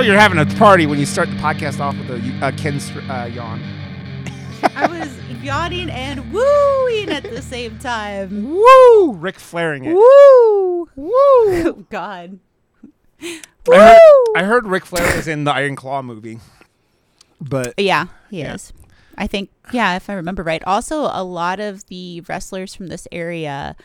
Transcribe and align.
You're 0.00 0.18
having 0.18 0.38
a 0.38 0.46
party 0.56 0.86
when 0.86 0.98
you 0.98 1.06
start 1.06 1.28
the 1.28 1.36
podcast 1.36 1.78
off 1.80 1.96
with 1.98 2.10
a 2.10 2.44
uh, 2.46 2.52
Ken 2.56 2.80
uh, 3.10 3.24
yawn. 3.26 3.62
I 4.74 4.86
was 4.86 5.14
yawning 5.42 5.90
and 5.90 6.32
wooing 6.32 7.10
at 7.10 7.22
the 7.24 7.42
same 7.42 7.78
time. 7.78 8.50
Woo! 8.54 9.12
Rick 9.12 9.38
flaring 9.38 9.84
it. 9.84 9.92
Woo! 9.94 10.88
Woo! 10.96 11.10
Oh, 11.12 11.84
God. 11.90 12.38
I 13.22 13.40
heard, 13.66 13.98
I 14.36 14.42
heard 14.44 14.66
Ric 14.66 14.86
Flair 14.86 15.14
was 15.16 15.28
in 15.28 15.44
the 15.44 15.52
Iron 15.52 15.76
Claw 15.76 16.00
movie, 16.02 16.40
but 17.40 17.74
Yeah, 17.78 18.06
he 18.30 18.40
Yeah. 18.40 18.54
is. 18.54 18.72
I 19.18 19.26
think, 19.26 19.50
yeah, 19.72 19.96
if 19.96 20.08
I 20.08 20.14
remember 20.14 20.42
right. 20.42 20.64
Also, 20.64 21.02
a 21.12 21.22
lot 21.22 21.60
of 21.60 21.86
the 21.88 22.22
wrestlers 22.22 22.74
from 22.74 22.86
this 22.86 23.06
area 23.12 23.76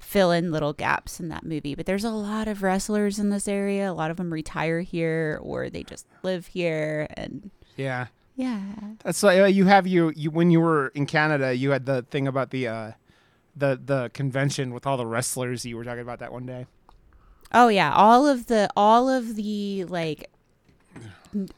fill 0.00 0.32
in 0.32 0.50
little 0.50 0.72
gaps 0.72 1.20
in 1.20 1.28
that 1.28 1.44
movie. 1.44 1.74
But 1.74 1.86
there's 1.86 2.04
a 2.04 2.10
lot 2.10 2.48
of 2.48 2.62
wrestlers 2.62 3.18
in 3.18 3.30
this 3.30 3.46
area. 3.46 3.90
A 3.90 3.92
lot 3.92 4.10
of 4.10 4.16
them 4.16 4.32
retire 4.32 4.80
here 4.80 5.38
or 5.42 5.70
they 5.70 5.84
just 5.84 6.06
live 6.22 6.48
here. 6.48 7.06
And 7.10 7.50
yeah, 7.76 8.06
yeah. 8.34 8.60
that's 9.04 9.22
like 9.22 9.38
uh, 9.38 9.44
you 9.44 9.66
have 9.66 9.86
you 9.86 10.12
you 10.16 10.30
when 10.30 10.50
you 10.50 10.60
were 10.60 10.88
in 10.88 11.06
Canada, 11.06 11.54
you 11.54 11.70
had 11.70 11.86
the 11.86 12.02
thing 12.02 12.26
about 12.26 12.50
the 12.50 12.66
uh 12.66 12.92
the 13.54 13.80
the 13.84 14.10
convention 14.12 14.72
with 14.72 14.86
all 14.86 14.96
the 14.96 15.06
wrestlers. 15.06 15.64
You 15.64 15.76
were 15.76 15.84
talking 15.84 16.00
about 16.00 16.18
that 16.18 16.32
one 16.32 16.46
day. 16.46 16.66
Oh 17.52 17.68
yeah, 17.68 17.92
all 17.92 18.26
of 18.26 18.46
the 18.46 18.68
all 18.76 19.08
of 19.08 19.36
the 19.36 19.84
like 19.84 20.30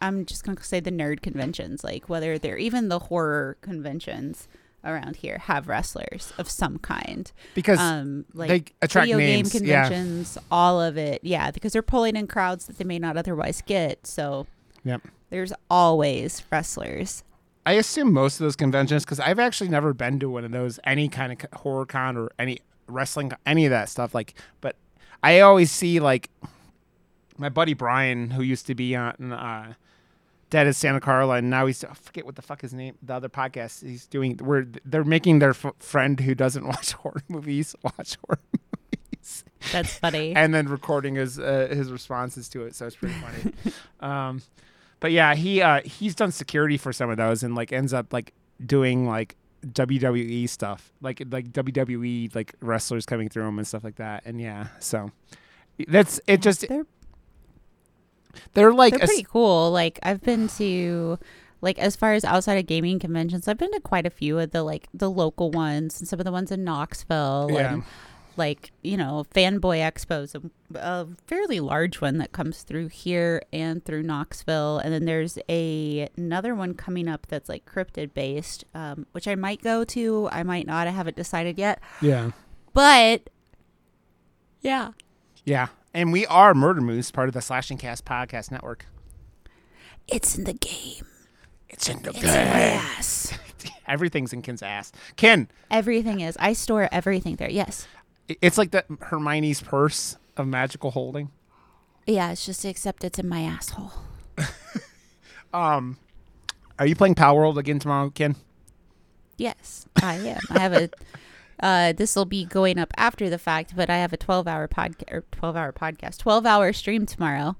I'm 0.00 0.26
just 0.26 0.44
going 0.44 0.56
to 0.56 0.64
say 0.64 0.80
the 0.80 0.90
nerd 0.90 1.22
conventions, 1.22 1.82
like 1.82 2.08
whether 2.08 2.38
they're 2.38 2.58
even 2.58 2.88
the 2.88 2.98
horror 2.98 3.56
conventions 3.62 4.48
around 4.84 5.16
here 5.16 5.38
have 5.38 5.68
wrestlers 5.68 6.32
of 6.38 6.50
some 6.50 6.78
kind. 6.78 7.30
Because 7.54 7.78
Um 7.78 8.24
like 8.34 8.48
they 8.48 8.64
attract 8.82 9.06
video 9.06 9.18
names, 9.18 9.52
game 9.52 9.64
yeah. 9.64 9.82
conventions, 9.88 10.38
all 10.50 10.80
of 10.80 10.96
it. 10.96 11.20
Yeah, 11.22 11.50
because 11.50 11.72
they're 11.72 11.82
pulling 11.82 12.16
in 12.16 12.26
crowds 12.26 12.66
that 12.66 12.78
they 12.78 12.84
may 12.84 12.98
not 12.98 13.16
otherwise 13.16 13.62
get. 13.64 14.06
So 14.06 14.46
Yep. 14.84 15.02
there's 15.30 15.52
always 15.70 16.42
wrestlers. 16.50 17.22
I 17.64 17.74
assume 17.74 18.12
most 18.12 18.40
of 18.40 18.44
those 18.44 18.56
conventions, 18.56 19.04
because 19.04 19.20
I've 19.20 19.38
actually 19.38 19.68
never 19.70 19.94
been 19.94 20.18
to 20.18 20.28
one 20.28 20.44
of 20.44 20.50
those, 20.50 20.80
any 20.82 21.08
kind 21.08 21.32
of 21.32 21.60
horror 21.60 21.86
con 21.86 22.16
or 22.16 22.32
any 22.38 22.58
wrestling, 22.88 23.32
any 23.46 23.64
of 23.66 23.70
that 23.70 23.88
stuff. 23.88 24.14
Like, 24.14 24.34
but 24.60 24.74
I 25.22 25.38
always 25.40 25.70
see 25.70 26.00
like 26.00 26.28
my 27.38 27.48
buddy 27.48 27.74
Brian, 27.74 28.30
who 28.30 28.42
used 28.42 28.66
to 28.66 28.74
be 28.74 28.96
on 28.96 29.32
uh, 29.32 29.74
Dead 30.52 30.66
as 30.66 30.76
Santa 30.76 31.00
Carla, 31.00 31.36
and 31.36 31.48
now 31.48 31.64
he's 31.64 31.82
I 31.82 31.94
forget 31.94 32.26
what 32.26 32.36
the 32.36 32.42
fuck 32.42 32.60
his 32.60 32.74
name, 32.74 32.94
the 33.02 33.14
other 33.14 33.30
podcast 33.30 33.82
he's 33.82 34.06
doing. 34.06 34.36
Where 34.36 34.66
they're 34.84 35.02
making 35.02 35.38
their 35.38 35.50
f- 35.50 35.72
friend 35.78 36.20
who 36.20 36.34
doesn't 36.34 36.66
watch 36.72 36.92
horror 36.92 37.22
movies 37.26 37.74
watch 37.82 38.18
horror 38.26 38.38
movies, 39.12 39.44
That's 39.72 39.96
funny. 39.96 40.32
and 40.36 40.52
then 40.52 40.68
recording 40.68 41.14
his 41.14 41.38
uh, 41.38 41.68
his 41.70 41.90
responses 41.90 42.50
to 42.50 42.66
it. 42.66 42.74
So 42.74 42.86
it's 42.86 42.96
pretty 42.96 43.14
funny. 43.14 43.54
um, 44.00 44.42
but 45.00 45.10
yeah, 45.10 45.34
he 45.34 45.62
uh, 45.62 45.80
he's 45.86 46.14
done 46.14 46.30
security 46.32 46.76
for 46.76 46.92
some 46.92 47.08
of 47.08 47.16
those, 47.16 47.42
and 47.42 47.54
like 47.54 47.72
ends 47.72 47.94
up 47.94 48.12
like 48.12 48.34
doing 48.64 49.08
like 49.08 49.36
WWE 49.66 50.46
stuff, 50.50 50.92
like 51.00 51.22
like 51.30 51.50
WWE 51.50 52.34
like 52.34 52.54
wrestlers 52.60 53.06
coming 53.06 53.30
through 53.30 53.44
them 53.44 53.58
and 53.58 53.66
stuff 53.66 53.84
like 53.84 53.96
that. 53.96 54.22
And 54.26 54.38
yeah, 54.38 54.66
so 54.80 55.12
that's 55.88 56.20
it. 56.26 56.42
Just 56.42 56.68
they're 56.68 56.84
they're 58.54 58.72
like 58.72 58.94
they're 58.94 59.04
a 59.04 59.06
pretty 59.06 59.22
cool. 59.24 59.70
Like 59.70 59.98
I've 60.02 60.20
been 60.22 60.48
to 60.58 61.18
like 61.60 61.78
as 61.78 61.94
far 61.96 62.12
as 62.14 62.24
outside 62.24 62.54
of 62.58 62.66
gaming 62.66 62.98
conventions, 62.98 63.46
I've 63.48 63.58
been 63.58 63.72
to 63.72 63.80
quite 63.80 64.06
a 64.06 64.10
few 64.10 64.38
of 64.38 64.50
the 64.50 64.62
like 64.62 64.88
the 64.92 65.10
local 65.10 65.50
ones 65.50 66.00
and 66.00 66.08
some 66.08 66.18
of 66.18 66.24
the 66.24 66.32
ones 66.32 66.50
in 66.50 66.64
Knoxville 66.64 67.48
Yeah. 67.52 67.72
and 67.74 67.82
like, 68.34 68.72
you 68.82 68.96
know, 68.96 69.26
Fanboy 69.34 69.78
Expo's 69.80 70.34
a, 70.34 70.40
a 70.74 71.06
fairly 71.26 71.60
large 71.60 72.00
one 72.00 72.16
that 72.16 72.32
comes 72.32 72.62
through 72.62 72.88
here 72.88 73.42
and 73.52 73.84
through 73.84 74.02
Knoxville. 74.02 74.78
And 74.78 74.90
then 74.92 75.04
there's 75.04 75.38
a 75.50 76.08
another 76.16 76.54
one 76.54 76.72
coming 76.72 77.08
up 77.08 77.26
that's 77.28 77.50
like 77.50 77.66
cryptid 77.66 78.14
based, 78.14 78.64
um, 78.74 79.06
which 79.12 79.28
I 79.28 79.34
might 79.34 79.62
go 79.62 79.84
to. 79.84 80.30
I 80.32 80.44
might 80.44 80.66
not. 80.66 80.86
I 80.86 80.92
haven't 80.92 81.16
decided 81.16 81.58
yet. 81.58 81.80
yeah 82.00 82.30
But 82.72 83.28
yeah. 84.62 84.92
yeah. 85.44 85.68
And 85.94 86.12
we 86.12 86.26
are 86.26 86.54
Murder 86.54 86.80
Moose, 86.80 87.10
part 87.10 87.28
of 87.28 87.34
the 87.34 87.42
Slashing 87.42 87.76
Cast 87.78 88.04
podcast 88.04 88.50
network. 88.50 88.86
It's 90.08 90.36
in 90.36 90.44
the 90.44 90.54
game. 90.54 91.06
It's 91.68 91.88
in 91.88 92.02
the 92.02 92.10
It's 92.10 92.22
in 92.22 92.28
ass. 92.28 93.38
Everything's 93.86 94.32
in 94.32 94.42
Ken's 94.42 94.62
ass. 94.62 94.90
Ken, 95.16 95.48
Everything 95.70 96.20
is. 96.20 96.36
I 96.40 96.54
store 96.54 96.88
everything 96.92 97.36
there. 97.36 97.50
Yes. 97.50 97.86
it's 98.28 98.56
like 98.58 98.70
the 98.70 98.84
Hermione's 99.00 99.60
purse 99.60 100.16
of 100.36 100.46
magical 100.46 100.90
holding. 100.92 101.30
Yeah, 102.06 102.32
it's 102.32 102.44
just 102.46 102.64
except 102.64 103.04
it's 103.04 103.18
in 103.18 103.28
my 103.28 103.42
asshole. 103.42 103.92
Um, 105.54 105.98
are 106.78 106.86
you 106.86 106.96
playing 106.96 107.14
Palworld 107.14 107.58
again 107.58 107.78
tomorrow, 107.78 108.08
Ken? 108.08 108.36
Yes, 109.36 109.84
I 110.02 110.14
am. 110.14 110.40
I 110.48 110.58
have 110.60 110.72
a. 110.72 110.88
Uh, 111.60 111.92
this 111.92 112.16
will 112.16 112.24
be 112.24 112.44
going 112.44 112.78
up 112.78 112.92
after 112.96 113.30
the 113.30 113.38
fact, 113.38 113.74
but 113.76 113.88
I 113.88 113.96
have 113.98 114.12
a 114.12 114.16
twelve-hour 114.16 114.68
podcast 114.68 115.12
or 115.12 115.24
twelve-hour 115.30 115.72
podcast, 115.72 116.18
twelve-hour 116.18 116.72
stream 116.72 117.06
tomorrow, 117.06 117.56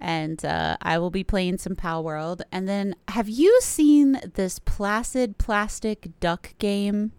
and 0.00 0.44
uh, 0.44 0.76
I 0.82 0.98
will 0.98 1.10
be 1.10 1.24
playing 1.24 1.58
some 1.58 1.76
Pal 1.76 2.02
World. 2.02 2.42
And 2.50 2.68
then, 2.68 2.94
have 3.08 3.28
you 3.28 3.60
seen 3.60 4.20
this 4.34 4.58
Placid 4.58 5.38
Plastic 5.38 6.08
Duck 6.20 6.54
game? 6.58 7.12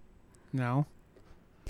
No. 0.52 0.86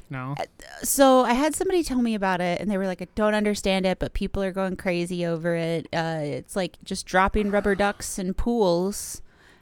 No. 0.10 0.36
so 0.84 1.22
I 1.22 1.34
had 1.34 1.56
somebody 1.56 1.84
tell 1.84 2.02
me 2.02 2.14
about 2.14 2.40
it, 2.40 2.62
and 2.62 2.70
they 2.70 2.78
were 2.78 2.86
like, 2.86 3.02
"I 3.02 3.08
don't 3.16 3.34
understand 3.34 3.86
it, 3.86 3.98
but 3.98 4.14
people 4.14 4.44
are 4.44 4.52
going 4.52 4.76
crazy 4.78 5.26
over 5.26 5.56
it. 5.56 5.88
Uh, 5.92 6.20
it's 6.22 6.56
like 6.56 6.78
just 6.84 7.06
dropping 7.08 7.50
rubber 7.50 7.74
ducks 7.74 8.20
in 8.20 8.36
pools, 8.36 9.22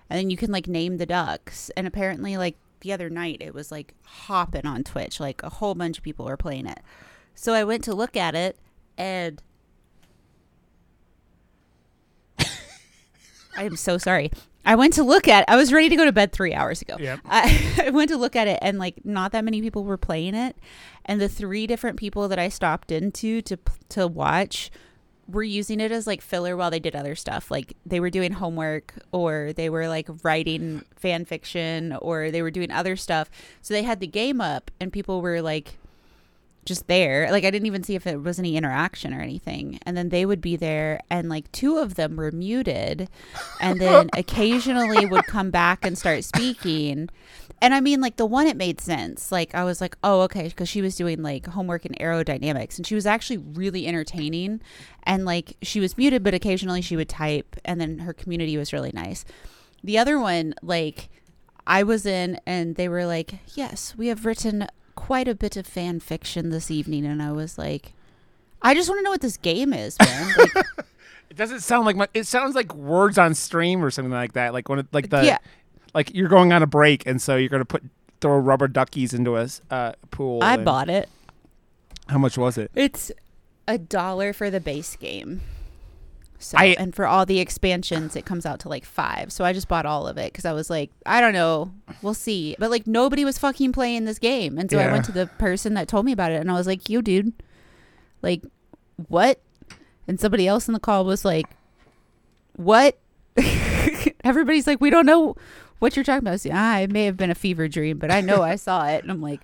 and 0.09 0.19
then 0.19 0.29
you 0.29 0.35
can 0.37 0.51
like 0.51 0.67
name 0.67 0.97
the 0.97 1.05
ducks. 1.05 1.71
And 1.77 1.87
apparently, 1.87 2.35
like 2.35 2.57
the 2.83 2.93
other 2.93 3.09
night, 3.09 3.37
it 3.39 3.53
was 3.53 3.71
like 3.71 3.95
hopping 4.03 4.65
on 4.65 4.83
Twitch. 4.83 5.19
Like 5.19 5.41
a 5.41 5.49
whole 5.49 5.73
bunch 5.73 5.97
of 5.97 6.03
people 6.03 6.25
were 6.25 6.37
playing 6.37 6.67
it. 6.67 6.79
So 7.33 7.53
I 7.53 7.63
went 7.63 7.83
to 7.85 7.95
look 7.95 8.15
at 8.15 8.35
it, 8.35 8.57
and 8.97 9.41
I 12.39 13.63
am 13.63 13.75
so 13.75 13.97
sorry. 13.97 14.31
I 14.65 14.75
went 14.75 14.93
to 14.93 15.03
look 15.03 15.27
at. 15.27 15.49
I 15.49 15.55
was 15.55 15.73
ready 15.73 15.89
to 15.89 15.95
go 15.95 16.05
to 16.05 16.11
bed 16.11 16.31
three 16.31 16.53
hours 16.53 16.81
ago. 16.81 16.97
Yep. 16.99 17.19
I, 17.25 17.83
I 17.85 17.89
went 17.89 18.09
to 18.11 18.17
look 18.17 18.35
at 18.35 18.47
it, 18.47 18.59
and 18.61 18.77
like 18.77 19.03
not 19.03 19.31
that 19.31 19.43
many 19.43 19.61
people 19.61 19.83
were 19.83 19.97
playing 19.97 20.35
it. 20.35 20.55
And 21.05 21.19
the 21.19 21.29
three 21.29 21.65
different 21.65 21.97
people 21.97 22.27
that 22.27 22.39
I 22.39 22.49
stopped 22.49 22.91
into 22.91 23.41
to 23.43 23.57
to 23.89 24.07
watch 24.07 24.69
were 25.27 25.43
using 25.43 25.79
it 25.79 25.91
as 25.91 26.05
like 26.05 26.21
filler 26.21 26.55
while 26.57 26.71
they 26.71 26.79
did 26.79 26.95
other 26.95 27.15
stuff. 27.15 27.49
Like 27.49 27.75
they 27.85 27.99
were 27.99 28.09
doing 28.09 28.33
homework, 28.33 28.95
or 29.11 29.53
they 29.55 29.69
were 29.69 29.87
like 29.87 30.07
writing 30.23 30.83
fan 30.95 31.25
fiction, 31.25 31.93
or 32.01 32.31
they 32.31 32.41
were 32.41 32.51
doing 32.51 32.71
other 32.71 32.95
stuff. 32.95 33.29
So 33.61 33.73
they 33.73 33.83
had 33.83 33.99
the 33.99 34.07
game 34.07 34.41
up, 34.41 34.71
and 34.79 34.91
people 34.91 35.21
were 35.21 35.41
like 35.41 35.77
just 36.65 36.87
there. 36.87 37.29
Like 37.31 37.43
I 37.43 37.51
didn't 37.51 37.65
even 37.65 37.83
see 37.83 37.95
if 37.95 38.07
it 38.07 38.21
was 38.21 38.39
any 38.39 38.55
interaction 38.55 39.13
or 39.13 39.21
anything. 39.21 39.79
And 39.85 39.97
then 39.97 40.09
they 40.09 40.25
would 40.25 40.41
be 40.41 40.55
there 40.55 41.01
and 41.09 41.29
like 41.29 41.51
two 41.51 41.77
of 41.77 41.95
them 41.95 42.15
were 42.15 42.31
muted 42.31 43.09
and 43.59 43.79
then 43.79 44.09
occasionally 44.17 45.05
would 45.05 45.25
come 45.25 45.51
back 45.51 45.85
and 45.85 45.97
start 45.97 46.23
speaking. 46.23 47.09
And 47.61 47.73
I 47.73 47.79
mean 47.79 48.01
like 48.01 48.17
the 48.17 48.25
one 48.25 48.47
it 48.47 48.57
made 48.57 48.81
sense. 48.81 49.31
Like 49.31 49.55
I 49.55 49.63
was 49.63 49.79
like, 49.79 49.95
"Oh, 50.03 50.21
okay," 50.21 50.49
because 50.49 50.67
she 50.67 50.81
was 50.81 50.95
doing 50.95 51.21
like 51.21 51.45
homework 51.47 51.85
in 51.85 51.93
aerodynamics 51.93 52.77
and 52.77 52.85
she 52.85 52.95
was 52.95 53.05
actually 53.05 53.37
really 53.37 53.87
entertaining 53.87 54.59
and 55.03 55.25
like 55.25 55.55
she 55.61 55.79
was 55.79 55.97
muted 55.97 56.23
but 56.23 56.33
occasionally 56.33 56.81
she 56.81 56.95
would 56.95 57.09
type 57.09 57.55
and 57.63 57.79
then 57.79 57.99
her 57.99 58.13
community 58.13 58.57
was 58.57 58.73
really 58.73 58.91
nice. 58.93 59.23
The 59.83 59.97
other 59.97 60.19
one 60.19 60.55
like 60.61 61.09
I 61.65 61.83
was 61.83 62.05
in 62.05 62.39
and 62.45 62.75
they 62.75 62.89
were 62.89 63.05
like, 63.05 63.35
"Yes, 63.55 63.95
we 63.97 64.07
have 64.07 64.25
written 64.25 64.67
quite 64.95 65.27
a 65.29 65.35
bit 65.35 65.55
of 65.55 65.65
fan 65.65 65.99
fiction 66.01 66.49
this 66.49 66.69
evening." 66.69 67.05
And 67.05 67.21
I 67.21 67.31
was 67.31 67.57
like, 67.57 67.93
"I 68.61 68.73
just 68.73 68.89
want 68.89 68.99
to 68.99 69.03
know 69.03 69.11
what 69.11 69.21
this 69.21 69.37
game 69.37 69.73
is, 69.73 69.97
man." 69.99 70.33
Like, 70.37 70.65
It 71.29 71.37
doesn't 71.37 71.61
sound 71.61 71.87
like 71.87 71.95
my, 71.95 72.07
it 72.13 72.27
sounds 72.27 72.53
like 72.53 72.75
words 72.75 73.17
on 73.17 73.33
stream 73.33 73.83
or 73.83 73.89
something 73.89 74.11
like 74.11 74.33
that. 74.33 74.53
Like 74.53 74.69
when 74.69 74.77
it, 74.77 74.87
like 74.91 75.09
the 75.09 75.25
Yeah. 75.25 75.37
Like 75.93 76.13
you're 76.13 76.29
going 76.29 76.53
on 76.53 76.63
a 76.63 76.67
break 76.67 77.05
and 77.05 77.21
so 77.21 77.35
you're 77.35 77.49
gonna 77.49 77.65
put 77.65 77.83
throw 78.21 78.37
rubber 78.37 78.67
duckies 78.67 79.13
into 79.13 79.37
a 79.37 79.47
uh, 79.69 79.93
pool. 80.11 80.41
I 80.41 80.55
and- 80.55 80.65
bought 80.65 80.89
it. 80.89 81.09
How 82.07 82.17
much 82.17 82.37
was 82.37 82.57
it? 82.57 82.71
It's 82.75 83.11
a 83.67 83.77
dollar 83.77 84.33
for 84.33 84.49
the 84.49 84.59
base 84.59 84.95
game. 84.95 85.41
So 86.39 86.57
I- 86.57 86.75
and 86.77 86.93
for 86.93 87.05
all 87.05 87.25
the 87.25 87.39
expansions, 87.39 88.15
it 88.15 88.25
comes 88.25 88.45
out 88.45 88.59
to 88.61 88.69
like 88.69 88.85
five. 88.85 89.31
So 89.31 89.45
I 89.45 89.53
just 89.53 89.67
bought 89.67 89.85
all 89.85 90.07
of 90.07 90.17
it 90.17 90.31
because 90.31 90.45
I 90.45 90.53
was 90.53 90.69
like, 90.69 90.91
I 91.05 91.21
don't 91.21 91.33
know, 91.33 91.73
we'll 92.01 92.13
see. 92.13 92.55
But 92.59 92.71
like 92.71 92.87
nobody 92.87 93.23
was 93.23 93.37
fucking 93.37 93.71
playing 93.71 94.05
this 94.05 94.19
game, 94.19 94.57
and 94.57 94.69
so 94.69 94.79
I 94.79 94.91
went 94.91 95.05
to 95.05 95.11
the 95.11 95.27
person 95.27 95.73
that 95.75 95.87
told 95.87 96.05
me 96.05 96.11
about 96.11 96.31
it, 96.31 96.41
and 96.41 96.49
I 96.51 96.53
was 96.53 96.67
like, 96.67 96.89
you 96.89 97.01
dude, 97.01 97.33
like 98.21 98.43
what? 99.07 99.39
And 100.07 100.19
somebody 100.19 100.47
else 100.47 100.67
in 100.67 100.73
the 100.73 100.79
call 100.79 101.05
was 101.05 101.23
like, 101.23 101.45
what? 102.55 102.97
Everybody's 104.23 104.67
like, 104.67 104.81
we 104.81 104.89
don't 104.89 105.05
know 105.05 105.35
what 105.83 105.97
you're 105.97 106.05
talking 106.05 106.25
about. 106.25 106.45
I 106.45 106.49
ah, 106.53 106.79
it 106.83 106.91
may 106.91 107.03
have 107.03 107.17
been 107.17 107.29
a 107.29 107.35
fever 107.35 107.67
dream, 107.67 107.97
but 107.97 108.09
I 108.09 108.21
know 108.21 108.41
I 108.41 108.55
saw 108.55 108.87
it, 108.87 109.03
and 109.03 109.11
I'm 109.11 109.21
like, 109.21 109.41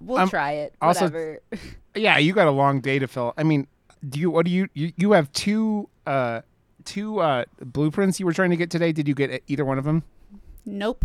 we'll 0.00 0.18
Um, 0.18 0.28
try 0.28 0.52
it. 0.52 0.74
also- 0.82 1.04
Whatever. 1.04 1.40
Yeah, 1.94 2.18
you 2.18 2.32
got 2.32 2.46
a 2.48 2.52
long 2.52 2.80
day 2.80 2.98
to 2.98 3.06
fill. 3.08 3.32
I 3.36 3.42
mean, 3.44 3.66
do 4.08 4.20
you 4.20 4.30
what 4.30 4.44
do 4.44 4.52
you 4.52 4.68
you, 4.74 4.92
you 4.96 5.12
have 5.12 5.32
two 5.32 5.88
uh 6.06 6.42
two 6.84 7.18
uh 7.18 7.44
blueprints 7.60 8.20
you 8.20 8.26
were 8.26 8.32
trying 8.32 8.50
to 8.50 8.56
get 8.56 8.70
today? 8.70 8.92
Did 8.92 9.08
you 9.08 9.14
get 9.14 9.42
either 9.48 9.64
one 9.64 9.78
of 9.78 9.84
them? 9.84 10.04
Nope. 10.64 11.04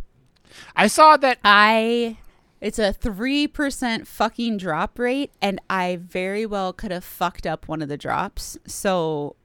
I 0.75 0.85
saw 0.87 1.17
that 1.17 1.39
I 1.43 2.17
it's 2.61 2.77
a 2.77 2.93
3% 2.93 4.05
fucking 4.07 4.57
drop 4.57 4.99
rate 4.99 5.31
and 5.41 5.59
I 5.69 5.97
very 6.01 6.45
well 6.45 6.73
could 6.73 6.91
have 6.91 7.03
fucked 7.03 7.47
up 7.47 7.67
one 7.67 7.81
of 7.81 7.89
the 7.89 7.97
drops. 7.97 8.57
So 8.67 9.35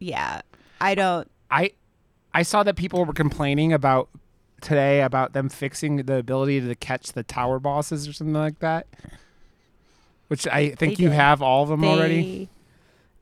yeah, 0.00 0.40
I 0.80 0.94
don't 0.96 1.30
I 1.52 1.72
I 2.34 2.42
saw 2.42 2.62
that 2.62 2.76
people 2.76 3.04
were 3.04 3.12
complaining 3.12 3.72
about 3.72 4.08
today 4.60 5.02
about 5.02 5.32
them 5.32 5.48
fixing 5.48 5.96
the 5.96 6.16
ability 6.16 6.60
to 6.60 6.74
catch 6.76 7.12
the 7.12 7.22
tower 7.22 7.58
bosses 7.58 8.06
or 8.08 8.12
something 8.12 8.34
like 8.34 8.60
that. 8.60 8.86
Which 10.28 10.46
I 10.46 10.70
think 10.70 10.96
They 10.96 11.02
you 11.04 11.08
did. 11.10 11.16
have 11.16 11.42
all 11.42 11.64
of 11.64 11.68
them 11.68 11.84
already. 11.84 12.48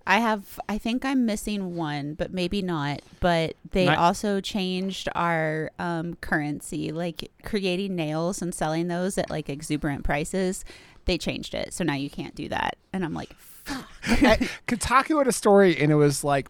I 0.06 0.18
have 0.18 0.58
I 0.68 0.78
think 0.78 1.04
I'm 1.04 1.26
missing 1.26 1.74
one, 1.76 2.14
but 2.14 2.32
maybe 2.32 2.62
not. 2.62 3.00
But 3.20 3.54
they 3.72 3.86
Not- 3.86 3.98
also 3.98 4.40
changed 4.40 5.08
our 5.14 5.70
um 5.78 6.14
currency, 6.16 6.92
like 6.92 7.30
creating 7.44 7.96
nails 7.96 8.40
and 8.42 8.54
selling 8.54 8.88
those 8.88 9.18
at 9.18 9.28
like 9.30 9.48
exuberant 9.48 10.04
prices. 10.04 10.64
They 11.06 11.18
changed 11.18 11.54
it. 11.54 11.72
So 11.74 11.82
now 11.84 11.94
you 11.94 12.10
can't 12.10 12.34
do 12.34 12.48
that. 12.48 12.76
And 12.92 13.04
I'm 13.04 13.14
like, 13.14 13.30
I- 14.06 14.48
Kotaku 14.68 15.18
had 15.18 15.26
a 15.26 15.32
story 15.32 15.76
and 15.80 15.90
it 15.90 15.96
was 15.96 16.22
like 16.22 16.48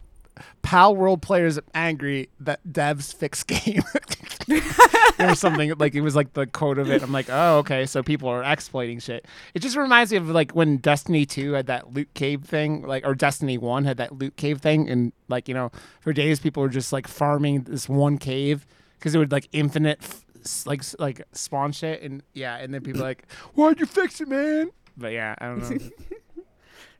PAL 0.61 0.95
World 0.95 1.21
players 1.21 1.59
angry 1.73 2.29
that 2.39 2.59
devs 2.67 3.13
fix 3.13 3.43
game. 3.43 3.83
or 5.19 5.35
something 5.35 5.73
like 5.77 5.95
it 5.95 6.01
was 6.01 6.15
like 6.15 6.33
the 6.33 6.47
quote 6.47 6.77
of 6.77 6.89
it. 6.89 7.01
I'm 7.01 7.11
like, 7.11 7.27
oh, 7.29 7.59
okay, 7.59 7.85
so 7.85 8.03
people 8.03 8.29
are 8.29 8.43
exploiting 8.43 8.99
shit. 8.99 9.25
It 9.53 9.59
just 9.59 9.75
reminds 9.75 10.11
me 10.11 10.17
of 10.17 10.29
like 10.29 10.51
when 10.51 10.77
Destiny 10.77 11.25
2 11.25 11.53
had 11.53 11.67
that 11.67 11.93
loot 11.93 12.13
cave 12.13 12.43
thing, 12.43 12.81
like 12.83 13.05
or 13.05 13.15
Destiny 13.15 13.57
1 13.57 13.85
had 13.85 13.97
that 13.97 14.17
loot 14.17 14.35
cave 14.35 14.59
thing, 14.61 14.89
and 14.89 15.13
like 15.27 15.47
you 15.47 15.53
know, 15.53 15.71
for 16.01 16.13
days 16.13 16.39
people 16.39 16.63
were 16.63 16.69
just 16.69 16.91
like 16.91 17.07
farming 17.07 17.63
this 17.63 17.87
one 17.87 18.17
cave 18.17 18.65
because 18.97 19.15
it 19.15 19.17
would 19.17 19.31
like 19.31 19.47
infinite 19.51 19.99
f- 20.01 20.25
like 20.65 20.83
like 20.99 21.21
spawn 21.33 21.71
shit, 21.71 22.01
and 22.01 22.23
yeah, 22.33 22.57
and 22.57 22.73
then 22.73 22.81
people 22.81 23.01
like, 23.01 23.31
why'd 23.53 23.79
you 23.79 23.85
fix 23.85 24.21
it, 24.21 24.27
man? 24.27 24.71
But 24.97 25.13
yeah, 25.13 25.35
I 25.39 25.47
don't 25.47 25.69
know. 25.69 25.89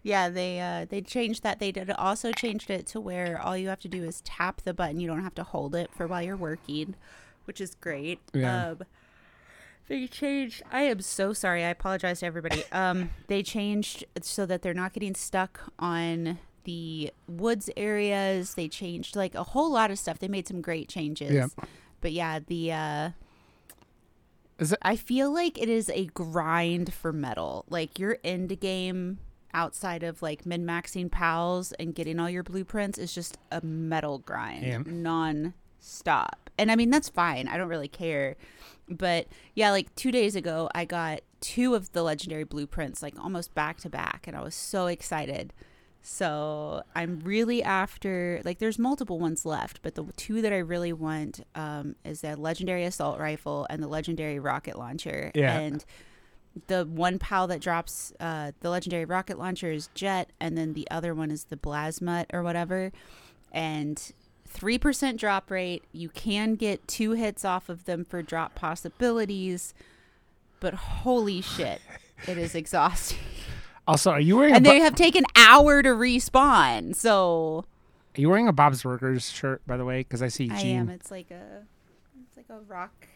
Yeah, 0.03 0.29
they 0.29 0.59
uh 0.59 0.85
they 0.89 1.01
changed 1.01 1.43
that. 1.43 1.59
They 1.59 1.71
did 1.71 1.91
also 1.91 2.31
changed 2.31 2.69
it 2.71 2.85
to 2.87 2.99
where 2.99 3.39
all 3.39 3.55
you 3.55 3.69
have 3.69 3.79
to 3.81 3.87
do 3.87 4.03
is 4.03 4.21
tap 4.21 4.61
the 4.63 4.73
button. 4.73 4.99
You 4.99 5.07
don't 5.07 5.21
have 5.23 5.35
to 5.35 5.43
hold 5.43 5.75
it 5.75 5.91
for 5.95 6.07
while 6.07 6.21
you're 6.23 6.35
working, 6.37 6.95
which 7.45 7.61
is 7.61 7.75
great. 7.75 8.19
Yeah. 8.33 8.69
Um 8.71 8.79
they 9.87 10.07
changed 10.07 10.63
I 10.71 10.81
am 10.83 11.01
so 11.01 11.33
sorry. 11.33 11.63
I 11.63 11.69
apologize 11.69 12.21
to 12.21 12.25
everybody. 12.25 12.63
Um 12.71 13.11
they 13.27 13.43
changed 13.43 14.05
so 14.21 14.45
that 14.47 14.61
they're 14.63 14.73
not 14.73 14.93
getting 14.93 15.13
stuck 15.13 15.59
on 15.77 16.39
the 16.63 17.11
woods 17.27 17.69
areas. 17.77 18.55
They 18.55 18.67
changed 18.67 19.15
like 19.15 19.35
a 19.35 19.43
whole 19.43 19.71
lot 19.71 19.91
of 19.91 19.99
stuff. 19.99 20.17
They 20.19 20.27
made 20.27 20.47
some 20.47 20.61
great 20.61 20.89
changes. 20.89 21.31
Yeah. 21.31 21.47
But 22.01 22.11
yeah, 22.11 22.39
the 22.39 22.71
uh 22.71 23.09
Is 24.57 24.71
it- 24.71 24.79
I 24.81 24.95
feel 24.95 25.31
like 25.31 25.61
it 25.61 25.69
is 25.69 25.89
a 25.91 26.05
grind 26.07 26.91
for 26.91 27.13
metal. 27.13 27.65
Like 27.69 27.99
your 27.99 28.17
end 28.23 28.59
game 28.59 29.19
outside 29.53 30.03
of 30.03 30.21
like 30.21 30.45
min 30.45 30.65
maxing 30.65 31.09
pals 31.11 31.71
and 31.73 31.93
getting 31.95 32.19
all 32.19 32.29
your 32.29 32.43
blueprints 32.43 32.97
is 32.97 33.13
just 33.13 33.37
a 33.51 33.61
metal 33.65 34.19
grind 34.19 34.63
Yeah. 34.65 34.81
non 34.85 35.53
stop. 35.79 36.49
And 36.57 36.71
I 36.71 36.75
mean 36.75 36.89
that's 36.89 37.09
fine. 37.09 37.47
I 37.47 37.57
don't 37.57 37.67
really 37.69 37.87
care. 37.87 38.35
But 38.89 39.27
yeah, 39.55 39.71
like 39.71 39.93
2 39.95 40.11
days 40.11 40.35
ago 40.35 40.69
I 40.75 40.85
got 40.85 41.21
two 41.39 41.73
of 41.75 41.91
the 41.93 42.03
legendary 42.03 42.43
blueprints 42.43 43.01
like 43.01 43.17
almost 43.19 43.53
back 43.55 43.77
to 43.81 43.89
back 43.89 44.25
and 44.27 44.35
I 44.37 44.41
was 44.41 44.53
so 44.55 44.87
excited. 44.87 45.53
So 46.03 46.81
I'm 46.95 47.19
really 47.19 47.61
after 47.61 48.41
like 48.43 48.57
there's 48.59 48.79
multiple 48.79 49.19
ones 49.19 49.45
left, 49.45 49.81
but 49.83 49.95
the 49.95 50.03
two 50.17 50.41
that 50.41 50.51
I 50.51 50.57
really 50.57 50.93
want 50.93 51.45
um, 51.53 51.95
is 52.03 52.21
the 52.21 52.35
legendary 52.35 52.85
assault 52.85 53.19
rifle 53.19 53.67
and 53.69 53.83
the 53.83 53.87
legendary 53.87 54.39
rocket 54.39 54.77
launcher. 54.79 55.31
Yeah. 55.35 55.59
And 55.59 55.85
the 56.67 56.85
one 56.85 57.17
pal 57.19 57.47
that 57.47 57.61
drops 57.61 58.11
uh, 58.19 58.51
the 58.59 58.69
legendary 58.69 59.05
rocket 59.05 59.39
launcher 59.39 59.71
is 59.71 59.89
jet, 59.95 60.31
and 60.39 60.57
then 60.57 60.73
the 60.73 60.87
other 60.91 61.13
one 61.13 61.31
is 61.31 61.45
the 61.45 61.57
plasma 61.57 62.25
or 62.33 62.43
whatever. 62.43 62.91
And 63.51 64.11
three 64.45 64.77
percent 64.77 65.19
drop 65.19 65.49
rate. 65.49 65.83
You 65.91 66.09
can 66.09 66.55
get 66.55 66.87
two 66.87 67.11
hits 67.11 67.45
off 67.45 67.69
of 67.69 67.85
them 67.85 68.03
for 68.03 68.21
drop 68.21 68.53
possibilities, 68.55 69.73
but 70.59 70.73
holy 70.73 71.41
shit, 71.41 71.81
it 72.27 72.37
is 72.37 72.53
exhausting 72.55 73.17
Also, 73.87 74.11
are 74.11 74.19
you 74.19 74.37
wearing 74.37 74.53
and 74.55 74.63
Bo- 74.63 74.71
they 74.71 74.79
have 74.79 74.95
taken 74.95 75.23
hour 75.35 75.81
to 75.81 75.89
respawn. 75.89 76.95
So 76.95 77.65
are 78.17 78.21
you 78.21 78.29
wearing 78.29 78.47
a 78.49 78.53
Bob's 78.53 78.83
Burgers 78.83 79.29
shirt 79.29 79.61
by 79.65 79.77
the 79.77 79.85
way? 79.85 79.99
Because 80.01 80.21
I 80.21 80.27
see 80.27 80.47
Gene. 80.49 80.57
I 80.57 80.61
am. 80.81 80.89
It's 80.89 81.11
like 81.11 81.31
a, 81.31 81.63
it's 82.27 82.37
like 82.37 82.49
a 82.49 82.59
rock. 82.63 83.07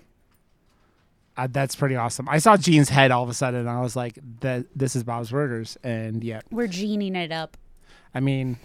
Uh, 1.38 1.48
that's 1.52 1.76
pretty 1.76 1.96
awesome. 1.96 2.30
I 2.30 2.38
saw 2.38 2.56
Gene's 2.56 2.88
head 2.90 3.12
all 3.12 3.24
of 3.24 3.30
a 3.30 3.34
sudden, 3.34 3.60
and 3.62 3.70
I 3.70 3.82
was 3.82 3.96
like, 3.96 4.18
"That 4.40 4.66
this 4.76 4.96
is 4.96 5.04
Bob's 5.04 5.32
Burgers." 5.32 5.78
And 5.84 6.24
yeah, 6.24 6.42
We're 6.50 6.68
gening 6.68 7.16
it 7.16 7.32
up. 7.32 7.58
I 8.14 8.22
mean, 8.22 8.58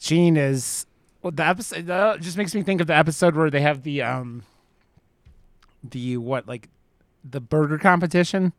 Gene 0.00 0.36
is 0.36 0.86
well. 1.22 1.30
The 1.30 1.46
episode 1.46 1.88
uh, 1.88 2.16
just 2.18 2.36
makes 2.36 2.52
me 2.54 2.62
think 2.62 2.80
of 2.80 2.88
the 2.88 2.96
episode 2.96 3.36
where 3.36 3.48
they 3.50 3.60
have 3.60 3.84
the 3.84 4.02
um, 4.02 4.42
the 5.88 6.16
what 6.16 6.48
like 6.48 6.68
the 7.28 7.40
burger 7.40 7.78
competition, 7.78 8.52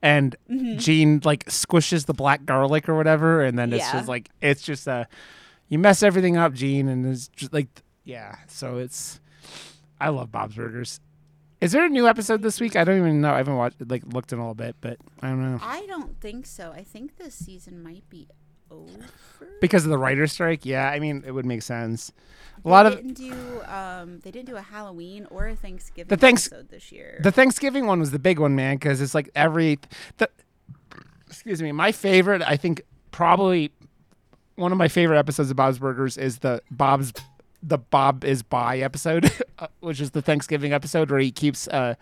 and 0.00 0.36
Gene 0.76 1.20
like 1.24 1.44
squishes 1.46 2.06
the 2.06 2.14
black 2.14 2.44
garlic 2.46 2.88
or 2.88 2.94
whatever, 2.96 3.42
and 3.42 3.58
then 3.58 3.72
it's 3.72 3.84
Yeah. 3.84 3.92
just 3.94 4.08
like 4.08 4.30
it's 4.40 4.62
just 4.62 4.86
uh, 4.86 5.04
you 5.68 5.78
mess 5.78 6.02
everything 6.04 6.36
up, 6.36 6.52
Gene, 6.52 6.88
and 6.88 7.04
it's 7.06 7.28
just 7.28 7.52
like 7.52 7.68
yeah. 8.04 8.36
So 8.46 8.78
it's 8.78 9.20
I 10.00 10.10
love 10.10 10.30
Bob's 10.30 10.54
Burgers. 10.54 11.00
Is 11.60 11.72
there 11.72 11.84
a 11.84 11.88
new 11.88 12.06
episode 12.06 12.42
this 12.42 12.60
week? 12.60 12.76
I 12.76 12.84
don't 12.84 12.98
even 12.98 13.20
know. 13.20 13.32
I 13.32 13.38
haven't 13.38 13.56
watched 13.56 13.76
like 13.88 14.02
looked 14.12 14.32
in 14.32 14.38
a 14.38 14.42
little 14.42 14.54
bit, 14.54 14.76
but 14.80 14.98
I 15.22 15.28
don't 15.28 15.40
know 15.52 15.58
I 15.62 15.86
don't 15.86 16.20
think 16.20 16.46
so. 16.46 16.72
I 16.72 16.82
think 16.82 17.16
this 17.16 17.34
season 17.34 17.82
might 17.82 18.08
be 18.10 18.28
over. 18.70 19.06
because 19.60 19.84
of 19.84 19.90
the 19.90 19.98
writer's 19.98 20.32
strike. 20.32 20.66
Yeah, 20.66 20.88
I 20.90 20.98
mean 20.98 21.24
it 21.26 21.30
would 21.32 21.46
make 21.46 21.62
sense. 21.62 22.12
A 22.58 22.62
They 22.64 22.70
lot 22.70 22.86
of 22.86 22.96
didn't 22.96 23.14
do 23.14 23.62
um 23.64 24.20
they 24.20 24.30
didn't 24.30 24.46
do 24.48 24.56
a 24.56 24.60
Halloween 24.62 25.26
or 25.30 25.46
a 25.48 25.56
Thanksgiving 25.56 26.08
The 26.08 26.16
thanks- 26.16 26.46
episode 26.48 26.68
this 26.68 26.92
year. 26.92 27.20
the 27.22 27.32
Thanksgiving 27.32 27.86
one 27.86 28.00
was 28.00 28.10
the 28.10 28.18
big 28.18 28.38
one, 28.38 28.54
man, 28.54 28.76
because 28.76 29.00
it's 29.00 29.14
like 29.14 29.30
every 29.34 29.78
the 30.18 30.28
excuse 31.26 31.62
me, 31.62 31.72
my 31.72 31.90
favorite. 31.92 32.42
I 32.42 32.56
think 32.56 32.82
probably 33.12 33.72
one 34.56 34.72
of 34.72 34.78
my 34.78 34.88
favorite 34.88 35.18
episodes 35.18 35.50
of 35.50 35.56
Bob's 35.56 35.78
Burgers 35.78 36.16
is 36.18 36.38
the 36.38 36.60
Bob's 36.70 37.12
the 37.62 37.78
Bob 37.78 38.24
is 38.24 38.42
by 38.42 38.78
episode, 38.78 39.30
uh, 39.58 39.66
which 39.80 40.00
is 40.00 40.10
the 40.12 40.22
Thanksgiving 40.22 40.72
episode 40.72 41.10
where 41.10 41.20
he 41.20 41.30
keeps 41.30 41.66
uh, 41.68 41.94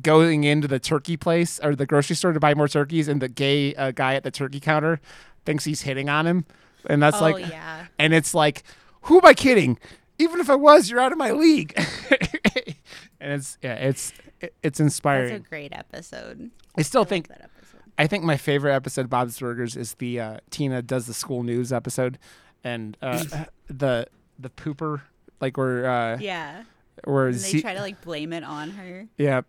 going 0.00 0.44
into 0.44 0.68
the 0.68 0.78
turkey 0.78 1.16
place 1.16 1.58
or 1.62 1.74
the 1.74 1.86
grocery 1.86 2.16
store 2.16 2.32
to 2.32 2.40
buy 2.40 2.54
more 2.54 2.68
turkeys, 2.68 3.08
and 3.08 3.20
the 3.20 3.28
gay 3.28 3.74
uh, 3.74 3.90
guy 3.90 4.14
at 4.14 4.22
the 4.24 4.30
turkey 4.30 4.60
counter 4.60 5.00
thinks 5.44 5.64
he's 5.64 5.82
hitting 5.82 6.08
on 6.08 6.26
him, 6.26 6.44
and 6.86 7.02
that's 7.02 7.18
oh 7.18 7.22
like, 7.22 7.48
yeah. 7.48 7.86
and 7.98 8.14
it's 8.14 8.34
like, 8.34 8.62
who 9.02 9.18
am 9.18 9.26
I 9.26 9.34
kidding? 9.34 9.78
Even 10.18 10.40
if 10.40 10.48
I 10.48 10.54
was, 10.54 10.88
you're 10.90 11.00
out 11.00 11.10
of 11.10 11.18
my 11.18 11.32
league. 11.32 11.74
and 13.20 13.32
it's 13.32 13.58
yeah, 13.62 13.74
it's 13.74 14.12
it- 14.40 14.54
it's 14.62 14.78
That's 14.78 14.80
a 14.80 14.82
inspiring. 14.84 15.46
great 15.48 15.72
episode. 15.72 16.50
I 16.76 16.82
still 16.82 17.02
I 17.02 17.04
think 17.06 17.28
that 17.28 17.42
episode. 17.42 17.80
I 17.98 18.06
think 18.06 18.24
my 18.24 18.36
favorite 18.36 18.74
episode 18.74 19.02
of 19.02 19.10
Bob's 19.10 19.38
Burgers 19.38 19.76
is 19.76 19.94
the 19.94 20.20
uh, 20.20 20.36
Tina 20.50 20.82
does 20.82 21.06
the 21.06 21.14
school 21.14 21.42
news 21.42 21.72
episode, 21.72 22.18
and 22.64 22.96
uh, 23.02 23.24
the 23.68 24.06
the 24.38 24.50
pooper 24.50 25.02
like 25.40 25.56
where 25.56 25.88
uh, 25.88 26.18
Yeah. 26.18 26.64
where 27.04 27.26
And 27.26 27.34
they 27.34 27.38
Z- 27.38 27.62
try 27.62 27.74
to 27.74 27.80
like 27.80 28.00
blame 28.02 28.32
it 28.32 28.44
on 28.44 28.70
her. 28.70 29.06
yeah, 29.18 29.42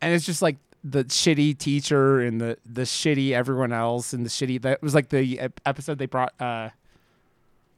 and 0.00 0.14
it's 0.14 0.24
just 0.26 0.42
like 0.42 0.56
the 0.82 1.04
shitty 1.04 1.56
teacher 1.56 2.20
and 2.20 2.40
the 2.40 2.58
the 2.66 2.82
shitty 2.82 3.32
everyone 3.32 3.72
else 3.72 4.12
and 4.12 4.24
the 4.24 4.30
shitty 4.30 4.60
that 4.62 4.82
was 4.82 4.94
like 4.94 5.08
the 5.08 5.40
episode 5.64 5.98
they 5.98 6.06
brought 6.06 6.32
uh 6.40 6.68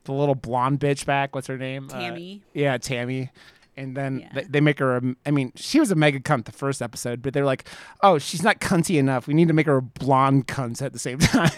the 0.05 0.13
little 0.13 0.35
blonde 0.35 0.79
bitch 0.81 1.05
back. 1.07 1.35
What's 1.35 1.47
her 1.49 1.59
name? 1.59 1.89
Uh, 1.93 1.99
Tammy. 2.01 2.43
yeah, 2.55 2.79
Tammy. 2.79 3.31
And 3.77 3.97
then 3.97 4.21
Yeah. 4.21 4.29
they, 4.35 4.43
they 4.45 4.61
make 4.61 4.79
her. 4.79 4.97
A, 4.97 5.03
I 5.27 5.31
mean, 5.31 5.53
she 5.55 5.79
was 5.81 5.91
a 5.91 5.95
mega 5.95 6.19
cunt 6.21 6.45
the 6.47 6.53
first 6.53 6.81
episode, 6.81 7.21
but 7.23 7.35
they're 7.35 7.45
like, 7.45 7.69
"Oh, 8.03 8.17
she's 8.19 8.43
not 8.43 8.59
cunty 8.61 8.99
enough. 8.99 9.27
We 9.27 9.35
need 9.35 9.49
to 9.49 9.55
make 9.55 9.67
her 9.67 9.77
a 9.77 9.83
blonde 9.83 10.47
cunt 10.47 10.81
at 10.81 10.93
the 10.95 10.99
same 10.99 11.19
time." 11.21 11.51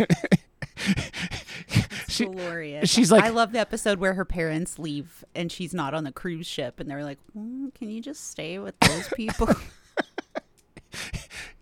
She, 2.08 2.24
glorious. 2.26 2.88
she's 2.90 3.10
like- 3.12 3.24
I 3.24 3.28
love 3.28 3.52
the 3.52 3.58
episode 3.60 3.98
where 3.98 4.14
her 4.14 4.24
parents 4.24 4.78
leave 4.78 5.24
and 5.34 5.50
she's 5.52 5.74
not 5.74 5.94
on 5.94 6.04
the 6.04 6.12
cruise 6.12 6.46
ship, 6.46 6.80
and 6.80 6.90
they're 6.90 7.04
like, 7.04 7.18
"Mm, 7.36 7.74
"Can 7.74 7.90
you 7.90 8.00
just 8.00 8.30
stay 8.30 8.58
with 8.58 8.78
those 8.80 9.08
people?" 9.14 9.48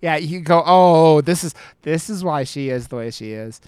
yeah, 0.01 0.17
you 0.17 0.41
go, 0.41 0.63
"Oh, 0.65 1.21
this 1.21 1.43
is 1.45 1.55
this 1.83 2.09
is 2.11 2.23
why 2.25 2.45
she 2.45 2.69
is 2.71 2.89
the 2.89 2.97
way 2.97 3.11
she 3.11 3.33
is." 3.33 3.61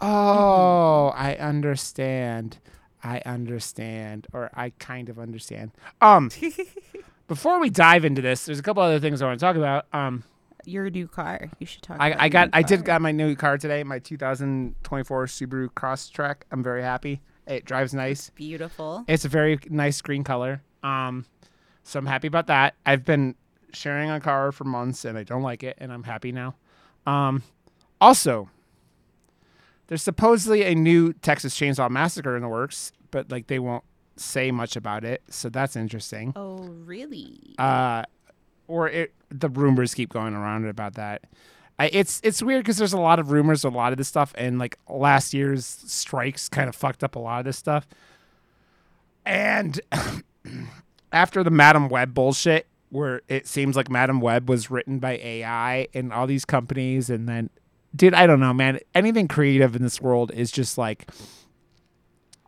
Oh, 0.00 1.08
I 1.16 1.34
understand. 1.36 2.58
I 3.02 3.22
understand, 3.24 4.26
or 4.32 4.50
I 4.54 4.70
kind 4.78 5.08
of 5.08 5.18
understand. 5.18 5.70
Um, 6.00 6.30
before 7.28 7.60
we 7.60 7.70
dive 7.70 8.04
into 8.04 8.20
this, 8.22 8.44
there's 8.46 8.58
a 8.58 8.62
couple 8.62 8.82
other 8.82 8.98
things 9.00 9.22
I 9.22 9.26
want 9.26 9.38
to 9.38 9.44
talk 9.46 9.56
about. 9.56 9.86
Um, 9.92 10.24
your 10.68 10.90
new 10.90 11.08
car. 11.08 11.50
You 11.58 11.66
should 11.66 11.82
talk. 11.82 11.96
I, 12.00 12.08
about 12.08 12.22
I 12.22 12.28
got 12.28 12.50
I 12.52 12.62
did 12.62 12.84
got 12.84 13.00
my 13.00 13.12
new 13.12 13.34
car 13.34 13.58
today, 13.58 13.82
my 13.84 13.98
2024 13.98 15.26
Subaru 15.26 15.68
Crosstrek. 15.70 16.42
I'm 16.50 16.62
very 16.62 16.82
happy. 16.82 17.22
It 17.46 17.64
drives 17.64 17.94
nice. 17.94 18.30
beautiful. 18.30 19.04
It's 19.08 19.24
a 19.24 19.28
very 19.28 19.58
nice 19.70 20.00
green 20.02 20.22
color. 20.22 20.62
Um, 20.82 21.24
so 21.82 21.98
I'm 21.98 22.06
happy 22.06 22.28
about 22.28 22.48
that. 22.48 22.74
I've 22.84 23.04
been 23.04 23.34
sharing 23.72 24.10
a 24.10 24.20
car 24.20 24.52
for 24.52 24.64
months 24.64 25.04
and 25.04 25.16
I 25.16 25.22
don't 25.22 25.42
like 25.42 25.62
it, 25.62 25.76
and 25.80 25.92
I'm 25.92 26.02
happy 26.02 26.32
now. 26.32 26.54
Um, 27.06 27.42
also, 28.00 28.50
there's 29.86 30.02
supposedly 30.02 30.64
a 30.64 30.74
new 30.74 31.14
Texas 31.14 31.54
Chainsaw 31.58 31.90
Massacre 31.90 32.36
in 32.36 32.42
the 32.42 32.48
works, 32.48 32.92
but 33.10 33.30
like 33.30 33.46
they 33.46 33.58
won't 33.58 33.84
say 34.16 34.50
much 34.50 34.76
about 34.76 35.04
it, 35.04 35.22
so 35.30 35.48
that's 35.48 35.76
interesting. 35.76 36.32
Oh, 36.36 36.58
really? 36.58 37.54
Uh, 37.58 38.04
or 38.68 38.88
it 38.88 39.12
the 39.30 39.48
rumors 39.48 39.94
keep 39.94 40.10
going 40.10 40.34
around 40.34 40.66
about 40.66 40.94
that. 40.94 41.24
I, 41.78 41.90
it's 41.92 42.20
it's 42.24 42.42
weird 42.42 42.64
because 42.64 42.76
there's 42.76 42.92
a 42.92 43.00
lot 43.00 43.18
of 43.18 43.30
rumors, 43.30 43.64
a 43.64 43.68
lot 43.68 43.92
of 43.92 43.98
this 43.98 44.08
stuff, 44.08 44.32
and 44.36 44.58
like 44.58 44.78
last 44.88 45.32
year's 45.32 45.64
strikes 45.64 46.48
kind 46.48 46.68
of 46.68 46.74
fucked 46.74 47.04
up 47.04 47.16
a 47.16 47.18
lot 47.18 47.40
of 47.40 47.44
this 47.44 47.56
stuff. 47.56 47.86
And 49.24 49.80
after 51.12 51.44
the 51.44 51.50
Madame 51.50 51.88
Web 51.88 52.14
bullshit, 52.14 52.66
where 52.90 53.22
it 53.28 53.46
seems 53.46 53.76
like 53.76 53.90
Madame 53.90 54.20
Web 54.20 54.48
was 54.48 54.70
written 54.70 54.98
by 54.98 55.18
AI 55.22 55.88
and 55.94 56.12
all 56.12 56.26
these 56.26 56.44
companies, 56.44 57.10
and 57.10 57.28
then, 57.28 57.50
dude, 57.94 58.14
I 58.14 58.26
don't 58.26 58.40
know, 58.40 58.52
man. 58.52 58.80
Anything 58.94 59.28
creative 59.28 59.76
in 59.76 59.82
this 59.82 60.00
world 60.00 60.32
is 60.32 60.50
just 60.50 60.78
like. 60.78 61.08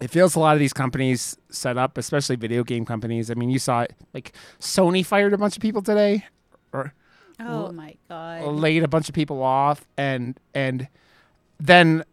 It 0.01 0.09
feels 0.09 0.35
a 0.35 0.41
lot 0.41 0.55
of 0.55 0.61
these 0.61 0.73
companies 0.73 1.37
set 1.51 1.77
up, 1.77 1.99
especially 1.99 2.37
video 2.37 2.65
game 2.65 2.87
companies. 2.87 3.31
I 3.31 3.35
mean, 3.35 3.51
you 3.51 3.59
saw 3.59 3.83
it. 3.83 3.95
Like 4.15 4.33
Sony 4.59 5.05
fired 5.05 5.33
a 5.35 5.39
bunch 5.39 5.57
of 5.57 5.63
people 5.63 5.83
today, 5.83 6.25
or 6.73 6.95
oh 7.39 7.71
my 7.73 7.97
god. 8.09 8.47
laid 8.47 8.83
a 8.83 8.89
bunch 8.89 9.09
of 9.09 9.15
people 9.15 9.43
off 9.43 9.87
and 9.97 10.39
and 10.55 10.89
then 11.59 12.05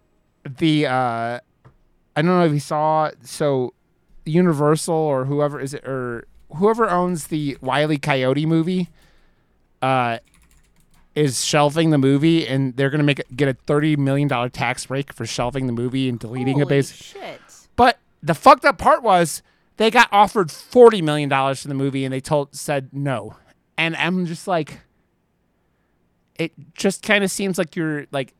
the 0.45 0.85
uh 0.85 1.39
I 2.15 2.21
don't 2.21 2.25
know 2.25 2.45
if 2.45 2.53
you 2.53 2.59
saw 2.59 3.11
so 3.23 3.73
Universal 4.25 4.93
or 4.93 5.25
whoever 5.25 5.59
is 5.59 5.73
it 5.73 5.87
or 5.87 6.27
whoever 6.55 6.89
owns 6.89 7.27
the 7.27 7.57
Wiley 7.61 7.97
Coyote 7.97 8.45
movie 8.45 8.89
uh 9.81 10.19
is 11.15 11.43
shelving 11.43 11.89
the 11.89 11.97
movie 11.97 12.47
and 12.47 12.75
they're 12.77 12.91
going 12.91 12.99
to 12.99 13.03
make 13.05 13.17
it, 13.17 13.35
get 13.35 13.47
a 13.47 13.53
30 13.53 13.95
million 13.95 14.27
dollar 14.27 14.49
tax 14.49 14.85
break 14.85 15.11
for 15.11 15.25
shelving 15.25 15.65
the 15.65 15.73
movie 15.73 16.07
and 16.07 16.19
deleting 16.19 16.59
it 16.59 16.63
Holy 16.63 16.75
base 16.75 16.93
shit. 16.93 17.41
But 17.77 17.99
the 18.21 18.33
fucked 18.33 18.65
up 18.65 18.77
part 18.77 19.01
was 19.01 19.41
they 19.77 19.89
got 19.89 20.09
offered 20.11 20.51
forty 20.51 21.01
million 21.01 21.29
dollars 21.29 21.61
for 21.61 21.69
the 21.69 21.73
movie 21.73 22.03
and 22.03 22.13
they 22.13 22.19
told 22.19 22.53
said 22.53 22.89
no. 22.91 23.37
And 23.77 23.95
I'm 23.95 24.25
just 24.25 24.47
like 24.47 24.81
it 26.35 26.51
just 26.73 27.01
kind 27.01 27.23
of 27.23 27.31
seems 27.31 27.57
like 27.57 27.77
you're 27.77 28.07
like 28.11 28.33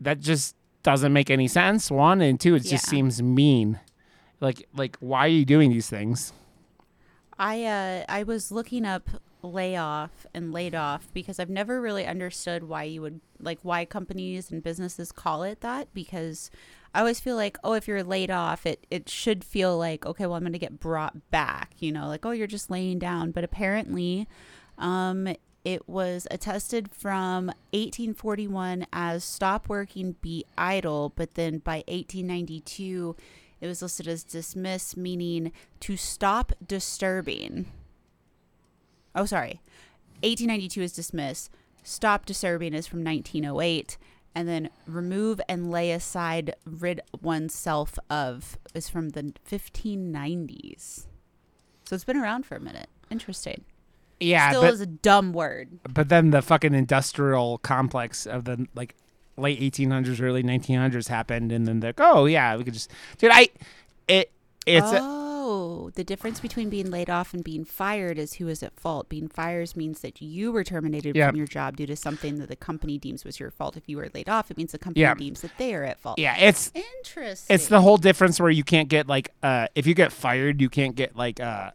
that 0.00 0.20
just 0.20 0.56
doesn't 0.82 1.12
make 1.12 1.30
any 1.30 1.48
sense. 1.48 1.90
One 1.90 2.20
and 2.20 2.40
two, 2.40 2.54
it 2.54 2.60
just 2.60 2.86
seems 2.86 3.22
mean. 3.22 3.78
Like 4.40 4.66
like 4.74 4.96
why 5.00 5.20
are 5.20 5.28
you 5.28 5.44
doing 5.44 5.70
these 5.70 5.88
things? 5.88 6.32
I 7.38 7.64
uh 7.64 8.04
I 8.08 8.22
was 8.22 8.50
looking 8.50 8.84
up 8.84 9.08
layoff 9.42 10.26
and 10.34 10.52
laid 10.52 10.74
off 10.74 11.08
because 11.14 11.38
I've 11.38 11.50
never 11.50 11.80
really 11.80 12.06
understood 12.06 12.64
why 12.64 12.84
you 12.84 13.02
would 13.02 13.20
like 13.38 13.58
why 13.62 13.84
companies 13.84 14.50
and 14.50 14.62
businesses 14.62 15.12
call 15.12 15.42
it 15.42 15.60
that 15.60 15.92
because 15.94 16.50
I 16.96 17.00
always 17.00 17.20
feel 17.20 17.36
like 17.36 17.58
oh 17.62 17.74
if 17.74 17.86
you're 17.86 18.02
laid 18.02 18.30
off 18.30 18.64
it 18.64 18.86
it 18.90 19.06
should 19.06 19.44
feel 19.44 19.76
like 19.76 20.06
okay 20.06 20.24
well 20.24 20.36
I'm 20.36 20.44
going 20.44 20.54
to 20.54 20.58
get 20.58 20.80
brought 20.80 21.30
back 21.30 21.72
you 21.78 21.92
know 21.92 22.08
like 22.08 22.24
oh 22.24 22.30
you're 22.30 22.46
just 22.46 22.70
laying 22.70 22.98
down. 22.98 23.32
But 23.32 23.44
apparently 23.44 24.26
um 24.78 25.28
it 25.62 25.86
was 25.86 26.26
attested 26.30 26.90
from 26.90 27.48
1841 27.72 28.86
as 28.94 29.24
stop 29.24 29.68
working 29.68 30.16
be 30.22 30.46
idle. 30.56 31.12
But 31.14 31.34
then 31.34 31.58
by 31.58 31.84
1892 31.86 33.14
it 33.60 33.66
was 33.66 33.82
listed 33.82 34.08
as 34.08 34.24
dismiss 34.24 34.96
meaning 34.96 35.52
to 35.80 35.98
stop 35.98 36.52
disturbing. 36.66 37.66
Oh 39.14 39.26
sorry. 39.26 39.60
1892 40.22 40.80
is 40.80 40.92
dismiss. 40.94 41.50
Stop 41.82 42.24
disturbing 42.24 42.72
is 42.72 42.86
from 42.86 43.04
1908 43.04 43.98
and 44.36 44.46
then 44.48 44.70
remove 44.86 45.40
and 45.48 45.68
lay 45.70 45.90
aside 45.90 46.54
rid 46.64 47.00
oneself 47.20 47.98
of 48.08 48.56
is 48.74 48.88
from 48.88 49.08
the 49.10 49.32
1590s 49.50 51.06
so 51.86 51.94
it's 51.94 52.04
been 52.04 52.16
around 52.16 52.44
for 52.44 52.56
a 52.56 52.60
minute. 52.60 52.88
Interesting. 53.10 53.64
Yeah, 54.18 54.50
still 54.50 54.62
but 54.62 54.74
is 54.74 54.80
a 54.80 54.86
dumb 54.86 55.32
word. 55.32 55.78
But 55.88 56.08
then 56.08 56.30
the 56.30 56.42
fucking 56.42 56.74
industrial 56.74 57.58
complex 57.58 58.26
of 58.26 58.44
the 58.44 58.66
like 58.74 58.96
late 59.36 59.60
1800s 59.60 60.20
early 60.22 60.42
1900s 60.42 61.08
happened 61.08 61.52
and 61.52 61.66
then 61.66 61.80
they're 61.80 61.90
like 61.90 62.00
oh 62.00 62.24
yeah 62.24 62.56
we 62.56 62.64
could 62.64 62.72
just 62.72 62.90
dude 63.18 63.30
i 63.30 63.46
it 64.08 64.32
it's 64.66 64.90
a- 64.92 64.98
oh. 64.98 65.25
The 65.94 66.04
difference 66.04 66.40
between 66.40 66.68
being 66.70 66.90
laid 66.90 67.08
off 67.10 67.32
and 67.34 67.42
being 67.44 67.64
fired 67.64 68.18
is 68.18 68.34
who 68.34 68.48
is 68.48 68.62
at 68.62 68.78
fault. 68.78 69.08
Being 69.08 69.28
fired 69.28 69.74
means 69.76 70.00
that 70.00 70.20
you 70.20 70.52
were 70.52 70.64
terminated 70.64 71.14
Yeah. 71.16 71.28
from 71.28 71.36
your 71.36 71.46
job 71.46 71.76
due 71.76 71.86
to 71.86 71.96
something 71.96 72.38
that 72.38 72.48
the 72.48 72.56
company 72.56 72.98
deems 72.98 73.24
was 73.24 73.38
your 73.40 73.50
fault. 73.50 73.76
If 73.76 73.88
you 73.88 73.96
were 73.96 74.08
laid 74.14 74.28
off, 74.28 74.50
it 74.50 74.56
means 74.56 74.72
the 74.72 74.78
company 74.78 75.02
Yeah. 75.02 75.14
deems 75.14 75.40
that 75.42 75.52
they 75.58 75.74
are 75.74 75.84
at 75.84 75.98
fault. 75.98 76.18
yeah 76.18 76.36
it's 76.36 76.70
Interesting. 76.98 77.54
it's 77.54 77.68
the 77.68 77.80
whole 77.80 77.96
difference 77.96 78.38
where 78.40 78.50
you 78.50 78.64
can't 78.64 78.88
get 78.88 79.06
like 79.08 79.32
uh 79.42 79.66
if 79.74 79.86
you 79.86 79.94
get 79.94 80.12
fired 80.12 80.60
you 80.60 80.68
can't 80.68 80.94
get 80.96 81.16
like 81.16 81.40
uh 81.40 81.70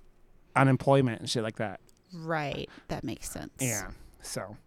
unemployment 0.55 1.19
and 1.21 1.29
shit 1.29 1.43
like 1.43 1.55
that 1.57 1.79
right. 2.13 2.69
That 2.89 3.03
makes 3.03 3.29
sense. 3.29 3.51
yeah 3.59 3.89
so 4.21 4.57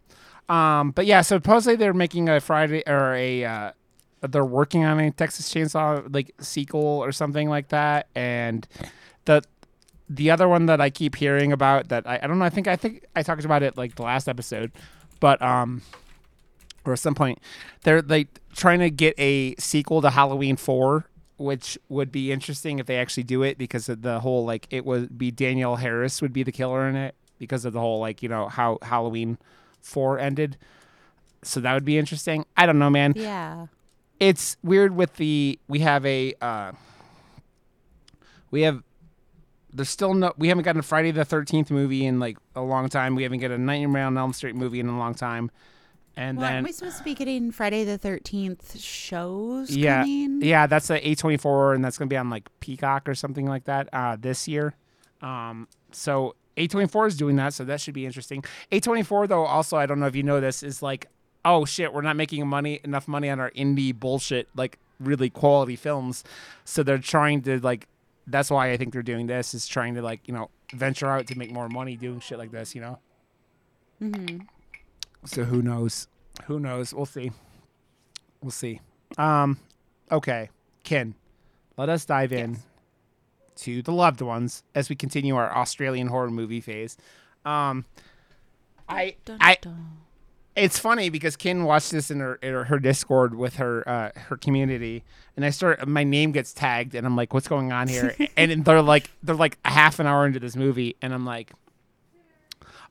um 0.48 0.90
but 0.90 1.06
yeah 1.06 1.20
so 1.22 1.36
supposedly 1.36 1.76
they're 1.76 1.94
making 1.94 2.28
a 2.28 2.40
friday 2.40 2.82
or 2.86 3.14
a 3.14 3.44
uh 3.44 3.72
they're 4.28 4.44
working 4.44 4.84
on 4.84 4.98
a 5.00 5.10
texas 5.10 5.52
chainsaw 5.52 6.02
like 6.14 6.32
sequel 6.40 6.80
or 7.04 7.12
something 7.12 7.48
like 7.48 7.68
that 7.68 8.08
and 8.14 8.66
the 9.24 9.42
the 10.08 10.30
other 10.30 10.48
one 10.48 10.66
that 10.66 10.80
i 10.80 10.90
keep 10.90 11.16
hearing 11.16 11.52
about 11.52 11.88
that 11.88 12.06
i, 12.06 12.18
I 12.22 12.26
don't 12.26 12.38
know 12.38 12.44
i 12.44 12.50
think 12.50 12.68
i 12.68 12.76
think 12.76 13.04
i 13.16 13.22
talked 13.22 13.44
about 13.44 13.62
it 13.62 13.76
like 13.76 13.94
the 13.96 14.02
last 14.02 14.28
episode 14.28 14.72
but 15.20 15.40
um 15.40 15.82
or 16.84 16.92
at 16.92 16.98
some 16.98 17.14
point 17.14 17.38
they're 17.82 18.02
like 18.02 18.40
trying 18.54 18.80
to 18.80 18.90
get 18.90 19.14
a 19.18 19.54
sequel 19.56 20.02
to 20.02 20.10
halloween 20.10 20.56
4 20.56 21.06
which 21.36 21.78
would 21.88 22.12
be 22.12 22.30
interesting 22.30 22.78
if 22.78 22.86
they 22.86 22.96
actually 22.96 23.24
do 23.24 23.42
it 23.42 23.58
because 23.58 23.88
of 23.88 24.02
the 24.02 24.20
whole 24.20 24.44
like 24.44 24.66
it 24.70 24.84
would 24.84 25.18
be 25.18 25.30
danielle 25.30 25.76
harris 25.76 26.20
would 26.22 26.32
be 26.32 26.42
the 26.42 26.52
killer 26.52 26.88
in 26.88 26.96
it 26.96 27.14
because 27.38 27.64
of 27.64 27.72
the 27.72 27.80
whole 27.80 27.98
like 27.98 28.22
you 28.22 28.28
know 28.28 28.48
how 28.48 28.78
halloween 28.82 29.38
4 29.84 30.18
ended. 30.18 30.56
So 31.42 31.60
that 31.60 31.74
would 31.74 31.84
be 31.84 31.98
interesting. 31.98 32.46
I 32.56 32.64
don't 32.66 32.78
know 32.78 32.88
man. 32.90 33.12
Yeah. 33.16 33.66
it's 34.18 34.56
weird 34.62 34.96
with 34.96 35.16
the 35.16 35.58
we 35.68 35.80
have 35.80 36.06
a 36.06 36.34
uh 36.40 36.72
we 38.50 38.62
have 38.62 38.82
there's 39.74 39.88
still 39.88 40.14
no 40.14 40.32
we 40.38 40.48
haven't 40.48 40.62
gotten 40.64 40.78
a 40.78 40.82
friday 40.82 41.10
the 41.10 41.24
13th 41.26 41.70
movie 41.70 42.06
in 42.06 42.20
like 42.20 42.38
a 42.54 42.62
long 42.62 42.88
time. 42.88 43.14
We 43.14 43.24
haven't 43.24 43.40
got 43.40 43.50
a 43.50 43.58
nightmare 43.58 44.06
on 44.06 44.16
elm 44.16 44.32
street 44.32 44.54
movie 44.54 44.80
in 44.80 44.88
a 44.88 44.96
long 44.96 45.14
time. 45.14 45.50
And 46.16 46.38
Well, 46.38 46.46
then 46.46 46.54
aren't 46.54 46.66
we 46.68 46.72
supposed 46.72 46.98
to 46.98 47.04
be 47.04 47.14
getting 47.14 47.50
Friday 47.50 47.82
the 47.82 47.98
Thirteenth 47.98 48.78
shows 48.78 49.70
yeah 49.76 50.02
coming? 50.02 50.40
yeah 50.42 50.66
that's 50.68 50.86
the 50.86 51.00
a24 51.00 51.74
and 51.74 51.84
that's 51.84 51.98
gonna 51.98 52.08
be 52.08 52.16
on 52.16 52.30
like 52.30 52.48
peacock 52.60 53.08
or 53.08 53.14
something 53.14 53.46
like 53.46 53.64
that 53.64 53.88
uh 53.92 54.16
this 54.18 54.46
year. 54.46 54.74
Um 55.20 55.66
so 55.90 56.36
a24 56.56 57.08
is 57.08 57.16
doing 57.16 57.34
that 57.36 57.52
so 57.52 57.64
that 57.64 57.80
should 57.80 57.94
be 57.94 58.06
interesting. 58.06 58.44
A24 58.70 59.28
though 59.28 59.44
also 59.44 59.76
i 59.76 59.86
don't 59.86 59.98
know 59.98 60.06
if 60.06 60.14
you 60.14 60.22
know 60.22 60.40
this 60.40 60.62
is 60.62 60.82
like 60.82 61.08
oh 61.44 61.64
shit 61.64 61.92
we're 61.92 62.00
not 62.00 62.16
making 62.16 62.46
money 62.46 62.80
enough 62.84 63.08
money 63.08 63.28
on 63.28 63.40
our 63.40 63.50
indie 63.50 63.92
bullshit 63.94 64.48
like 64.54 64.78
really 65.00 65.28
quality 65.28 65.74
films. 65.74 66.22
So 66.64 66.84
they're 66.84 66.98
trying 66.98 67.42
to 67.42 67.58
like 67.58 67.88
that's 68.26 68.50
why 68.50 68.70
i 68.70 68.76
think 68.76 68.92
they're 68.92 69.02
doing 69.02 69.26
this 69.26 69.54
is 69.54 69.66
trying 69.66 69.94
to 69.94 70.02
like 70.02 70.20
you 70.26 70.32
know 70.34 70.48
venture 70.72 71.08
out 71.08 71.26
to 71.26 71.36
make 71.38 71.50
more 71.52 71.68
money 71.68 71.96
doing 71.96 72.20
shit 72.20 72.38
like 72.38 72.50
this 72.50 72.74
you 72.74 72.80
know 72.80 72.98
hmm 73.98 74.38
so 75.26 75.44
who 75.44 75.62
knows? 75.62 76.06
Who 76.44 76.60
knows? 76.60 76.92
We'll 76.92 77.06
see. 77.06 77.30
We'll 78.42 78.50
see. 78.50 78.80
Um, 79.16 79.58
okay, 80.12 80.50
Ken, 80.82 81.14
let 81.78 81.88
us 81.88 82.04
dive 82.04 82.30
in 82.30 82.50
Yes. 82.52 82.66
to 83.62 83.80
the 83.80 83.92
loved 83.92 84.20
ones 84.20 84.64
as 84.74 84.90
we 84.90 84.96
continue 84.96 85.34
our 85.36 85.50
Australian 85.56 86.08
horror 86.08 86.30
movie 86.30 86.60
phase. 86.60 86.98
Um, 87.46 87.86
I, 88.86 89.16
Dun, 89.24 89.38
I, 89.40 89.56
dun. 89.62 89.86
It's 90.56 90.78
funny 90.78 91.08
because 91.08 91.36
Ken 91.36 91.64
watched 91.64 91.90
this 91.90 92.10
in 92.10 92.20
her 92.20 92.36
in 92.36 92.54
her 92.54 92.78
Discord 92.78 93.34
with 93.34 93.56
her 93.56 93.88
uh, 93.88 94.10
her 94.28 94.36
community, 94.36 95.02
and 95.36 95.44
I 95.44 95.50
start 95.50 95.86
my 95.86 96.04
name 96.04 96.32
gets 96.32 96.52
tagged, 96.52 96.94
and 96.94 97.06
I'm 97.06 97.16
like, 97.16 97.34
what's 97.34 97.48
going 97.48 97.72
on 97.72 97.88
here? 97.88 98.14
and 98.36 98.64
they're 98.64 98.82
like 98.82 99.10
they're 99.22 99.34
like 99.34 99.58
a 99.64 99.70
half 99.70 99.98
an 99.98 100.06
hour 100.06 100.26
into 100.26 100.38
this 100.38 100.54
movie, 100.54 100.96
and 101.02 101.12
I'm 101.12 101.24
like, 101.26 101.52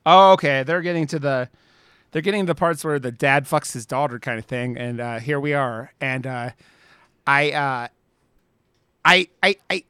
oh 0.04 0.32
okay, 0.32 0.62
they're 0.62 0.82
getting 0.82 1.06
to 1.08 1.18
the 1.18 1.48
they're 2.12 2.22
getting 2.22 2.46
the 2.46 2.54
parts 2.54 2.84
where 2.84 2.98
the 2.98 3.10
dad 3.10 3.46
fucks 3.46 3.72
his 3.72 3.86
daughter 3.86 4.18
kind 4.18 4.38
of 4.38 4.44
thing, 4.44 4.76
and 4.76 5.00
uh, 5.00 5.18
here 5.18 5.40
we 5.40 5.54
are, 5.54 5.92
and 6.00 6.26
uh, 6.26 6.50
I 7.26 7.50
uh, 7.52 7.88
I 9.04 9.28
I 9.42 9.56
I 9.70 9.84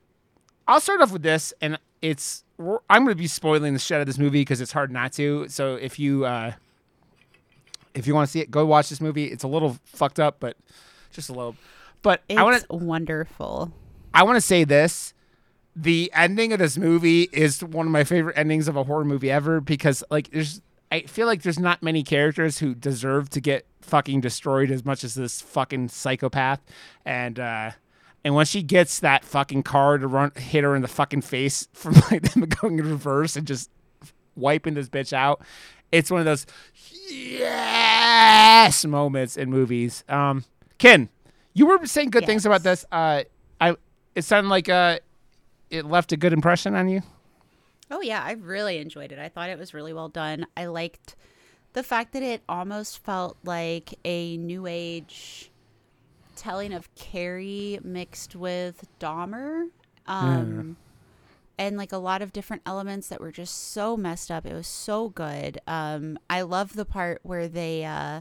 I'll 0.68 0.80
start 0.80 1.00
off 1.00 1.12
with 1.12 1.22
this, 1.22 1.52
and 1.60 1.78
it's 2.00 2.44
I'm 2.58 3.04
going 3.04 3.08
to 3.08 3.14
be 3.16 3.26
spoiling 3.26 3.72
the 3.72 3.80
shit 3.80 3.96
out 3.96 4.00
of 4.02 4.06
this 4.06 4.18
movie 4.18 4.42
because 4.42 4.60
it's 4.60 4.72
hard 4.72 4.92
not 4.92 5.12
to. 5.14 5.48
So 5.48 5.74
if 5.74 5.98
you 5.98 6.24
uh, 6.24 6.52
if 7.94 8.06
you 8.06 8.14
want 8.14 8.26
to 8.26 8.30
see 8.30 8.40
it, 8.40 8.50
go 8.50 8.66
watch 8.66 8.88
this 8.88 9.00
movie. 9.00 9.26
It's 9.26 9.44
a 9.44 9.48
little 9.48 9.78
fucked 9.84 10.20
up, 10.20 10.36
but 10.40 10.56
just 11.10 11.28
a 11.28 11.32
little. 11.32 11.56
But 12.02 12.22
It's 12.28 12.38
I 12.38 12.42
want 12.42 12.60
to 12.60 12.74
wonderful. 12.74 13.72
I 14.12 14.22
want 14.24 14.36
to 14.36 14.40
say 14.40 14.64
this. 14.64 15.14
The 15.76 16.10
ending 16.14 16.52
of 16.52 16.58
this 16.58 16.76
movie 16.76 17.28
is 17.32 17.62
one 17.62 17.86
of 17.86 17.92
my 17.92 18.04
favorite 18.04 18.38
endings 18.38 18.68
of 18.68 18.76
a 18.76 18.84
horror 18.84 19.04
movie 19.04 19.30
ever 19.30 19.60
because 19.60 20.04
like 20.10 20.30
there's 20.30 20.60
I 20.92 21.00
feel 21.02 21.26
like 21.26 21.42
there's 21.42 21.58
not 21.58 21.82
many 21.82 22.04
characters 22.04 22.58
who 22.58 22.76
deserve 22.76 23.28
to 23.30 23.40
get 23.40 23.66
fucking 23.80 24.20
destroyed 24.20 24.70
as 24.70 24.84
much 24.84 25.02
as 25.02 25.14
this 25.14 25.40
fucking 25.40 25.88
psychopath 25.88 26.60
and 27.04 27.40
uh 27.40 27.72
and 28.24 28.36
when 28.36 28.46
she 28.46 28.62
gets 28.62 29.00
that 29.00 29.24
fucking 29.24 29.64
car 29.64 29.98
to 29.98 30.06
run 30.06 30.30
hit 30.36 30.62
her 30.62 30.76
in 30.76 30.82
the 30.82 30.88
fucking 30.88 31.22
face 31.22 31.66
from 31.72 31.94
like 32.08 32.22
them 32.22 32.42
going 32.42 32.78
in 32.78 32.88
reverse 32.88 33.34
and 33.34 33.44
just 33.44 33.68
wiping 34.36 34.74
this 34.74 34.88
bitch 34.88 35.12
out, 35.12 35.42
it's 35.94 36.10
one 36.10 36.20
of 36.20 36.24
those 36.26 36.46
yes 37.08 38.84
moments 38.84 39.36
in 39.36 39.50
movies. 39.50 40.04
Um 40.08 40.44
Ken, 40.78 41.08
you 41.52 41.66
were 41.66 41.86
saying 41.86 42.10
good 42.10 42.26
things 42.26 42.44
about 42.44 42.62
this. 42.62 42.84
Uh 42.90 43.22
I 43.60 43.76
it 44.14 44.22
sounded 44.22 44.50
like 44.50 44.68
uh 44.68 44.98
it 45.70 45.84
left 45.86 46.12
a 46.12 46.16
good 46.16 46.32
impression 46.32 46.74
on 46.74 46.88
you. 46.88 47.02
Oh 47.90 48.00
yeah, 48.00 48.22
I 48.22 48.32
really 48.32 48.78
enjoyed 48.78 49.12
it. 49.12 49.18
I 49.18 49.28
thought 49.28 49.50
it 49.50 49.58
was 49.58 49.74
really 49.74 49.92
well 49.92 50.08
done. 50.08 50.46
I 50.56 50.66
liked 50.66 51.16
the 51.74 51.82
fact 51.82 52.12
that 52.12 52.22
it 52.22 52.42
almost 52.48 53.04
felt 53.04 53.36
like 53.44 53.94
a 54.04 54.36
new 54.36 54.66
age 54.66 55.50
telling 56.36 56.72
of 56.72 56.92
Carrie 56.94 57.78
mixed 57.82 58.34
with 58.34 58.84
Dahmer. 58.98 59.68
Um 60.06 60.76
and 61.58 61.76
like 61.76 61.92
a 61.92 61.98
lot 61.98 62.22
of 62.22 62.32
different 62.32 62.62
elements 62.66 63.08
that 63.08 63.20
were 63.20 63.32
just 63.32 63.72
so 63.72 63.96
messed 63.96 64.30
up. 64.30 64.46
It 64.46 64.54
was 64.54 64.66
so 64.66 65.08
good. 65.08 65.60
Um 65.66 66.18
I 66.28 66.42
love 66.42 66.74
the 66.74 66.84
part 66.84 67.20
where 67.22 67.48
they 67.48 67.84
uh 67.84 68.20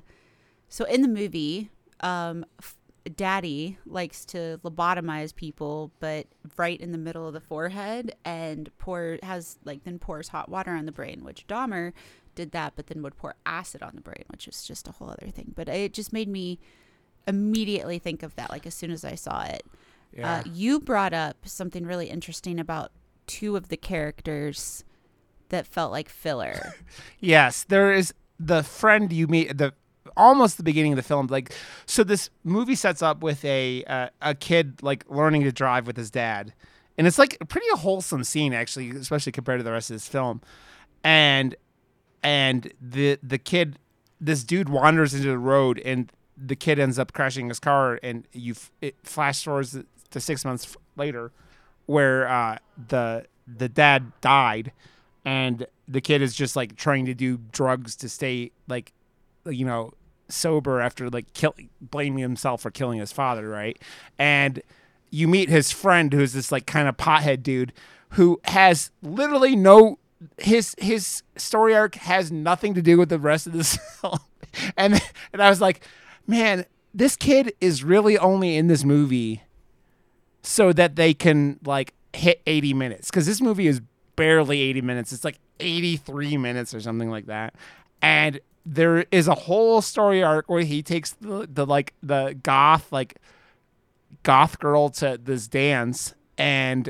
so 0.70 0.86
in 0.86 1.02
the 1.02 1.08
movie, 1.08 1.70
um 2.02 2.46
f- 2.60 2.78
daddy 3.16 3.78
likes 3.86 4.24
to 4.24 4.60
lobotomize 4.64 5.36
people 5.36 5.92
but 6.00 6.26
right 6.56 6.80
in 6.80 6.94
the 6.94 6.98
middle 6.98 7.28
of 7.28 7.34
the 7.34 7.42
forehead 7.42 8.16
and 8.24 8.70
pour 8.78 9.18
has 9.24 9.60
like 9.66 9.84
then 9.84 10.00
pours 10.00 10.30
hot 10.30 10.48
water 10.48 10.72
on 10.72 10.86
the 10.86 10.92
brain 10.92 11.22
which 11.22 11.46
dahmer 11.48 11.92
did 12.36 12.52
that 12.52 12.72
but 12.78 12.88
then 12.88 13.02
would 13.02 13.18
pour 13.18 13.36
acid 13.46 13.84
on 13.84 13.92
the 13.96 14.02
brain 14.02 14.24
which 14.30 14.48
is 14.48 14.64
just 14.66 14.88
a 14.88 14.92
whole 14.94 15.10
other 15.10 15.30
thing 15.30 15.52
but 15.54 15.68
it 15.68 15.92
just 15.92 16.14
made 16.14 16.30
me 16.30 16.58
immediately 17.28 18.00
think 18.00 18.24
of 18.24 18.34
that 18.36 18.50
like 18.50 18.66
as 18.66 18.74
soon 18.74 18.90
as 18.90 19.04
i 19.04 19.16
saw 19.16 19.44
it 19.44 19.64
uh, 20.24 20.44
you 20.54 20.80
brought 20.80 21.14
up 21.14 21.36
something 21.44 21.86
really 21.86 22.08
interesting 22.08 22.58
about 22.58 22.92
two 23.28 23.56
of 23.56 23.70
the 23.70 23.78
characters 23.78 24.84
that 25.50 25.68
felt 25.68 25.92
like 25.92 26.10
filler 26.10 26.74
Yes, 27.20 27.64
there 27.64 27.94
is 27.94 28.14
the 28.40 28.64
friend 28.64 29.12
you 29.12 29.28
meet 29.28 29.58
the 29.58 29.74
almost 30.16 30.58
the 30.58 30.64
beginning 30.64 30.94
of 30.94 30.98
the 30.98 31.04
film. 31.04 31.28
Like, 31.28 31.54
so 31.86 32.04
this 32.04 32.30
movie 32.44 32.76
sets 32.76 33.02
up 33.02 33.22
with 33.24 33.44
a 33.46 33.84
uh, 33.86 34.10
a 34.22 34.36
kid 34.36 34.82
like 34.82 35.06
learning 35.10 35.44
to 35.44 35.52
drive 35.52 35.88
with 35.88 35.98
his 35.98 36.12
dad, 36.12 36.54
and 36.98 37.08
it's 37.08 37.18
like 37.20 37.38
a 37.42 37.46
pretty 37.46 37.68
wholesome 37.74 38.24
scene 38.24 38.54
actually, 38.54 38.92
especially 38.92 39.32
compared 39.32 39.60
to 39.60 39.64
the 39.64 39.72
rest 39.72 39.90
of 39.90 39.96
this 39.96 40.08
film. 40.08 40.42
And 41.04 41.56
and 42.24 42.72
the 42.82 43.20
the 43.22 43.38
kid, 43.38 43.80
this 44.20 44.44
dude 44.44 44.70
wanders 44.70 45.14
into 45.14 45.28
the 45.28 45.38
road, 45.38 45.82
and 45.84 46.12
the 46.38 46.56
kid 46.56 46.80
ends 46.80 46.98
up 47.00 47.14
crashing 47.14 47.50
his 47.50 47.60
car, 47.60 48.00
and 48.04 48.28
you 48.32 48.56
it 48.82 48.96
flash 49.04 49.44
forwards 49.44 49.78
to 50.12 50.20
six 50.20 50.46
months 50.46 50.76
later, 50.96 51.32
where 51.86 52.28
uh, 52.28 52.58
the 52.88 53.26
the 53.48 53.70
dad 53.70 54.12
died 54.22 54.72
and 55.26 55.68
the 55.88 56.02
kid 56.02 56.22
is 56.22 56.34
just 56.34 56.56
like 56.56 56.76
trying 56.76 57.06
to 57.06 57.14
do 57.14 57.38
drugs 57.52 57.96
to 57.98 58.10
stay 58.10 58.52
like 58.68 58.94
you 59.46 59.66
know 59.66 59.92
sober 60.30 60.80
after 60.80 61.10
like 61.10 61.32
kill 61.34 61.54
blaming 61.82 62.22
himself 62.22 62.62
for 62.62 62.72
killing 62.72 63.00
his 63.00 63.12
father 63.12 63.50
right? 63.50 63.78
And 64.18 64.62
you 65.10 65.28
meet 65.28 65.50
his 65.50 65.72
friend 65.72 66.12
who's 66.12 66.34
this 66.34 66.52
like 66.52 66.66
kind 66.66 66.88
of 66.88 66.98
pothead 66.98 67.44
dude 67.44 67.74
who 68.10 68.40
has 68.46 68.92
literally 69.02 69.56
no 69.56 70.00
his 70.38 70.76
his 70.78 71.24
story 71.36 71.76
arc 71.76 71.96
has 71.96 72.32
nothing 72.32 72.74
to 72.74 72.82
do 72.82 72.98
with 72.98 73.10
the 73.10 73.20
rest 73.20 73.46
of 73.46 73.54
this 73.54 73.78
film. 74.02 74.20
And 74.78 75.02
and 75.34 75.42
I 75.42 75.50
was 75.50 75.62
like 75.62 75.86
man 76.26 76.66
this 76.94 77.16
kid 77.16 77.54
is 77.60 77.84
really 77.84 78.18
only 78.18 78.56
in 78.56 78.68
this 78.68 78.84
movie 78.84 79.44
so 80.44 80.74
that 80.74 80.96
they 80.96 81.14
can 81.14 81.60
like 81.66 81.94
hit 82.14 82.42
80 82.46 82.74
minutes 82.74 83.10
because 83.10 83.26
this 83.26 83.42
movie 83.42 83.68
is 83.68 83.82
barely 84.16 84.62
80 84.62 84.82
minutes. 84.82 85.14
It's 85.14 85.24
like 85.24 85.40
83 85.60 86.38
minutes 86.38 86.74
or 86.74 86.82
something 86.82 87.10
like 87.10 87.26
that. 87.26 87.56
And 88.02 88.40
there 88.66 89.06
is 89.12 89.28
a 89.28 89.36
whole 89.36 89.82
story 89.82 90.22
arc 90.22 90.50
where 90.50 90.64
he 90.64 90.84
takes 90.84 91.12
the, 91.12 91.48
the 91.52 91.66
like 91.66 91.94
the 92.04 92.38
goth 92.44 92.92
like 92.92 93.18
goth 94.24 94.60
girl 94.60 94.90
to 94.90 95.20
this 95.22 95.48
dance 95.48 96.14
and 96.38 96.90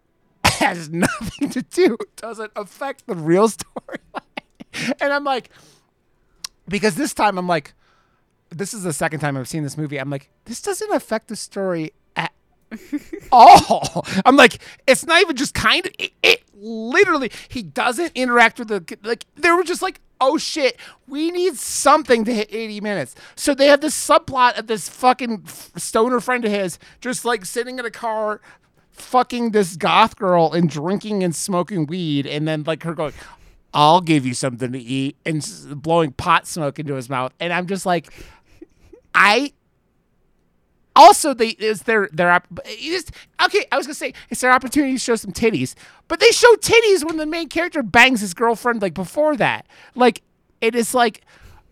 has 0.44 0.90
nothing 0.90 1.50
to 1.50 1.62
do. 1.62 1.96
Doesn't 2.16 2.52
affect 2.54 3.06
the 3.06 3.14
real 3.14 3.48
story. 3.48 3.98
And 5.00 5.12
i'm 5.12 5.24
like 5.24 5.50
because 6.68 6.94
this 6.94 7.12
time 7.12 7.38
i'm 7.38 7.48
like 7.48 7.74
this 8.50 8.72
is 8.72 8.84
the 8.84 8.92
second 8.92 9.18
time 9.18 9.36
i've 9.36 9.48
seen 9.48 9.64
this 9.64 9.76
movie. 9.76 9.98
I'm 9.98 10.10
like 10.10 10.30
this 10.44 10.62
doesn't 10.62 10.92
affect 10.92 11.26
the 11.26 11.34
story 11.34 11.92
all. 13.32 14.06
I'm 14.24 14.36
like, 14.36 14.58
it's 14.86 15.06
not 15.06 15.20
even 15.20 15.36
just 15.36 15.54
kind 15.54 15.86
of. 15.86 15.92
It, 15.98 16.12
it 16.22 16.42
literally, 16.54 17.30
he 17.48 17.62
doesn't 17.62 18.12
interact 18.14 18.58
with 18.58 18.68
the 18.68 18.98
like. 19.02 19.24
They 19.36 19.50
were 19.50 19.64
just 19.64 19.82
like, 19.82 20.00
oh 20.20 20.38
shit, 20.38 20.76
we 21.06 21.30
need 21.30 21.56
something 21.56 22.24
to 22.24 22.34
hit 22.34 22.48
80 22.52 22.80
minutes. 22.80 23.14
So 23.34 23.54
they 23.54 23.66
have 23.66 23.80
this 23.80 23.94
subplot 23.94 24.58
of 24.58 24.66
this 24.66 24.88
fucking 24.88 25.46
stoner 25.76 26.20
friend 26.20 26.44
of 26.44 26.50
his 26.50 26.78
just 27.00 27.24
like 27.24 27.44
sitting 27.44 27.78
in 27.78 27.86
a 27.86 27.90
car, 27.90 28.40
fucking 28.92 29.50
this 29.50 29.76
goth 29.76 30.16
girl 30.16 30.52
and 30.52 30.68
drinking 30.68 31.22
and 31.22 31.34
smoking 31.34 31.86
weed, 31.86 32.26
and 32.26 32.46
then 32.46 32.64
like 32.64 32.82
her 32.82 32.94
going. 32.94 33.14
I'll 33.72 34.00
give 34.00 34.26
you 34.26 34.34
something 34.34 34.72
to 34.72 34.80
eat 34.80 35.16
and 35.24 35.48
blowing 35.76 36.10
pot 36.10 36.48
smoke 36.48 36.80
into 36.80 36.94
his 36.94 37.08
mouth. 37.08 37.32
And 37.38 37.52
I'm 37.52 37.68
just 37.68 37.86
like, 37.86 38.12
I 39.14 39.52
also 41.00 41.32
they 41.32 41.48
is 41.48 41.82
their 41.82 42.08
their 42.12 42.42
is, 42.66 43.06
okay 43.42 43.64
i 43.72 43.76
was 43.76 43.86
gonna 43.86 43.94
say 43.94 44.12
it's 44.28 44.40
their 44.40 44.52
opportunity 44.52 44.92
to 44.92 44.98
show 44.98 45.16
some 45.16 45.32
titties 45.32 45.74
but 46.08 46.20
they 46.20 46.30
show 46.30 46.52
titties 46.56 47.04
when 47.04 47.16
the 47.16 47.26
main 47.26 47.48
character 47.48 47.82
bangs 47.82 48.20
his 48.20 48.34
girlfriend 48.34 48.82
like 48.82 48.94
before 48.94 49.36
that 49.36 49.66
like 49.94 50.22
it 50.60 50.74
is 50.74 50.94
like 50.94 51.22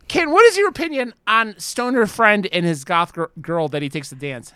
ken 0.09 0.31
what 0.31 0.45
is 0.47 0.57
your 0.57 0.69
opinion 0.69 1.13
on 1.27 1.55
stoner 1.59 2.07
friend 2.07 2.49
and 2.53 2.65
his 2.65 2.85
goth 2.85 3.13
gir- 3.13 3.31
girl 3.41 3.69
that 3.69 3.83
he 3.83 3.89
takes 3.89 4.09
to 4.09 4.15
dance 4.15 4.53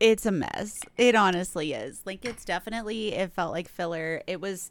it's 0.00 0.26
a 0.26 0.30
mess. 0.30 0.80
It 0.96 1.14
honestly 1.14 1.72
is. 1.72 2.02
Like 2.04 2.24
it's 2.24 2.44
definitely 2.44 3.14
it 3.14 3.32
felt 3.32 3.52
like 3.52 3.68
filler. 3.68 4.22
It 4.26 4.40
was 4.40 4.70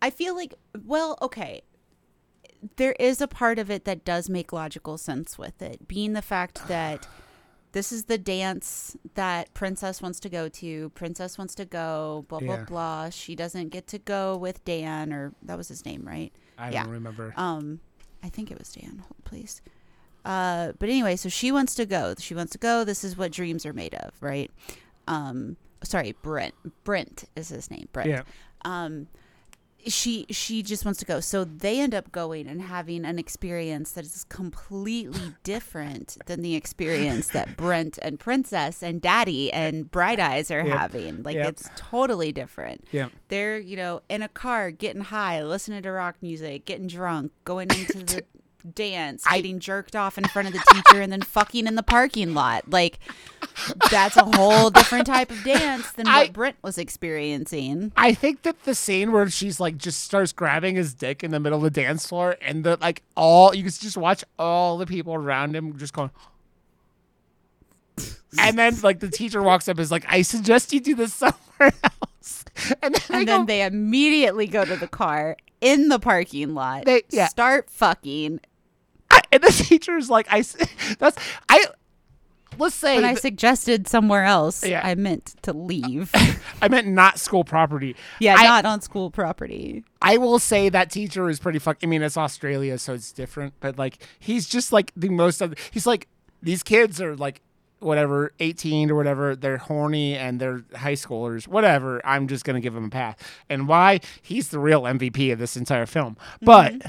I 0.00 0.10
feel 0.10 0.34
like 0.34 0.54
well, 0.84 1.18
okay. 1.20 1.62
There 2.76 2.94
is 3.00 3.20
a 3.20 3.28
part 3.28 3.58
of 3.58 3.70
it 3.70 3.84
that 3.86 4.04
does 4.04 4.28
make 4.28 4.52
logical 4.52 4.98
sense 4.98 5.38
with 5.38 5.62
it, 5.62 5.88
being 5.88 6.12
the 6.12 6.22
fact 6.22 6.68
that 6.68 7.06
this 7.72 7.92
is 7.92 8.04
the 8.04 8.18
dance 8.18 8.96
that 9.14 9.52
princess 9.54 10.02
wants 10.02 10.18
to 10.20 10.28
go 10.28 10.48
to. 10.48 10.90
Princess 10.90 11.38
wants 11.38 11.54
to 11.56 11.64
go, 11.64 12.24
blah 12.28 12.40
blah 12.40 12.54
Yeah. 12.56 12.64
blah. 12.64 13.10
She 13.10 13.34
doesn't 13.36 13.68
get 13.68 13.86
to 13.88 13.98
go 13.98 14.36
with 14.36 14.64
Dan 14.64 15.12
or 15.12 15.32
that 15.42 15.56
was 15.56 15.68
his 15.68 15.84
name, 15.84 16.02
right? 16.04 16.32
i 16.58 16.70
Yeah. 16.70 16.82
don't 16.84 16.92
remember 16.92 17.32
Um, 17.36 17.80
I 18.22 18.28
think 18.28 18.50
it 18.50 18.58
was 18.58 18.72
Dan. 18.72 18.98
Hold, 18.98 19.24
please. 19.24 19.62
Uh, 20.24 20.72
but 20.78 20.88
anyway, 20.90 21.16
so 21.16 21.28
she 21.30 21.50
wants 21.50 21.74
to 21.76 21.86
go. 21.86 22.14
She 22.18 22.34
wants 22.34 22.52
to 22.52 22.58
go. 22.58 22.84
This 22.84 23.02
is 23.04 23.16
what 23.16 23.32
dreams 23.32 23.64
are 23.64 23.72
made 23.72 23.94
of, 23.94 24.12
right? 24.20 24.50
Um, 25.08 25.56
sorry, 25.82 26.12
Brent. 26.22 26.54
Brent 26.84 27.24
is 27.36 27.48
his 27.48 27.70
name. 27.70 27.88
Brent. 27.92 28.10
yeah 28.10 28.22
Um, 28.62 29.06
she 29.86 30.26
she 30.30 30.62
just 30.62 30.84
wants 30.84 31.00
to 31.00 31.06
go. 31.06 31.20
So 31.20 31.44
they 31.44 31.80
end 31.80 31.94
up 31.94 32.12
going 32.12 32.46
and 32.46 32.62
having 32.62 33.04
an 33.04 33.18
experience 33.18 33.92
that 33.92 34.04
is 34.04 34.24
completely 34.28 35.34
different 35.42 36.16
than 36.26 36.42
the 36.42 36.54
experience 36.54 37.28
that 37.28 37.56
Brent 37.56 37.98
and 38.02 38.18
Princess 38.18 38.82
and 38.82 39.00
Daddy 39.00 39.52
and 39.52 39.90
Bright 39.90 40.20
Eyes 40.20 40.50
are 40.50 40.64
Yep. 40.66 40.78
having. 40.78 41.22
Like 41.22 41.36
Yep. 41.36 41.48
it's 41.48 41.70
totally 41.76 42.32
different 42.32 42.84
yeah 42.92 43.08
they're 43.28 43.58
you 43.58 43.76
know 43.76 44.02
in 44.08 44.22
a 44.22 44.28
car 44.28 44.70
getting 44.70 45.02
high 45.02 45.42
listening 45.42 45.82
to 45.82 45.90
rock 45.90 46.16
music 46.20 46.64
getting 46.64 46.86
drunk 46.86 47.32
going 47.44 47.68
into 47.70 47.98
the 48.04 48.24
dance 48.74 49.24
getting 49.26 49.58
jerked 49.60 49.94
off 49.96 50.16
in 50.18 50.24
front 50.24 50.48
of 50.48 50.54
the 50.54 50.62
teacher 50.72 51.00
and 51.00 51.12
then 51.12 51.22
fucking 51.22 51.66
in 51.66 51.74
the 51.74 51.82
parking 51.82 52.34
lot 52.34 52.68
like 52.70 52.98
that's 53.90 54.16
a 54.16 54.24
whole 54.24 54.70
different 54.70 55.06
type 55.06 55.30
of 55.30 55.42
dance 55.44 55.90
than 55.92 56.06
what 56.06 56.14
I- 56.14 56.28
brent 56.30 56.56
was 56.62 56.78
experiencing 56.78 57.92
I 57.96 58.14
think 58.14 58.42
that 58.42 58.62
the 58.64 58.74
scene 58.74 59.12
where 59.12 59.28
she's 59.30 59.60
like 59.60 59.76
just 59.76 60.02
starts 60.04 60.32
grabbing 60.32 60.76
his 60.76 60.94
dick 60.94 61.22
in 61.24 61.30
the 61.30 61.40
middle 61.40 61.58
of 61.58 61.64
the 61.72 61.80
dance 61.82 62.06
floor 62.06 62.36
and 62.40 62.64
the 62.64 62.76
like 62.80 63.02
all 63.16 63.54
you 63.54 63.62
can 63.62 63.72
just 63.72 63.96
watch 63.96 64.24
all 64.38 64.78
the 64.78 64.86
people 64.86 65.14
around 65.14 65.54
him 65.56 65.76
just 65.78 65.92
going 65.92 66.10
and 68.38 68.58
then 68.58 68.80
like 68.82 69.00
the 69.00 69.08
teacher 69.10 69.42
walks 69.42 69.68
up 69.68 69.72
and 69.76 69.80
is 69.80 69.90
like, 69.90 70.04
I 70.08 70.22
suggest 70.22 70.72
you 70.72 70.80
do 70.80 70.94
this 70.94 71.14
somewhere 71.14 71.38
else. 71.84 72.44
And 72.82 72.94
then, 72.94 73.02
I 73.10 73.18
and 73.18 73.26
go, 73.26 73.36
then 73.38 73.46
they 73.46 73.62
immediately 73.62 74.46
go 74.46 74.64
to 74.64 74.76
the 74.76 74.88
car 74.88 75.36
in 75.60 75.88
the 75.88 75.98
parking 75.98 76.54
lot 76.54 76.84
They- 76.84 77.02
yeah. 77.10 77.26
start 77.28 77.70
fucking 77.70 78.40
I, 78.44 78.46
and 79.32 79.42
the 79.42 79.50
teacher's 79.64 80.10
like, 80.10 80.26
I, 80.30 80.42
That's 80.98 81.16
I. 81.48 81.66
Let's 82.58 82.74
say 82.74 82.96
When 82.96 83.04
I 83.04 83.10
th- 83.12 83.20
suggested 83.20 83.88
somewhere 83.88 84.24
else, 84.24 84.66
Yeah. 84.66 84.82
I 84.84 84.94
meant 84.94 85.34
to 85.42 85.52
leave. 85.52 86.10
I 86.62 86.68
meant 86.68 86.88
not 86.88 87.18
school 87.18 87.42
property. 87.44 87.96
yeah, 88.18 88.34
I- 88.36 88.42
not 88.44 88.66
on 88.66 88.80
school 88.82 89.10
property. 89.10 89.84
I 90.02 90.18
will 90.18 90.38
say 90.38 90.68
that 90.68 90.90
teacher 90.90 91.30
is 91.30 91.38
pretty 91.38 91.58
fuck. 91.58 91.78
I 91.82 91.86
mean, 91.86 92.02
it's 92.02 92.16
Australia, 92.18 92.76
so 92.76 92.92
it's 92.94 93.12
different. 93.12 93.54
But 93.60 93.78
like, 93.78 93.98
he's 94.18 94.46
just 94.48 94.72
like 94.72 94.92
the 94.96 95.08
most. 95.08 95.40
Of, 95.40 95.54
he's 95.70 95.86
like 95.86 96.08
these 96.42 96.62
kids 96.62 97.00
are 97.00 97.16
like 97.16 97.40
whatever, 97.78 98.32
eighteen 98.40 98.90
or 98.90 98.94
whatever. 98.96 99.36
They're 99.36 99.56
horny 99.58 100.16
and 100.16 100.38
they're 100.40 100.62
high 100.74 100.94
schoolers. 100.94 101.46
Whatever. 101.48 102.04
I'm 102.04 102.28
just 102.28 102.44
gonna 102.44 102.60
give 102.60 102.74
him 102.76 102.86
a 102.86 102.90
pass. 102.90 103.16
And 103.48 103.68
why? 103.68 104.00
He's 104.20 104.48
the 104.48 104.58
real 104.58 104.82
MVP 104.82 105.32
of 105.32 105.38
this 105.38 105.56
entire 105.56 105.86
film. 105.86 106.16
But, 106.42 106.74
mm-hmm. 106.74 106.88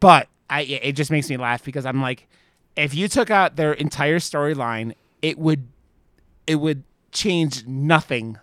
but 0.00 0.26
I 0.52 0.60
it 0.60 0.92
just 0.92 1.10
makes 1.10 1.30
me 1.30 1.36
laugh 1.36 1.64
because 1.64 1.86
I'm 1.86 2.02
like, 2.02 2.28
if 2.76 2.94
you 2.94 3.08
took 3.08 3.30
out 3.30 3.56
their 3.56 3.72
entire 3.72 4.18
storyline, 4.18 4.94
it 5.20 5.38
would, 5.38 5.66
it 6.46 6.56
would 6.56 6.84
change 7.10 7.66
nothing 7.66 8.38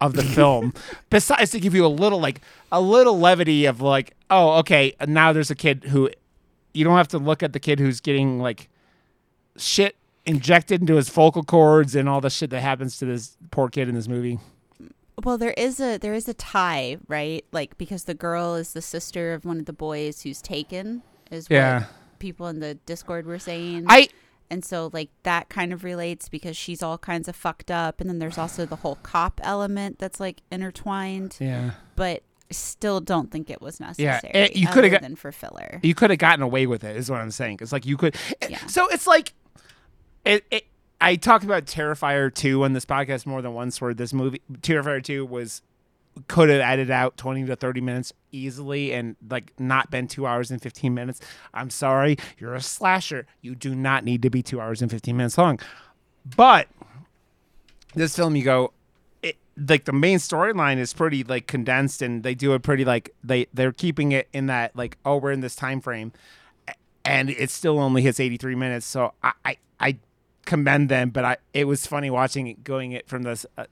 of 0.00 0.14
the 0.14 0.22
film. 0.36 0.74
Besides 1.10 1.52
to 1.52 1.60
give 1.60 1.74
you 1.74 1.86
a 1.86 1.88
little 1.88 2.20
like 2.20 2.40
a 2.70 2.80
little 2.80 3.18
levity 3.18 3.66
of 3.66 3.80
like 3.80 4.14
oh 4.30 4.58
okay 4.58 4.94
now 5.06 5.32
there's 5.32 5.50
a 5.50 5.54
kid 5.54 5.84
who 5.84 6.10
you 6.74 6.84
don't 6.84 6.96
have 6.96 7.08
to 7.08 7.18
look 7.18 7.42
at 7.42 7.52
the 7.52 7.60
kid 7.60 7.78
who's 7.78 8.00
getting 8.00 8.40
like 8.40 8.68
shit 9.56 9.96
injected 10.26 10.80
into 10.80 10.96
his 10.96 11.08
vocal 11.08 11.42
cords 11.42 11.94
and 11.94 12.08
all 12.08 12.20
the 12.20 12.30
shit 12.30 12.50
that 12.50 12.60
happens 12.60 12.96
to 12.98 13.06
this 13.06 13.36
poor 13.50 13.68
kid 13.68 13.88
in 13.88 13.94
this 13.94 14.08
movie. 14.08 14.38
Well, 15.22 15.38
there 15.38 15.54
is 15.56 15.78
a 15.78 15.98
there 15.98 16.14
is 16.14 16.28
a 16.28 16.34
tie, 16.34 16.96
right? 17.06 17.44
Like 17.52 17.76
because 17.78 18.04
the 18.04 18.14
girl 18.14 18.54
is 18.54 18.72
the 18.72 18.82
sister 18.82 19.32
of 19.32 19.44
one 19.44 19.58
of 19.58 19.66
the 19.66 19.72
boys 19.72 20.22
who's 20.22 20.40
taken, 20.40 21.02
is 21.32 21.46
Yeah. 21.50 21.80
what 21.80 21.88
people 22.18 22.46
in 22.48 22.60
the 22.60 22.74
Discord 22.86 23.26
were 23.26 23.38
saying. 23.38 23.86
i 23.88 24.08
and 24.50 24.62
so 24.64 24.90
like 24.92 25.08
that 25.22 25.48
kind 25.48 25.72
of 25.72 25.82
relates 25.82 26.28
because 26.28 26.56
she's 26.56 26.82
all 26.82 26.98
kinds 26.98 27.26
of 27.26 27.34
fucked 27.34 27.70
up, 27.70 28.00
and 28.00 28.10
then 28.10 28.18
there's 28.18 28.36
also 28.38 28.66
the 28.66 28.76
whole 28.76 28.96
cop 29.02 29.40
element 29.42 29.98
that's 29.98 30.20
like 30.20 30.42
intertwined. 30.52 31.36
yeah 31.40 31.70
But 31.96 32.22
still 32.50 33.00
don't 33.00 33.30
think 33.32 33.48
it 33.48 33.62
was 33.62 33.80
necessary. 33.80 34.30
it- 34.34 34.54
you 34.56 34.66
coulda 34.68 34.90
got- 34.90 35.00
than 35.00 35.16
for 35.16 35.32
filler. 35.32 35.80
you 35.82 35.94
could 35.94 36.10
have 36.10 36.18
gotten 36.18 36.42
away 36.42 36.66
with 36.66 36.84
it 36.84 36.96
is 36.96 37.10
what 37.10 37.18
i'm 37.18 37.30
saying 37.30 37.56
it's 37.62 37.72
like 37.72 37.86
you 37.86 37.96
could 37.96 38.14
eh, 38.42 38.48
Yeah. 38.50 38.66
so 38.66 38.88
it's 38.88 39.06
like 39.06 39.32
it, 40.26 40.44
it 40.50 40.66
i 41.00 41.16
talked 41.16 41.44
about 41.44 41.64
terrifier 41.64 42.32
2 42.32 42.62
on 42.64 42.74
this 42.74 42.84
podcast 42.84 43.24
more 43.24 43.40
than 43.40 43.54
once 43.54 43.80
where 43.80 43.94
this 43.94 44.12
movie 44.12 44.42
terrifier 44.60 45.02
2 45.02 45.24
was 45.24 45.62
could 46.28 46.48
have 46.48 46.60
added 46.60 46.90
out 46.90 47.16
20 47.16 47.46
to 47.46 47.56
30 47.56 47.80
minutes 47.80 48.12
easily 48.32 48.92
and 48.92 49.16
like 49.30 49.52
not 49.58 49.90
been 49.90 50.06
two 50.06 50.26
hours 50.26 50.50
and 50.50 50.60
15 50.60 50.92
minutes. 50.92 51.20
I'm 51.54 51.70
sorry 51.70 52.16
you're 52.38 52.54
a 52.54 52.60
slasher. 52.60 53.26
You 53.40 53.54
do 53.54 53.74
not 53.74 54.04
need 54.04 54.22
to 54.22 54.30
be 54.30 54.42
two 54.42 54.60
hours 54.60 54.82
and 54.82 54.90
15 54.90 55.16
minutes 55.16 55.38
long. 55.38 55.58
But 56.36 56.68
this 57.94 58.14
film 58.14 58.36
you 58.36 58.44
go 58.44 58.72
it, 59.22 59.36
like 59.56 59.84
the 59.84 59.92
main 59.92 60.18
storyline 60.18 60.78
is 60.78 60.92
pretty 60.92 61.24
like 61.24 61.46
condensed 61.46 62.02
and 62.02 62.22
they 62.22 62.34
do 62.34 62.54
it 62.54 62.62
pretty 62.62 62.84
like 62.84 63.14
they 63.24 63.46
they're 63.52 63.72
keeping 63.72 64.12
it 64.12 64.28
in 64.32 64.46
that 64.46 64.74
like 64.76 64.98
oh 65.04 65.16
we're 65.16 65.32
in 65.32 65.40
this 65.40 65.56
time 65.56 65.80
frame 65.80 66.12
and 67.04 67.30
it 67.30 67.50
still 67.50 67.78
only 67.80 68.02
hits 68.02 68.20
83 68.20 68.54
minutes. 68.54 68.86
So 68.86 69.12
i 69.22 69.32
i, 69.44 69.56
I 69.80 69.96
commend 70.44 70.88
them 70.88 71.10
but 71.10 71.24
i 71.24 71.36
it 71.54 71.64
was 71.64 71.86
funny 71.86 72.10
watching 72.10 72.46
it 72.46 72.64
going 72.64 72.92
it 72.92 73.08
from 73.08 73.22
this 73.22 73.46
uh, 73.56 73.64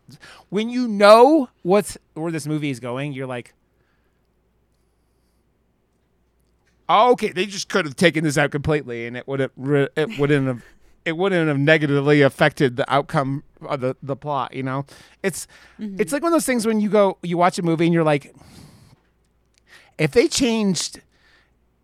when 0.49 0.69
you 0.71 0.87
know 0.87 1.49
what's 1.63 1.99
where 2.15 2.31
this 2.31 2.47
movie 2.47 2.71
is 2.71 2.81
going 2.81 3.13
you're 3.13 3.27
like 3.27 3.55
oh, 6.89 7.13
okay 7.13 7.31
they 7.31 7.47
just 7.47 7.69
could 7.69 7.85
have 7.85 7.97
taken 7.97 8.25
this 8.25 8.37
out 8.37 8.51
completely 8.51 9.07
and 9.07 9.17
it 9.17 9.27
would 9.27 9.41
have 9.41 9.51
it 9.57 10.19
wouldn't 10.19 10.47
have 10.47 10.63
it 11.05 11.17
wouldn't 11.17 11.49
have 11.49 11.59
negatively 11.59 12.21
affected 12.21 12.77
the 12.77 12.93
outcome 12.93 13.43
of 13.63 13.81
the, 13.81 13.97
the 14.03 14.17
plot 14.17 14.53
you 14.53 14.63
know? 14.63 14.85
It's 15.23 15.47
it's 15.79 16.13
like 16.13 16.23
one 16.23 16.33
of 16.33 16.35
those 16.35 16.47
things 16.47 16.67
when 16.67 16.81
you 16.81 16.91
go 16.91 17.19
you 17.23 17.39
watch 17.39 17.59
a 17.59 17.63
movie 17.63 17.87
and 17.87 17.95
you're 17.95 18.05
like 18.05 18.35
if 19.99 20.13
they 20.13 20.29
changed 20.29 21.01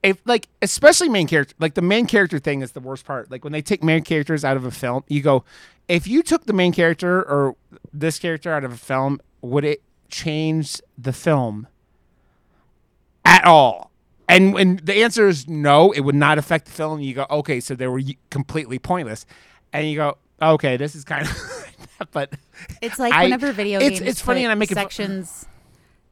if 0.06 0.18
like 0.24 0.48
especially 0.62 1.08
main 1.08 1.26
character 1.26 1.54
like 1.58 1.74
the 1.74 1.82
main 1.82 2.06
character 2.06 2.38
thing 2.38 2.62
is 2.62 2.72
the 2.72 2.80
worst 2.80 3.04
part. 3.04 3.30
Like 3.30 3.42
when 3.44 3.52
they 3.52 3.62
take 3.62 3.82
main 3.82 4.02
characters 4.02 4.44
out 4.44 4.56
of 4.56 4.64
a 4.64 4.70
film 4.70 5.02
you 5.08 5.20
go 5.20 5.44
if 5.88 6.06
you 6.06 6.22
took 6.22 6.46
the 6.46 6.52
main 6.52 6.72
character 6.72 7.18
or 7.22 7.56
this 7.92 8.18
character 8.18 8.52
out 8.52 8.64
of 8.64 8.72
a 8.72 8.76
film 8.76 9.20
would 9.42 9.64
it 9.64 9.82
change 10.08 10.80
the 10.96 11.12
film? 11.12 11.66
At 13.24 13.44
all. 13.44 13.90
And 14.28 14.54
when 14.54 14.80
the 14.82 15.02
answer 15.02 15.28
is 15.28 15.48
no 15.48 15.90
it 15.92 16.00
would 16.00 16.14
not 16.14 16.38
affect 16.38 16.66
the 16.66 16.72
film. 16.72 17.00
You 17.00 17.14
go 17.14 17.26
okay 17.30 17.60
so 17.60 17.74
they 17.74 17.88
were 17.88 18.00
completely 18.30 18.78
pointless. 18.78 19.26
And 19.72 19.88
you 19.90 19.96
go 19.96 20.18
okay 20.40 20.76
this 20.76 20.94
is 20.94 21.04
kind 21.04 21.26
of 21.26 21.66
but 22.12 22.32
It's 22.80 22.98
like 22.98 23.12
I- 23.12 23.24
whenever 23.24 23.52
video 23.52 23.80
it's- 23.80 23.98
games 24.00 24.10
it's 24.10 24.20
funny 24.20 24.44
and 24.44 24.58
making 24.58 24.76
fu- 24.76 24.82
sections. 24.82 25.46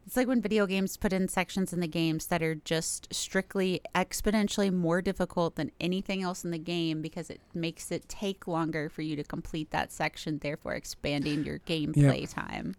It's 0.05 0.15
like 0.15 0.27
when 0.27 0.39
video 0.39 0.67
games 0.67 0.97
put 0.97 1.11
in 1.13 1.27
sections 1.27 1.73
in 1.73 1.79
the 1.79 1.87
games 1.87 2.27
that 2.27 2.43
are 2.43 2.53
just 2.53 3.11
strictly 3.11 3.81
exponentially 3.95 4.71
more 4.71 5.01
difficult 5.01 5.55
than 5.55 5.71
anything 5.81 6.21
else 6.21 6.43
in 6.43 6.51
the 6.51 6.59
game 6.59 7.01
because 7.01 7.31
it 7.31 7.41
makes 7.55 7.91
it 7.91 8.07
take 8.07 8.47
longer 8.47 8.87
for 8.87 9.01
you 9.01 9.15
to 9.15 9.23
complete 9.23 9.71
that 9.71 9.91
section, 9.91 10.37
therefore 10.39 10.75
expanding 10.75 11.43
your 11.43 11.57
gameplay 11.59 12.31
time. 12.31 12.75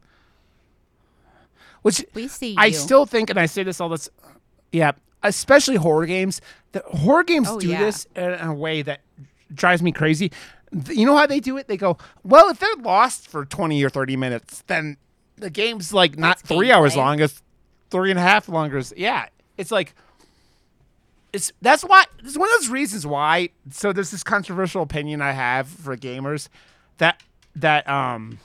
which 1.82 2.04
We 2.14 2.28
see 2.28 2.54
I 2.56 2.66
you. 2.66 2.74
still 2.74 3.06
think, 3.06 3.28
and 3.28 3.40
I 3.40 3.46
say 3.46 3.64
this 3.64 3.80
all 3.80 3.88
this, 3.88 4.08
yeah, 4.70 4.92
especially 5.24 5.76
horror 5.76 6.06
games. 6.06 6.40
The 6.72 6.84
horror 6.86 7.24
games 7.24 7.48
Oh, 7.50 7.58
do 7.58 7.68
yeah. 7.70 7.80
this 7.80 8.06
in 8.14 8.22
a 8.34 8.54
way 8.54 8.82
that 8.82 9.00
drives 9.52 9.82
me 9.82 9.90
crazy. 9.90 10.30
You 10.90 11.06
know 11.06 11.16
how 11.16 11.26
they 11.26 11.40
do 11.40 11.56
it? 11.56 11.66
They 11.66 11.76
go, 11.76 11.98
well, 12.22 12.48
if 12.50 12.60
they're 12.60 12.74
lost 12.76 13.26
for 13.28 13.44
twenty 13.44 13.82
or 13.82 13.88
thirty 13.90 14.16
minutes, 14.16 14.62
then 14.68 14.96
the 15.36 15.50
game's 15.50 15.92
like 15.92 16.18
not 16.18 16.38
That's 16.38 16.48
three 16.48 16.70
hours 16.72 16.94
gameplay. 16.94 16.96
long; 16.96 17.20
it's 17.20 17.42
three 17.90 18.10
and 18.10 18.18
a 18.18 18.22
half 18.22 18.48
longer. 18.48 18.82
Yeah, 18.96 19.26
it's 19.56 19.70
like. 19.70 19.94
It's, 21.32 21.52
that's 21.60 21.82
why 21.82 22.04
it's 22.20 22.38
one 22.38 22.48
of 22.48 22.60
those 22.60 22.70
reasons 22.70 23.06
why 23.06 23.50
so 23.70 23.92
there's 23.92 24.10
this 24.10 24.22
controversial 24.22 24.80
opinion 24.80 25.20
I 25.20 25.32
have 25.32 25.68
for 25.68 25.94
gamers 25.94 26.48
that 26.96 27.22
that 27.56 27.86
um 27.86 28.38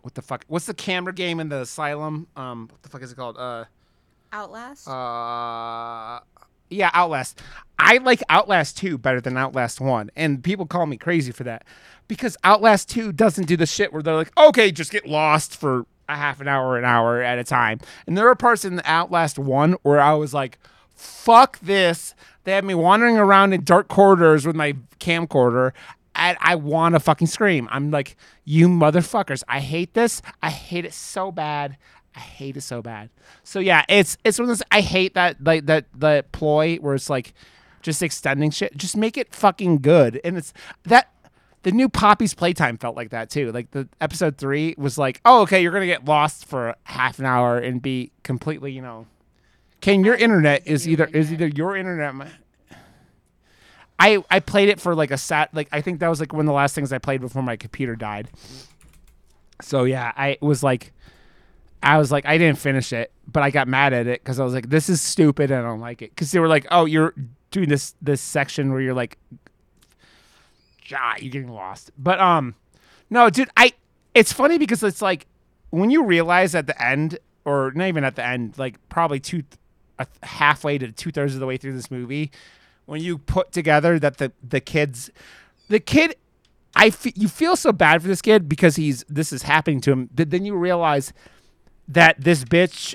what 0.00 0.14
the 0.14 0.22
fuck 0.22 0.44
what's 0.48 0.64
the 0.64 0.72
camera 0.72 1.12
game 1.12 1.38
in 1.38 1.50
the 1.50 1.60
asylum 1.62 2.28
um 2.34 2.68
what 2.70 2.82
the 2.82 2.88
fuck 2.88 3.02
is 3.02 3.12
it 3.12 3.16
called 3.16 3.36
uh 3.36 3.64
Outlast. 4.32 4.88
uh 4.88 6.20
yeah 6.70 6.90
outlast 6.94 7.42
i 7.78 7.98
like 7.98 8.22
outlast 8.30 8.78
2 8.78 8.96
better 8.96 9.20
than 9.20 9.36
outlast 9.36 9.80
1 9.82 10.10
and 10.16 10.42
people 10.42 10.64
call 10.64 10.86
me 10.86 10.96
crazy 10.96 11.32
for 11.32 11.44
that 11.44 11.64
because 12.10 12.36
outlast 12.42 12.90
2 12.90 13.12
doesn't 13.12 13.46
do 13.46 13.56
the 13.56 13.66
shit 13.66 13.92
where 13.92 14.02
they're 14.02 14.16
like 14.16 14.36
okay 14.36 14.72
just 14.72 14.90
get 14.90 15.06
lost 15.06 15.56
for 15.56 15.86
a 16.08 16.16
half 16.16 16.40
an 16.40 16.48
hour 16.48 16.76
an 16.76 16.84
hour 16.84 17.22
at 17.22 17.38
a 17.38 17.44
time 17.44 17.78
and 18.06 18.18
there 18.18 18.28
are 18.28 18.34
parts 18.34 18.64
in 18.64 18.74
the 18.74 18.90
outlast 18.90 19.38
1 19.38 19.76
where 19.82 20.00
i 20.00 20.12
was 20.12 20.34
like 20.34 20.58
fuck 20.94 21.58
this 21.60 22.14
they 22.44 22.52
had 22.52 22.64
me 22.64 22.74
wandering 22.74 23.16
around 23.16 23.52
in 23.52 23.62
dark 23.62 23.86
corridors 23.88 24.44
with 24.44 24.56
my 24.56 24.74
camcorder 24.98 25.72
and 26.16 26.36
I 26.40 26.56
want 26.56 26.96
to 26.96 27.00
fucking 27.00 27.28
scream. 27.28 27.68
I'm 27.70 27.92
like, 27.92 28.16
you 28.44 28.68
motherfuckers! 28.68 29.44
I 29.48 29.60
hate 29.60 29.94
this. 29.94 30.20
I 30.42 30.50
hate 30.50 30.84
it 30.84 30.92
so 30.92 31.30
bad. 31.30 31.76
I 32.14 32.18
hate 32.18 32.56
it 32.56 32.62
so 32.62 32.82
bad. 32.82 33.10
So 33.44 33.60
yeah, 33.60 33.84
it's 33.88 34.18
it's 34.24 34.38
one 34.38 34.50
of 34.50 34.58
those. 34.58 34.62
I 34.72 34.80
hate 34.80 35.14
that 35.14 35.42
like 35.42 35.66
that 35.66 35.86
the 35.94 36.24
ploy 36.32 36.76
where 36.78 36.94
it's 36.94 37.08
like 37.08 37.32
just 37.82 38.02
extending 38.02 38.50
shit. 38.50 38.76
Just 38.76 38.96
make 38.96 39.16
it 39.16 39.34
fucking 39.34 39.78
good. 39.78 40.20
And 40.24 40.36
it's 40.36 40.52
that 40.84 41.12
the 41.62 41.72
new 41.72 41.88
Poppy's 41.88 42.34
Playtime 42.34 42.78
felt 42.78 42.96
like 42.96 43.10
that 43.10 43.30
too. 43.30 43.52
Like 43.52 43.70
the 43.72 43.88
episode 44.00 44.38
three 44.38 44.74
was 44.78 44.96
like, 44.96 45.20
oh 45.24 45.42
okay, 45.42 45.62
you're 45.62 45.72
gonna 45.72 45.86
get 45.86 46.04
lost 46.04 46.46
for 46.46 46.74
half 46.84 47.18
an 47.18 47.26
hour 47.26 47.58
and 47.58 47.82
be 47.82 48.12
completely, 48.22 48.72
you 48.72 48.82
know. 48.82 49.06
Can 49.80 50.04
your 50.04 50.14
internet 50.14 50.66
is 50.66 50.88
either 50.88 51.06
is 51.06 51.32
either 51.32 51.48
your 51.48 51.76
internet. 51.76 52.14
My, 52.14 52.28
I 53.98 54.24
I 54.30 54.40
played 54.40 54.68
it 54.68 54.80
for 54.80 54.94
like 54.94 55.10
a 55.10 55.18
sat 55.18 55.52
like 55.54 55.68
I 55.72 55.80
think 55.80 56.00
that 56.00 56.08
was 56.08 56.20
like 56.20 56.32
one 56.32 56.40
of 56.40 56.46
the 56.46 56.52
last 56.52 56.74
things 56.74 56.92
I 56.92 56.98
played 56.98 57.20
before 57.20 57.42
my 57.42 57.56
computer 57.56 57.96
died. 57.96 58.28
So 59.62 59.84
yeah, 59.84 60.12
I 60.16 60.38
was 60.40 60.62
like, 60.62 60.92
I 61.82 61.98
was 61.98 62.10
like, 62.10 62.24
I 62.26 62.38
didn't 62.38 62.58
finish 62.58 62.92
it, 62.92 63.12
but 63.26 63.42
I 63.42 63.50
got 63.50 63.68
mad 63.68 63.92
at 63.92 64.06
it 64.06 64.22
because 64.22 64.40
I 64.40 64.44
was 64.44 64.54
like, 64.54 64.70
this 64.70 64.88
is 64.88 65.00
stupid. 65.02 65.50
and 65.50 65.60
I 65.60 65.68
don't 65.68 65.80
like 65.80 66.00
it 66.02 66.10
because 66.10 66.30
they 66.32 66.40
were 66.40 66.48
like, 66.48 66.66
oh, 66.70 66.86
you're 66.86 67.14
doing 67.50 67.68
this 67.68 67.94
this 68.00 68.20
section 68.20 68.72
where 68.72 68.80
you're 68.80 68.94
like, 68.94 69.18
ah, 70.96 71.14
you're 71.18 71.30
getting 71.30 71.52
lost. 71.52 71.90
But 71.98 72.20
um, 72.20 72.54
no, 73.08 73.30
dude, 73.30 73.50
I. 73.56 73.72
It's 74.14 74.32
funny 74.32 74.58
because 74.58 74.82
it's 74.82 75.02
like 75.02 75.26
when 75.70 75.90
you 75.90 76.04
realize 76.04 76.54
at 76.54 76.66
the 76.66 76.82
end, 76.82 77.18
or 77.44 77.72
not 77.74 77.86
even 77.86 78.04
at 78.04 78.16
the 78.16 78.24
end, 78.24 78.58
like 78.58 78.76
probably 78.88 79.20
two, 79.20 79.44
halfway 80.22 80.78
to 80.78 80.90
two 80.90 81.10
thirds 81.10 81.34
of 81.34 81.40
the 81.40 81.46
way 81.46 81.56
through 81.56 81.74
this 81.74 81.90
movie, 81.90 82.30
when 82.86 83.00
you 83.00 83.18
put 83.18 83.52
together 83.52 83.98
that 83.98 84.18
the 84.18 84.32
the 84.46 84.60
kids, 84.60 85.10
the 85.68 85.80
kid, 85.80 86.16
I 86.74 86.86
f- 86.86 87.16
you 87.16 87.28
feel 87.28 87.56
so 87.56 87.72
bad 87.72 88.02
for 88.02 88.08
this 88.08 88.22
kid 88.22 88.48
because 88.48 88.76
he's 88.76 89.04
this 89.08 89.32
is 89.32 89.42
happening 89.42 89.80
to 89.82 89.92
him. 89.92 90.10
Th- 90.16 90.28
then 90.28 90.44
you 90.44 90.56
realize 90.56 91.12
that 91.86 92.20
this 92.20 92.44
bitch 92.44 92.94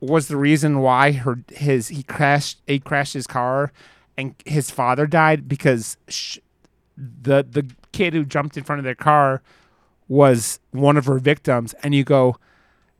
was 0.00 0.28
the 0.28 0.36
reason 0.36 0.80
why 0.80 1.12
her 1.12 1.40
his 1.52 1.88
he 1.88 2.02
crashed 2.02 2.60
he 2.66 2.78
crashed 2.78 3.14
his 3.14 3.26
car 3.26 3.72
and 4.16 4.34
his 4.46 4.70
father 4.70 5.06
died 5.06 5.48
because 5.48 5.96
sh- 6.08 6.38
the 7.22 7.46
the 7.48 7.66
kid 7.92 8.14
who 8.14 8.24
jumped 8.24 8.56
in 8.56 8.64
front 8.64 8.78
of 8.78 8.84
their 8.84 8.94
car 8.94 9.42
was 10.08 10.60
one 10.72 10.96
of 10.96 11.06
her 11.06 11.18
victims, 11.18 11.74
and 11.82 11.94
you 11.94 12.04
go, 12.04 12.36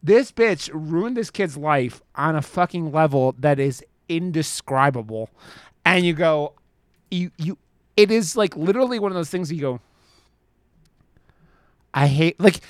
this 0.02 0.32
bitch 0.32 0.70
ruined 0.72 1.16
this 1.16 1.30
kid's 1.30 1.56
life 1.56 2.00
on 2.14 2.36
a 2.36 2.42
fucking 2.42 2.92
level 2.92 3.34
that 3.38 3.58
is 3.58 3.84
indescribable, 4.08 5.28
and 5.84 6.06
you 6.06 6.12
go, 6.14 6.52
you 7.10 7.30
you, 7.36 7.58
it 7.96 8.10
is 8.10 8.36
like 8.36 8.56
literally 8.56 8.98
one 8.98 9.10
of 9.12 9.16
those 9.16 9.30
things 9.30 9.52
you 9.52 9.60
go. 9.60 9.80
I 11.92 12.06
hate 12.06 12.38
like 12.40 12.60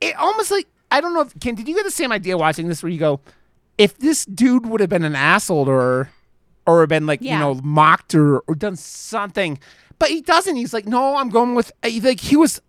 it 0.00 0.14
almost 0.16 0.50
like 0.50 0.66
I 0.90 1.00
don't 1.00 1.12
know 1.12 1.22
if 1.22 1.38
Ken, 1.40 1.54
did 1.54 1.68
you 1.68 1.74
get 1.74 1.84
the 1.84 1.90
same 1.90 2.12
idea 2.12 2.38
watching 2.38 2.68
this 2.68 2.82
where 2.82 2.90
you 2.90 2.98
go, 2.98 3.20
if 3.76 3.98
this 3.98 4.24
dude 4.24 4.66
would 4.66 4.80
have 4.80 4.88
been 4.90 5.04
an 5.04 5.16
asshole 5.16 5.68
or 5.68 6.10
or 6.66 6.86
been 6.86 7.06
like, 7.06 7.20
Yeah. 7.22 7.34
you 7.34 7.38
know, 7.40 7.54
mocked 7.64 8.14
or, 8.14 8.40
or 8.40 8.54
done 8.54 8.76
something. 8.76 9.58
But 9.98 10.10
he 10.10 10.20
doesn't. 10.20 10.56
He's 10.56 10.72
like, 10.72 10.86
no, 10.86 11.16
I'm 11.16 11.28
going 11.30 11.54
with 11.54 11.72
uh, 11.82 11.88
he- 11.88 12.00
like 12.00 12.20
he 12.20 12.36
was 12.36 12.60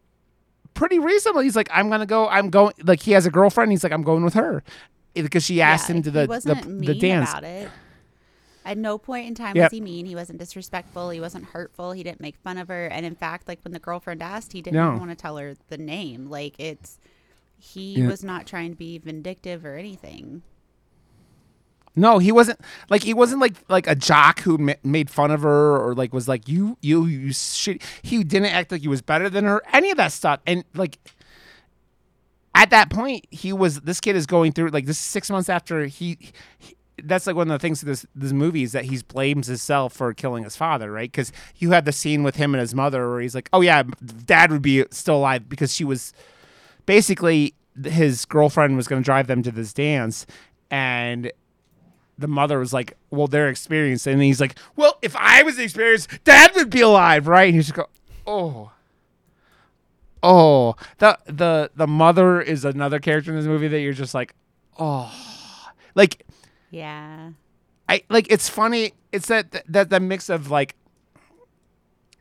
pretty 0.73 0.99
reasonable. 0.99 1.41
He's 1.41 1.55
like, 1.55 1.69
I'm 1.71 1.89
gonna 1.89 2.05
go, 2.05 2.27
I'm 2.27 2.49
going 2.49 2.73
like 2.83 3.01
he 3.01 3.11
has 3.11 3.25
a 3.25 3.31
girlfriend, 3.31 3.71
he's 3.71 3.83
like, 3.83 3.91
I'm 3.93 4.03
going 4.03 4.23
with 4.23 4.33
her. 4.35 4.63
Eh, 5.15 5.21
because 5.21 5.43
she 5.43 5.61
asked 5.61 5.89
Yeah, 5.89 5.95
him 5.97 6.03
to 6.03 6.11
the 6.11 6.21
the, 6.21 6.27
wasn't 6.27 6.63
the 6.63 6.69
mean 6.69 6.99
dance. 6.99 7.29
about 7.29 7.43
it. 7.43 7.69
At 8.65 8.77
no 8.77 8.97
point 8.97 9.27
in 9.27 9.35
time 9.35 9.55
Yep. 9.55 9.65
was 9.71 9.71
he 9.71 9.81
mean. 9.81 10.05
He 10.05 10.15
wasn't 10.15 10.37
disrespectful. 10.39 11.09
He 11.09 11.19
wasn't 11.19 11.45
hurtful. 11.45 11.91
He 11.93 12.03
didn't 12.03 12.19
make 12.21 12.35
fun 12.37 12.57
of 12.57 12.67
her. 12.67 12.85
And 12.87 13.05
in 13.05 13.15
fact, 13.15 13.47
like 13.47 13.59
when 13.63 13.73
the 13.73 13.79
girlfriend 13.79 14.21
asked, 14.21 14.53
he 14.53 14.61
didn't 14.61 14.75
No. 14.79 14.97
want 14.97 15.09
to 15.09 15.15
tell 15.15 15.37
her 15.37 15.55
the 15.69 15.77
name. 15.77 16.29
Like 16.29 16.55
it's 16.59 16.99
he 17.57 17.95
Yeah. 17.95 18.07
was 18.07 18.23
not 18.23 18.45
trying 18.45 18.69
to 18.71 18.75
be 18.77 18.97
vindictive 18.97 19.65
or 19.65 19.75
anything. 19.75 20.43
No, 21.99 22.17
he 22.17 22.31
wasn't 22.31 22.59
like 22.89 23.03
he 23.03 23.13
wasn't 23.13 23.41
like 23.41 23.55
like 23.67 23.87
a 23.87 23.95
jock 23.95 24.39
who 24.41 24.57
ma- 24.57 24.73
made 24.83 25.09
fun 25.09 25.31
of 25.31 25.41
her 25.41 25.77
or 25.77 25.93
like 25.93 26.13
was 26.13 26.27
like 26.27 26.47
you 26.47 26.77
you 26.81 27.05
you 27.05 27.33
shit. 27.33 27.83
He 28.01 28.23
didn't 28.23 28.49
act 28.49 28.71
like 28.71 28.81
he 28.81 28.87
was 28.87 29.01
better 29.01 29.29
than 29.29 29.45
her. 29.45 29.61
Any 29.73 29.91
of 29.91 29.97
that 29.97 30.11
stuff. 30.11 30.39
And 30.47 30.63
like 30.73 30.97
at 32.55 32.69
that 32.69 32.89
point, 32.89 33.27
he 33.29 33.53
was 33.53 33.81
this 33.81 33.99
kid 33.99 34.15
is 34.15 34.25
going 34.25 34.53
through 34.53 34.69
like 34.69 34.85
this 34.85 34.97
six 34.97 35.29
months 35.29 35.49
after 35.49 35.85
he. 35.85 36.17
he 36.57 36.75
that's 37.03 37.25
like 37.25 37.35
one 37.35 37.49
of 37.49 37.53
the 37.53 37.59
things 37.65 37.79
this 37.79 38.05
this 38.13 38.33
movie 38.33 38.63
is 38.63 38.73
that 38.73 38.83
he 38.83 38.99
blames 39.07 39.47
himself 39.47 39.93
for 39.93 40.13
killing 40.13 40.43
his 40.43 40.57
father, 40.57 40.91
right? 40.91 41.09
Because 41.09 41.31
you 41.55 41.71
had 41.71 41.85
the 41.85 41.93
scene 41.93 42.23
with 42.23 42.35
him 42.35 42.53
and 42.53 42.59
his 42.59 42.75
mother 42.75 43.09
where 43.09 43.21
he's 43.21 43.33
like, 43.33 43.49
"Oh 43.53 43.61
yeah, 43.61 43.83
dad 44.25 44.51
would 44.51 44.61
be 44.61 44.83
still 44.91 45.15
alive 45.15 45.47
because 45.47 45.73
she 45.73 45.85
was 45.85 46.11
basically 46.85 47.53
his 47.85 48.25
girlfriend 48.25 48.75
was 48.75 48.87
going 48.87 49.01
to 49.01 49.05
drive 49.05 49.27
them 49.27 49.43
to 49.43 49.51
this 49.51 49.73
dance 49.73 50.25
and 50.69 51.31
the 52.19 52.27
mother 52.27 52.59
was 52.59 52.73
like, 52.73 52.93
"Well, 53.09 53.27
they're 53.27 53.49
experienced," 53.49 54.07
and 54.07 54.21
he's 54.21 54.41
like, 54.41 54.57
"Well, 54.75 54.97
if 55.01 55.15
I 55.15 55.43
was 55.43 55.57
experienced, 55.57 56.09
Dad 56.23 56.51
would 56.55 56.69
be 56.69 56.81
alive, 56.81 57.27
right?" 57.27 57.45
And 57.45 57.55
he's 57.55 57.67
just 57.67 57.75
go, 57.75 57.87
"Oh, 58.27 58.71
oh." 60.21 60.75
The 60.97 61.17
the 61.25 61.71
the 61.75 61.87
mother 61.87 62.41
is 62.41 62.65
another 62.65 62.99
character 62.99 63.31
in 63.31 63.37
this 63.37 63.45
movie 63.47 63.67
that 63.69 63.79
you're 63.79 63.93
just 63.93 64.13
like, 64.13 64.35
"Oh," 64.77 65.11
like 65.95 66.25
Yeah. 66.71 67.31
I 67.87 68.03
like. 68.09 68.27
It's 68.29 68.47
funny. 68.47 68.93
It's 69.11 69.27
that 69.29 69.63
that 69.67 69.89
that 69.89 70.01
mix 70.01 70.29
of 70.29 70.51
like 70.51 70.75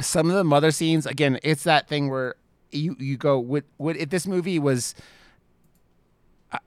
some 0.00 0.30
of 0.30 0.36
the 0.36 0.44
mother 0.44 0.70
scenes. 0.70 1.04
Again, 1.04 1.38
it's 1.42 1.64
that 1.64 1.88
thing 1.88 2.08
where 2.08 2.36
you 2.70 2.96
you 2.98 3.16
go, 3.18 3.38
would 3.38 3.64
would 3.76 3.96
if 3.96 4.08
this 4.08 4.26
movie 4.26 4.58
was 4.58 4.94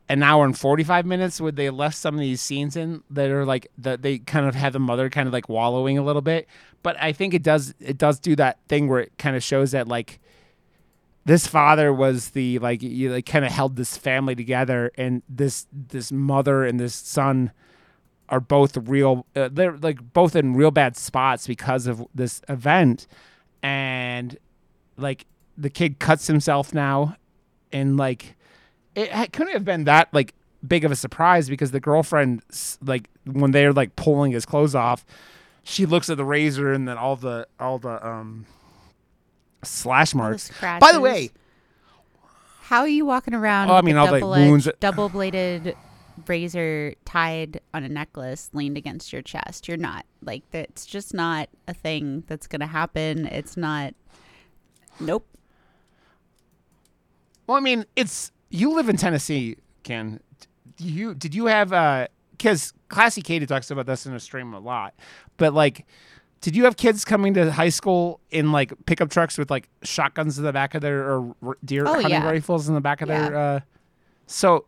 an 0.08 0.22
hour 0.22 0.46
and 0.46 0.58
45 0.58 1.06
minutes 1.06 1.41
would 1.41 1.56
they 1.56 1.70
left 1.70 1.98
some 1.98 2.13
of 2.13 2.20
these 2.20 2.41
scenes 2.41 2.76
in 2.76 3.04
that 3.10 3.30
are 3.30 3.46
like 3.46 3.67
that 3.78 4.02
they 4.02 4.20
kind 4.20 4.46
of 4.48 4.56
have 4.56 4.74
the 4.74 4.80
mother 4.80 5.10
kind 5.10 5.28
of 5.28 5.34
like 5.34 5.50
wallowing 5.50 5.98
a 5.98 6.04
little 6.04 6.22
bit. 6.22 6.48
But 6.84 6.98
i 7.02 7.12
think 7.12 7.34
it 7.34 7.44
does 7.44 7.74
it 7.80 7.98
does 7.98 8.20
do 8.20 8.36
that 8.36 8.60
thing 8.67 8.88
where 8.88 9.00
it 9.00 9.13
kind 9.17 9.36
of 9.36 9.44
shows 9.44 9.72
that 9.72 9.88
like 9.88 10.20
this 11.26 11.48
father 11.48 11.94
was 11.94 12.32
the 12.32 12.60
like 12.60 12.82
you 12.82 13.12
like 13.12 13.26
kind 13.26 13.46
of 13.46 13.52
held 13.52 13.76
this 13.76 13.98
family 13.98 14.36
together 14.36 14.91
and 14.98 15.22
this 15.30 15.67
this 15.72 16.12
mother 16.12 16.63
and 16.63 16.80
this 16.80 16.96
son 16.96 17.52
are 18.32 18.39
both 18.39 18.78
real 18.78 19.26
uh, 19.36 19.50
they're 19.52 19.78
like 19.78 20.13
both 20.13 20.36
in 20.36 20.56
real 20.56 20.72
bad 20.72 20.96
spots 20.96 21.46
because 21.46 21.86
of 21.86 22.08
this 22.15 22.41
event. 22.48 23.06
And 23.62 24.38
like 24.98 25.26
the 25.58 25.70
kid 25.70 26.00
cuts 26.00 26.28
himself 26.28 26.74
now 26.74 27.17
and 27.72 27.98
like 27.98 28.36
it 28.95 29.32
couldn't 29.34 29.54
have 29.54 29.65
been 29.65 29.86
that 29.86 30.10
like 30.13 30.34
big 30.67 30.84
of 30.86 30.91
a 30.91 30.95
surprise 30.95 31.49
because 31.49 31.71
the 31.71 31.80
girlfriend 31.80 32.41
like 32.84 33.10
when 33.25 33.51
they're 33.51 33.73
like 33.73 33.95
pulling 33.95 34.32
his 34.32 34.45
clothes 34.45 34.75
off 34.75 35.06
she 35.63 35.86
looks 35.86 36.10
at 36.10 36.17
the 36.17 36.25
razor 36.25 36.71
and 36.71 36.88
then 36.88 36.97
all 36.97 37.15
the 37.15 37.47
all 37.60 37.80
the 37.80 38.06
um 38.06 38.45
slash 39.63 40.13
All 40.13 40.19
the 40.19 40.23
marks 40.23 40.51
by 40.80 40.91
the 40.91 41.01
way 41.01 41.32
how 42.71 42.80
are 42.80 42.88
you 42.88 43.06
walking 43.06 43.34
around? 43.34 43.69
Oh, 43.69 43.73
I 43.73 43.82
mean, 43.82 43.97
all 43.97 44.10
the 44.10 44.25
wounds- 44.25 44.69
double-bladed 44.80 45.75
razor 46.25 46.95
tied 47.04 47.60
on 47.73 47.84
a 47.84 47.89
necklace 47.89 48.49
leaned 48.54 48.77
against 48.77 49.12
your 49.12 49.21
chest. 49.21 49.67
You're 49.67 49.75
not 49.75 50.06
like 50.23 50.43
that's 50.51 50.86
just 50.86 51.13
not 51.13 51.49
a 51.67 51.73
thing 51.73 52.23
that's 52.27 52.47
gonna 52.47 52.67
happen. 52.67 53.25
It's 53.25 53.58
not. 53.58 53.93
Nope. 55.01 55.27
Well, 57.45 57.58
I 57.58 57.60
mean, 57.60 57.86
it's 57.97 58.32
you 58.51 58.73
live 58.75 58.89
in 58.89 58.97
Tennessee, 58.97 59.57
Ken. 59.83 60.19
You 60.77 61.13
did 61.15 61.33
you 61.33 61.45
have 61.47 61.73
uh 61.73 62.07
because 62.31 62.73
Classy 62.89 63.21
Katie 63.21 63.45
talks 63.45 63.69
about 63.71 63.85
this 63.85 64.05
in 64.05 64.11
her 64.11 64.19
stream 64.19 64.53
a 64.53 64.59
lot, 64.59 64.93
but 65.37 65.53
like, 65.53 65.85
did 66.41 66.55
you 66.55 66.63
have 66.65 66.75
kids 66.75 67.05
coming 67.05 67.33
to 67.35 67.51
high 67.51 67.69
school 67.69 68.19
in 68.31 68.51
like 68.51 68.73
pickup 68.85 69.09
trucks 69.09 69.37
with 69.37 69.49
like 69.51 69.69
shotguns 69.83 70.37
in 70.37 70.43
the 70.43 70.51
back 70.53 70.73
of 70.75 70.81
their 70.81 71.07
or 71.11 71.35
deer 71.63 71.83
Oh, 71.87 71.93
hunting 71.93 72.11
yeah. 72.11 72.25
rifles 72.25 72.67
in 72.67 72.73
the 72.75 72.81
back 72.81 73.01
of 73.01 73.07
their? 73.07 73.35
Uh 73.35 73.59
So 74.27 74.65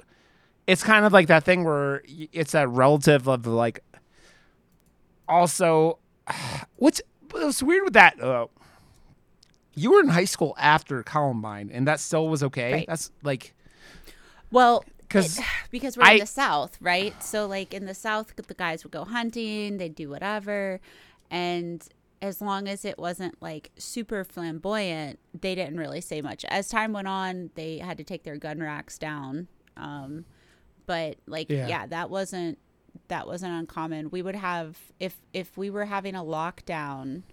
it's 0.68 0.84
kind 0.84 1.04
of 1.06 1.12
like 1.14 1.28
that 1.28 1.44
thing 1.44 1.64
where 1.64 2.02
it's 2.08 2.52
that 2.54 2.70
relative 2.70 3.28
of 3.28 3.46
like. 3.48 3.84
Also, 5.28 6.00
what's 6.76 7.02
what's 7.32 7.64
weird 7.64 7.84
with 7.86 7.94
that? 7.94 8.22
Uh, 8.22 8.48
you 9.76 9.92
were 9.92 10.00
in 10.02 10.10
high 10.10 10.26
school 10.26 10.56
after 10.60 11.02
Columbine, 11.04 11.70
and 11.74 11.88
that 11.88 12.00
still 12.00 12.28
was 12.30 12.44
okay. 12.44 12.74
Right. 12.74 12.86
That's 12.88 13.12
like 13.24 13.56
Well, 14.54 14.86
'Cause 15.10 15.40
it- 15.40 15.46
because 15.72 15.98
we're 15.98 16.04
I- 16.06 16.14
in 16.14 16.20
the 16.20 16.26
South, 16.26 16.78
right? 16.82 17.22
So 17.22 17.46
like 17.48 17.74
in 17.74 17.86
the 17.86 17.94
South, 17.94 18.34
the 18.36 18.54
guys 18.54 18.84
would 18.84 18.92
go 18.94 19.04
hunting, 19.04 19.78
they'd 19.78 19.96
do 19.96 20.10
whatever, 20.10 20.80
and 21.30 21.86
as 22.22 22.40
long 22.42 22.70
as 22.70 22.86
it 22.86 22.98
wasn't 22.98 23.36
like 23.42 23.72
super 23.78 24.24
flamboyant, 24.24 25.20
they 25.42 25.56
didn't 25.56 25.76
really 25.78 26.00
say 26.00 26.22
much. 26.22 26.46
As 26.46 26.70
time 26.70 26.94
went 26.94 27.08
on, 27.10 27.50
they 27.56 27.80
had 27.80 27.98
to 27.98 28.04
take 28.06 28.24
their 28.24 28.38
gun 28.38 28.60
racks 28.60 28.98
down. 28.98 29.50
Um, 29.76 30.24
but 30.86 31.18
like 31.28 31.50
Yeah. 31.50 31.68
yeah. 31.68 31.86
that 31.88 32.10
wasn't 32.10 32.60
that 33.10 33.28
wasn't 33.28 33.52
uncommon. 33.52 34.10
We 34.12 34.22
would 34.22 34.36
have 34.36 34.78
if 35.00 35.18
if 35.34 35.58
we 35.58 35.70
were 35.70 35.86
having 35.86 36.16
a 36.16 36.24
lockdown 36.24 37.24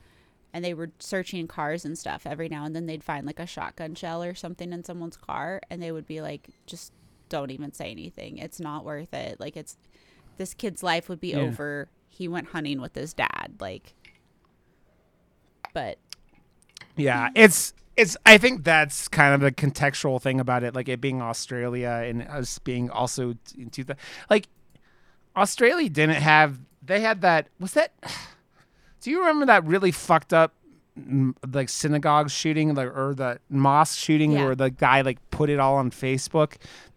and 0.52 0.64
they 0.64 0.74
were 0.74 0.90
searching 0.98 1.46
cars 1.46 1.85
and 1.85 1.96
stuff 1.96 2.26
every 2.26 2.48
now 2.48 2.64
and 2.64 2.74
then 2.74 2.87
they'd 2.87 3.04
find 3.04 3.24
like 3.26 3.38
a 3.38 3.46
shotgun 3.46 3.94
shell 3.94 4.22
or 4.24 4.35
something 4.35 4.72
in 4.72 4.83
someone's 4.83 5.16
car 5.16 5.61
and 5.70 5.80
they 5.83 5.92
would 5.92 6.06
be 6.06 6.20
like 6.20 6.48
just 6.66 6.92
don't 7.31 7.51
even 7.51 7.73
say 7.73 7.90
anything. 7.90 8.37
It's 8.37 8.61
not 8.61 8.85
worth 8.85 9.14
it. 9.14 9.40
Like 9.40 9.57
it's 9.57 9.79
this 10.37 10.53
kid's 10.53 10.83
life 10.83 11.09
would 11.09 11.21
be 11.21 11.29
Yeah. 11.31 11.38
over. 11.38 11.88
He 12.11 12.29
went 12.29 12.49
hunting 12.49 12.81
with 12.83 12.95
his 12.95 13.14
dad 13.14 13.55
like 13.61 13.95
but 15.73 15.99
yeah, 16.97 17.31
it's 17.35 17.73
it's. 17.97 18.16
I 18.27 18.38
think 18.38 18.64
that's 18.64 19.09
kind 19.09 19.35
of 19.35 19.40
the 19.40 19.53
contextual 19.53 20.21
thing 20.21 20.40
about 20.40 20.64
it, 20.64 20.75
like 20.75 20.88
it 20.88 21.01
being 21.01 21.23
Australia 21.23 22.03
and 22.05 22.23
us 22.23 22.59
being 22.59 22.90
also 22.90 23.35
t- 23.45 23.62
in 23.62 23.71
two 23.71 23.85
like 24.29 24.49
Australia 25.37 25.88
didn't 25.88 26.16
have. 26.16 26.59
They 26.83 27.01
had 27.01 27.21
that. 27.23 27.49
Was 27.59 27.73
that? 27.73 27.93
Do 29.01 29.11
you 29.11 29.21
remember 29.21 29.47
that 29.47 29.64
really 29.64 29.93
fucked 29.93 30.35
up? 30.35 30.53
Like 31.53 31.68
synagogue 31.68 32.31
shooting 32.31 32.74
like 32.74 32.88
or 32.88 33.14
the 33.14 33.38
mosque 33.48 33.98
shooting 33.98 34.33
Yeah. 34.33 34.44
where 34.44 34.55
the 34.55 34.70
guy 34.70 35.00
like 35.03 35.18
put 35.31 35.48
it 35.50 35.59
all 35.59 35.76
on 35.76 35.90
facebook. 35.90 36.55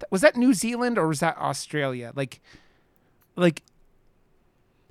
Was 0.10 0.22
that 0.22 0.36
new 0.36 0.54
zealand 0.54 0.98
or 0.98 1.08
was 1.08 1.20
that 1.22 1.38
australia? 1.38 2.12
Like 2.16 2.42
like 3.36 3.62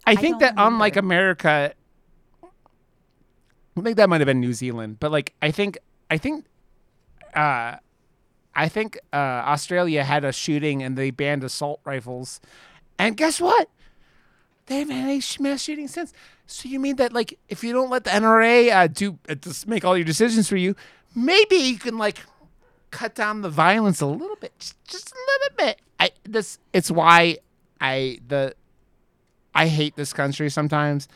i, 0.07 0.12
I 0.12 0.15
think 0.17 0.41
that 0.41 0.55
unlike 0.57 0.97
america 0.97 1.73
i 2.43 3.81
think 3.81 3.97
that 3.97 4.09
might 4.09 4.21
have 4.21 4.27
been 4.27 4.41
new 4.41 4.53
zealand 4.53 4.99
but 4.99 5.12
like 5.12 5.33
i 5.41 5.51
think 5.53 5.79
i 6.11 6.19
think 6.19 6.45
uh 7.35 7.77
i 8.55 8.69
think 8.69 8.99
uh 9.12 9.17
australia 9.17 10.03
had 10.05 10.25
a 10.25 10.33
shooting 10.33 10.83
and 10.83 10.97
they 10.99 11.11
banned 11.11 11.45
assault 11.45 11.81
rifles. 11.85 12.41
And 12.99 13.17
guess 13.17 13.41
what? 13.41 13.69
They 14.67 14.81
haven't 14.81 14.95
had 14.97 15.05
any 15.09 15.21
sh- 15.21 15.41
mass 15.41 15.62
shooting 15.62 15.88
since. 15.88 16.12
So 16.53 16.69
you 16.69 16.79
mean 16.79 16.97
that 16.97 17.12
like 17.12 17.38
if 17.49 17.65
you 17.65 17.73
don't 17.73 17.91
let 17.91 18.05
the 18.05 18.11
NRA 18.11 18.71
uh, 18.71 18.87
do 18.87 19.19
uh, 19.29 19.35
just 19.35 19.67
make 19.67 19.85
all 19.85 19.97
your 19.97 20.05
decisions 20.05 20.49
for 20.49 20.57
you, 20.57 20.77
maybe 21.15 21.57
you 21.57 21.79
can 21.79 21.97
like 21.99 22.19
cut 22.91 23.15
down 23.15 23.41
the 23.41 23.49
violence 23.49 24.01
a 24.01 24.07
little 24.07 24.37
bit, 24.37 24.53
just, 24.59 24.77
just 24.85 25.12
a 25.12 25.17
little 25.17 25.57
bit. 25.67 25.81
I 25.99 26.11
this 26.25 26.59
it's 26.73 26.91
why 26.91 27.38
I 27.81 28.19
the 28.29 28.55
I 29.55 29.69
hate 29.69 29.97
this 29.97 30.12
country 30.12 30.51
sometimes. 30.51 31.09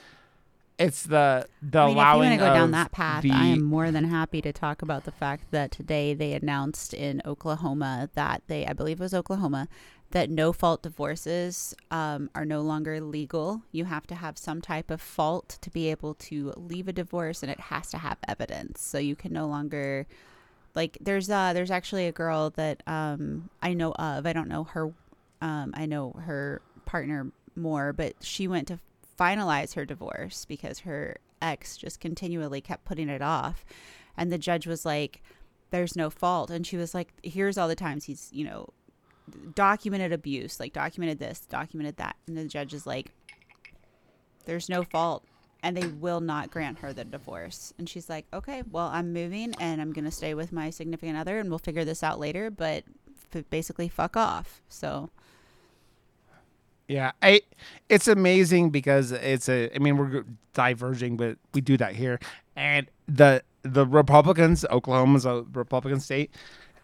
it's 0.78 1.02
the 1.04 1.46
the 1.62 1.80
I 1.80 1.86
mean, 1.86 1.98
if 1.98 2.12
you 2.12 2.18
want 2.18 2.30
to 2.32 2.36
go 2.36 2.54
down 2.54 2.70
that 2.72 2.92
path, 2.92 3.22
the, 3.22 3.30
I 3.30 3.46
am 3.46 3.62
more 3.62 3.90
than 3.90 4.04
happy 4.04 4.42
to 4.42 4.52
talk 4.52 4.82
about 4.82 5.04
the 5.04 5.12
fact 5.12 5.50
that 5.50 5.70
today 5.70 6.14
they 6.14 6.32
announced 6.32 6.92
in 6.92 7.22
Oklahoma 7.24 8.10
that 8.14 8.42
they, 8.46 8.66
I 8.66 8.72
believe 8.72 9.00
it 9.00 9.04
was 9.04 9.14
Oklahoma, 9.14 9.68
that 10.10 10.30
no 10.30 10.52
fault 10.52 10.82
divorces 10.82 11.74
um, 11.90 12.30
are 12.34 12.44
no 12.44 12.60
longer 12.60 13.00
legal. 13.00 13.62
You 13.72 13.86
have 13.86 14.06
to 14.06 14.14
have 14.14 14.38
some 14.38 14.60
type 14.60 14.90
of 14.90 15.00
fault 15.00 15.58
to 15.60 15.70
be 15.70 15.90
able 15.90 16.14
to 16.14 16.52
leave 16.56 16.88
a 16.88 16.92
divorce, 16.92 17.42
and 17.42 17.50
it 17.50 17.60
has 17.60 17.90
to 17.90 17.98
have 17.98 18.18
evidence. 18.28 18.80
So 18.80 18.98
you 18.98 19.16
can 19.16 19.32
no 19.32 19.46
longer, 19.46 20.06
like, 20.74 20.96
there's 21.00 21.28
uh, 21.28 21.52
there's 21.52 21.70
actually 21.70 22.06
a 22.06 22.12
girl 22.12 22.50
that 22.50 22.82
um, 22.86 23.50
I 23.62 23.74
know 23.74 23.92
of. 23.92 24.26
I 24.26 24.32
don't 24.32 24.48
know 24.48 24.64
her. 24.64 24.92
Um, 25.42 25.72
I 25.74 25.86
know 25.86 26.12
her 26.12 26.62
partner 26.84 27.32
more, 27.56 27.92
but 27.92 28.14
she 28.20 28.46
went 28.48 28.68
to 28.68 28.78
finalize 29.18 29.74
her 29.74 29.84
divorce 29.84 30.44
because 30.44 30.80
her 30.80 31.16
ex 31.42 31.76
just 31.76 32.00
continually 32.00 32.60
kept 32.60 32.84
putting 32.84 33.08
it 33.08 33.22
off. 33.22 33.64
And 34.16 34.32
the 34.32 34.38
judge 34.38 34.66
was 34.66 34.86
like, 34.86 35.22
there's 35.70 35.96
no 35.96 36.10
fault. 36.10 36.50
And 36.50 36.66
she 36.66 36.76
was 36.76 36.94
like, 36.94 37.12
here's 37.22 37.58
all 37.58 37.68
the 37.68 37.74
times 37.74 38.04
he's, 38.04 38.30
you 38.32 38.44
know, 38.44 38.70
documented 39.54 40.12
abuse, 40.12 40.60
like 40.60 40.72
documented 40.72 41.18
this, 41.18 41.40
documented 41.40 41.96
that. 41.96 42.16
And 42.26 42.36
the 42.36 42.44
judge 42.44 42.74
is 42.74 42.86
like, 42.86 43.12
there's 44.44 44.68
no 44.68 44.82
fault. 44.82 45.24
And 45.62 45.76
they 45.76 45.88
will 45.88 46.20
not 46.20 46.50
grant 46.50 46.78
her 46.78 46.92
the 46.92 47.04
divorce. 47.04 47.72
And 47.78 47.88
she's 47.88 48.08
like, 48.08 48.26
okay, 48.32 48.62
well, 48.70 48.86
I'm 48.86 49.12
moving 49.12 49.54
and 49.58 49.80
I'm 49.80 49.92
going 49.92 50.04
to 50.04 50.10
stay 50.10 50.34
with 50.34 50.52
my 50.52 50.70
significant 50.70 51.16
other 51.16 51.38
and 51.38 51.48
we'll 51.48 51.58
figure 51.58 51.84
this 51.84 52.02
out 52.02 52.20
later. 52.20 52.50
But 52.50 52.84
f- 53.34 53.44
basically, 53.50 53.88
fuck 53.88 54.16
off. 54.16 54.62
So. 54.68 55.10
Yeah, 56.88 57.12
I. 57.20 57.40
It's 57.88 58.06
amazing 58.06 58.70
because 58.70 59.10
it's 59.10 59.48
a. 59.48 59.74
I 59.74 59.80
mean, 59.80 59.96
we're 59.96 60.24
diverging, 60.54 61.16
but 61.16 61.36
we 61.52 61.60
do 61.60 61.76
that 61.78 61.96
here. 61.96 62.20
And 62.54 62.86
the 63.08 63.42
the 63.62 63.86
Republicans, 63.86 64.64
Oklahoma's 64.70 65.26
a 65.26 65.44
Republican 65.52 65.98
state. 65.98 66.32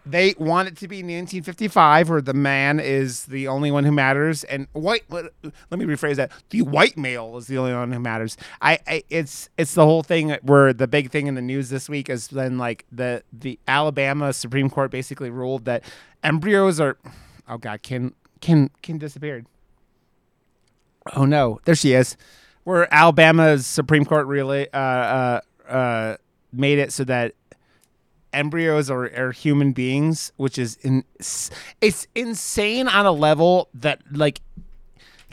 They 0.05 0.35
want 0.37 0.67
it 0.67 0.77
to 0.79 0.88
be 0.88 0.97
1955, 0.97 2.11
where 2.11 2.21
the 2.21 2.35
man 2.35 2.81
is 2.81 3.27
the 3.27 3.47
only 3.47 3.71
one 3.71 3.85
who 3.85 3.93
matters, 3.93 4.43
and 4.45 4.67
white. 4.73 5.05
Let, 5.09 5.27
me 5.71 5.85
rephrase 5.85 6.17
that: 6.17 6.33
the 6.51 6.62
white 6.62 6.97
male 6.97 7.37
is 7.37 7.47
the 7.47 7.59
only 7.59 7.73
one 7.73 7.93
who 7.93 8.01
matters. 8.01 8.37
I, 8.61 8.81
I. 8.87 9.05
It's 9.11 9.49
it's 9.57 9.75
the 9.75 9.85
whole 9.85 10.03
thing 10.03 10.37
where 10.43 10.73
the 10.73 10.88
big 10.88 11.11
thing 11.11 11.29
in 11.29 11.37
the 11.37 11.43
news 11.43 11.71
this 11.71 11.88
week 11.88 12.11
is 12.11 12.27
then 12.29 12.59
like 12.59 12.85
the 12.91 13.23
the 13.33 13.61
Alabama 13.69 14.33
Supreme 14.33 14.69
Court 14.69 14.91
basically 14.91 15.31
ruled 15.31 15.67
that 15.67 15.85
embryos 16.25 16.81
are. 16.81 16.99
Oh 17.49 17.59
God, 17.59 17.83
Ken 17.83 18.12
Ken 18.41 18.71
Ken 18.83 18.99
disappeared. 18.99 19.47
Oh 21.15 21.25
no, 21.25 21.61
there 21.65 21.77
she 21.77 21.93
is. 21.93 22.17
Where 22.65 22.93
Alabama's 22.93 23.67
Supreme 23.67 24.05
Court 24.05 24.27
really 24.27 24.73
uh, 24.73 24.79
uh, 24.79 25.41
uh, 25.69 26.17
made 26.53 26.79
it 26.79 26.93
so 26.93 27.05
that 27.05 27.35
embryos 28.33 28.90
are, 28.90 29.05
are 29.16 29.33
human 29.33 29.73
beings, 29.73 30.33
which 30.37 30.59
is 30.59 30.77
in 30.83 31.05
it's 31.81 32.07
insane 32.14 32.88
on 32.88 33.07
a 33.07 33.12
level 33.12 33.68
that 33.75 34.01
like 34.11 34.40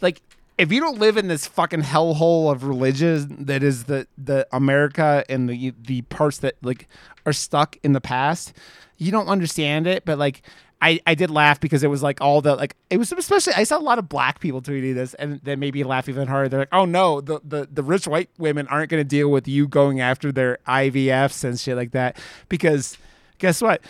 like 0.02 0.22
if 0.58 0.72
you 0.72 0.82
don't 0.82 1.00
live 1.00 1.18
in 1.18 1.28
this 1.28 1.48
fucking 1.48 1.82
hellhole 1.82 2.52
of 2.52 2.64
religion 2.66 3.46
that 3.46 3.64
is 3.64 3.86
the 3.86 4.08
the 4.18 4.48
America 4.52 5.24
and 5.30 5.50
the 5.50 5.74
the 5.82 6.02
parts 6.04 6.40
that 6.40 6.56
like 6.62 6.88
are 7.26 7.34
stuck 7.34 7.78
in 7.84 7.94
the 7.94 8.02
past, 8.02 8.54
you 8.98 9.12
don't 9.12 9.28
understand 9.28 9.88
it. 9.88 10.04
But 10.06 10.18
like 10.18 10.42
I, 10.82 11.00
I 11.06 11.14
did 11.14 11.30
laugh 11.30 11.60
because 11.60 11.84
it 11.84 11.90
was 11.90 12.02
like 12.02 12.22
all 12.22 12.42
the 12.42 12.56
like 12.56 12.76
it 12.90 12.98
was 12.98 13.12
especially 13.12 13.54
I 13.54 13.64
saw 13.64 13.78
a 13.78 13.80
lot 13.80 14.00
of 14.00 14.08
black 14.08 14.40
people 14.40 14.62
tweeting 14.62 14.96
this 14.96 15.14
and 15.16 15.42
that 15.44 15.60
made 15.60 15.74
me 15.74 15.84
laugh 15.84 16.08
even 16.08 16.28
harder. 16.28 16.48
They're 16.48 16.60
like, 16.62 16.70
oh 16.72 16.86
no, 16.86 17.20
the 17.20 17.42
the, 17.44 17.68
the 17.70 17.84
rich 17.84 18.08
white 18.08 18.30
women 18.38 18.66
aren't 18.68 18.90
gonna 18.90 19.04
deal 19.04 19.30
with 19.30 19.48
you 19.48 19.68
going 19.68 20.00
after 20.00 20.32
their 20.32 20.60
IVFs 20.68 21.44
and 21.44 21.60
shit 21.60 21.76
like 21.76 21.92
that 21.92 22.18
because 22.48 22.98
guess 23.40 23.62
what, 23.62 23.82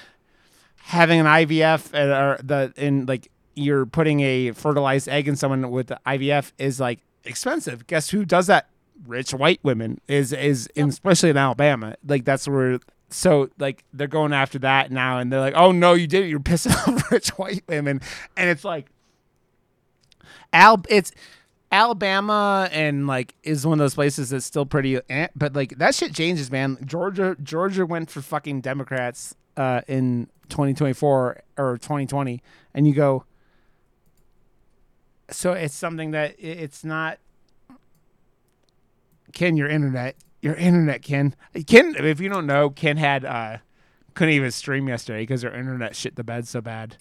having 0.77 1.19
an 1.19 1.27
IVF 1.27 1.93
and 1.93 2.11
or 2.11 2.39
the 2.43 2.73
in 2.75 3.05
like 3.05 3.29
you're 3.53 3.85
putting 3.85 4.21
a 4.21 4.51
fertilized 4.51 5.07
egg 5.07 5.27
in 5.27 5.35
someone 5.35 5.69
with 5.69 5.87
the 5.87 5.99
IVF 6.07 6.53
is 6.57 6.79
like 6.79 6.99
expensive. 7.23 7.85
Guess 7.85 8.09
who 8.09 8.25
does 8.25 8.47
that? 8.47 8.69
Rich 9.05 9.33
white 9.33 9.59
women 9.63 10.01
is 10.07 10.33
is 10.33 10.67
in, 10.75 10.89
especially 10.89 11.29
in 11.29 11.37
Alabama. 11.37 11.95
Like 12.05 12.25
that's 12.25 12.47
where 12.47 12.79
so 13.09 13.49
like 13.57 13.83
they're 13.93 14.07
going 14.07 14.33
after 14.33 14.59
that 14.59 14.91
now 14.91 15.19
and 15.19 15.31
they're 15.31 15.39
like 15.39 15.55
oh 15.55 15.71
no 15.71 15.93
you 15.93 16.07
did 16.07 16.23
it 16.23 16.27
you're 16.29 16.39
pissing 16.39 16.71
off 16.87 17.11
rich 17.11 17.29
white 17.29 17.63
women. 17.67 18.01
And 18.37 18.49
it's 18.49 18.63
like 18.63 18.87
al 20.53 20.83
it's 20.89 21.11
alabama 21.71 22.67
and 22.71 23.05
like 23.05 23.35
is 23.43 23.65
one 23.65 23.79
of 23.79 23.83
those 23.83 23.93
places 23.95 24.31
that's 24.31 24.45
still 24.45 24.65
pretty 24.65 24.99
eh, 25.09 25.27
but 25.35 25.53
like 25.53 25.77
that 25.77 25.93
shit 25.93 26.13
changes 26.13 26.51
man. 26.51 26.77
Georgia 26.85 27.35
georgia 27.41 27.85
went 27.85 28.09
for 28.09 28.21
fucking 28.21 28.61
democrats 28.61 29.35
uh 29.57 29.81
in 29.87 30.27
2024 30.49 31.41
or 31.57 31.77
2020 31.77 32.41
and 32.73 32.87
you 32.87 32.93
go 32.93 33.23
so 35.31 35.53
it's 35.53 35.75
something 35.75 36.11
that 36.11 36.35
it's 36.39 36.83
not 36.83 37.19
can 39.33 39.55
your 39.55 39.69
internet 39.69 40.15
your 40.41 40.55
internet, 40.55 41.01
Ken. 41.01 41.35
Ken, 41.67 41.95
if 41.97 42.19
you 42.19 42.29
don't 42.29 42.45
know, 42.45 42.69
Ken 42.69 42.97
had 42.97 43.25
uh, 43.25 43.57
couldn't 44.13 44.33
even 44.33 44.51
stream 44.51 44.87
yesterday 44.87 45.21
because 45.21 45.41
her 45.41 45.53
internet 45.53 45.95
shit 45.95 46.15
the 46.15 46.23
bed 46.23 46.47
so 46.47 46.61
bad. 46.61 46.97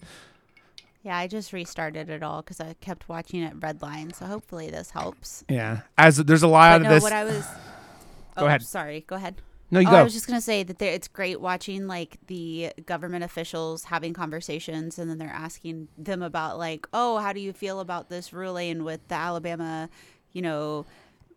Yeah, 1.03 1.17
I 1.17 1.27
just 1.27 1.53
restarted 1.53 2.11
it 2.11 2.23
all 2.23 2.43
because 2.43 2.61
I 2.61 2.75
kept 2.81 3.09
watching 3.09 3.43
it 3.43 3.59
redline. 3.59 4.15
So 4.15 4.27
hopefully 4.27 4.71
this 4.71 4.91
helps. 4.91 5.45
Yeah, 5.49 5.81
as 5.97 6.17
there's 6.19 6.43
a 6.43 6.49
lot 6.49 6.73
But 6.73 6.77
of 6.77 6.83
no, 6.83 6.95
this. 6.95 7.03
what 7.03 7.13
I 7.13 7.25
was. 7.25 7.45
Go 8.37 8.45
oh, 8.45 8.47
ahead. 8.47 8.63
Sorry. 8.63 9.05
Go 9.07 9.17
ahead. 9.17 9.37
no, 9.71 9.81
you 9.81 9.89
oh, 9.89 9.91
go. 9.91 9.97
I 9.97 10.03
was 10.05 10.13
just 10.13 10.29
gonna 10.29 10.41
say 10.41 10.63
that 10.63 10.79
there, 10.79 10.93
it's 10.93 11.09
great 11.09 11.41
watching 11.41 11.89
like 11.89 12.19
the 12.29 12.73
government 12.87 13.25
officials 13.25 13.85
having 13.85 14.13
conversations, 14.13 14.97
and 14.97 15.11
then 15.11 15.19
they're 15.19 15.29
asking 15.29 15.89
them 15.99 16.23
about 16.23 16.57
like, 16.57 16.87
oh, 16.93 17.19
how 17.19 17.33
do 17.33 17.41
you 17.41 17.53
feel 17.53 17.81
about 17.81 18.11
this 18.11 18.33
ruling 18.33 18.85
with 18.85 19.07
the 19.09 19.17
Alabama, 19.17 19.89
you 20.33 20.43
know, 20.43 20.87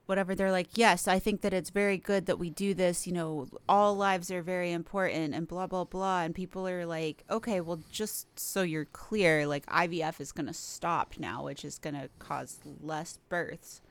whatever. 0.06 0.36
They're 0.36 0.52
like, 0.52 0.70
yes, 0.76 1.08
I 1.08 1.20
think 1.20 1.42
that 1.42 1.54
it's 1.54 1.70
very 1.70 1.98
good 1.98 2.26
that 2.26 2.38
we 2.40 2.50
do 2.50 2.74
this. 2.74 3.08
You 3.08 3.14
know, 3.14 3.48
all 3.70 3.96
lives 3.96 4.30
are 4.32 4.42
very 4.42 4.72
important, 4.72 5.34
and 5.34 5.48
blah 5.48 5.68
blah 5.68 5.84
blah. 5.86 6.22
And 6.22 6.36
people 6.36 6.68
are 6.68 6.86
like, 6.86 7.24
okay, 7.30 7.62
well, 7.62 7.80
just 7.92 8.28
so 8.40 8.62
you're 8.62 8.86
clear, 8.86 9.46
like 9.48 9.66
IVF 9.68 10.20
is 10.20 10.32
gonna 10.32 10.54
stop 10.54 11.16
now, 11.18 11.44
which 11.44 11.64
is 11.66 11.78
gonna 11.78 12.10
cause 12.20 12.60
less 12.82 13.18
births. 13.30 13.82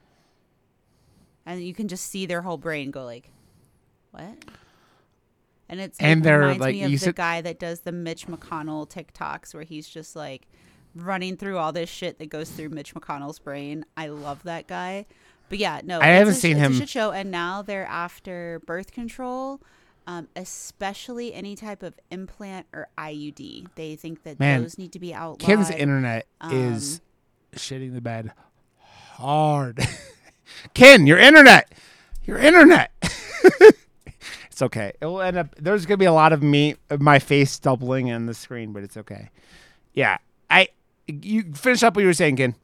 And 1.46 1.62
you 1.62 1.74
can 1.74 1.88
just 1.88 2.06
see 2.06 2.26
their 2.26 2.42
whole 2.42 2.58
brain 2.58 2.90
go 2.90 3.04
like, 3.04 3.30
what? 4.10 4.36
And 5.68 5.80
it's 5.80 5.98
And 6.00 6.20
it 6.20 6.24
they're, 6.24 6.38
reminds 6.40 6.60
like, 6.60 6.74
me 6.74 6.82
of 6.84 6.90
the 6.90 6.98
said- 6.98 7.14
guy 7.16 7.40
that 7.40 7.58
does 7.58 7.80
the 7.80 7.92
Mitch 7.92 8.26
McConnell 8.26 8.88
TikToks 8.90 9.54
where 9.54 9.62
he's 9.62 9.88
just 9.88 10.14
like 10.16 10.46
running 10.94 11.36
through 11.36 11.56
all 11.58 11.72
this 11.72 11.88
shit 11.88 12.18
that 12.18 12.28
goes 12.28 12.50
through 12.50 12.68
Mitch 12.70 12.94
McConnell's 12.94 13.38
brain. 13.38 13.84
I 13.96 14.08
love 14.08 14.42
that 14.42 14.66
guy. 14.66 15.06
But 15.50 15.58
yeah, 15.58 15.80
no, 15.84 16.00
I 16.00 16.06
haven't 16.06 16.32
a 16.34 16.36
seen 16.36 16.56
him- 16.56 16.72
shit 16.72 16.88
show, 16.88 17.10
and 17.10 17.30
now 17.30 17.60
they're 17.60 17.84
after 17.86 18.62
birth 18.66 18.92
control, 18.92 19.60
um, 20.06 20.28
especially 20.36 21.34
any 21.34 21.56
type 21.56 21.82
of 21.82 21.94
implant 22.10 22.66
or 22.72 22.88
IUD. 22.96 23.66
They 23.74 23.96
think 23.96 24.22
that 24.22 24.40
Man, 24.40 24.62
those 24.62 24.78
need 24.78 24.92
to 24.92 24.98
be 25.00 25.12
outlawed. 25.12 25.40
Ken's 25.40 25.68
internet 25.70 26.26
Um, 26.40 26.54
is 26.54 27.00
shitting 27.56 27.92
the 27.92 28.00
bed 28.00 28.32
hard. 29.16 29.80
Ken, 30.74 31.06
your 31.06 31.18
internet, 31.18 31.72
your 32.24 32.38
internet. 32.38 32.92
it's 34.50 34.62
okay. 34.62 34.92
It 35.00 35.06
will 35.06 35.20
end 35.20 35.36
up. 35.36 35.54
There's 35.56 35.84
gonna 35.86 35.98
be 35.98 36.04
a 36.06 36.12
lot 36.12 36.32
of 36.32 36.42
me, 36.42 36.76
my 36.98 37.18
face 37.18 37.58
doubling 37.58 38.06
in 38.08 38.26
the 38.26 38.34
screen, 38.34 38.72
but 38.72 38.82
it's 38.82 38.96
okay. 38.96 39.30
Yeah, 39.94 40.18
I. 40.48 40.68
You 41.08 41.52
finish 41.54 41.82
up 41.82 41.96
what 41.96 42.02
you 42.02 42.06
were 42.06 42.12
saying, 42.14 42.36
Ken. 42.36 42.54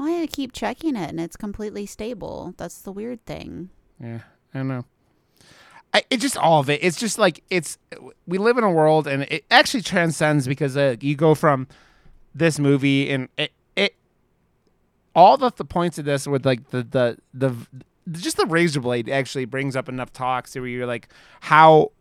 Well, 0.00 0.22
I 0.22 0.26
keep 0.28 0.52
checking 0.52 0.96
it, 0.96 1.10
and 1.10 1.20
it's 1.20 1.36
completely 1.36 1.84
stable. 1.84 2.54
That's 2.56 2.80
the 2.80 2.90
weird 2.90 3.22
thing. 3.26 3.68
Yeah, 4.02 4.20
I 4.54 4.58
don't 4.60 4.68
know. 4.68 4.86
I, 5.92 6.04
it 6.08 6.20
just 6.22 6.38
all 6.38 6.60
of 6.60 6.70
it. 6.70 6.82
It's 6.82 6.98
just 6.98 7.18
like 7.18 7.44
it's. 7.50 7.76
We 8.26 8.38
live 8.38 8.56
in 8.56 8.64
a 8.64 8.70
world, 8.70 9.06
and 9.06 9.24
it 9.24 9.44
actually 9.50 9.82
transcends 9.82 10.48
because 10.48 10.74
uh, 10.74 10.96
you 11.02 11.16
go 11.16 11.34
from 11.34 11.68
this 12.34 12.58
movie 12.58 13.10
and 13.10 13.28
it 13.36 13.52
it 13.76 13.94
all 15.14 15.36
the, 15.36 15.50
the 15.54 15.66
points 15.66 15.98
of 15.98 16.06
this 16.06 16.26
with 16.26 16.46
like 16.46 16.70
the 16.70 16.82
the 16.82 17.18
the 17.34 17.54
just 18.12 18.38
the 18.38 18.46
razor 18.46 18.80
blade 18.80 19.10
actually 19.10 19.44
brings 19.44 19.76
up 19.76 19.86
enough 19.86 20.14
talks 20.14 20.54
where 20.54 20.66
you're 20.66 20.86
like 20.86 21.08
how 21.40 21.92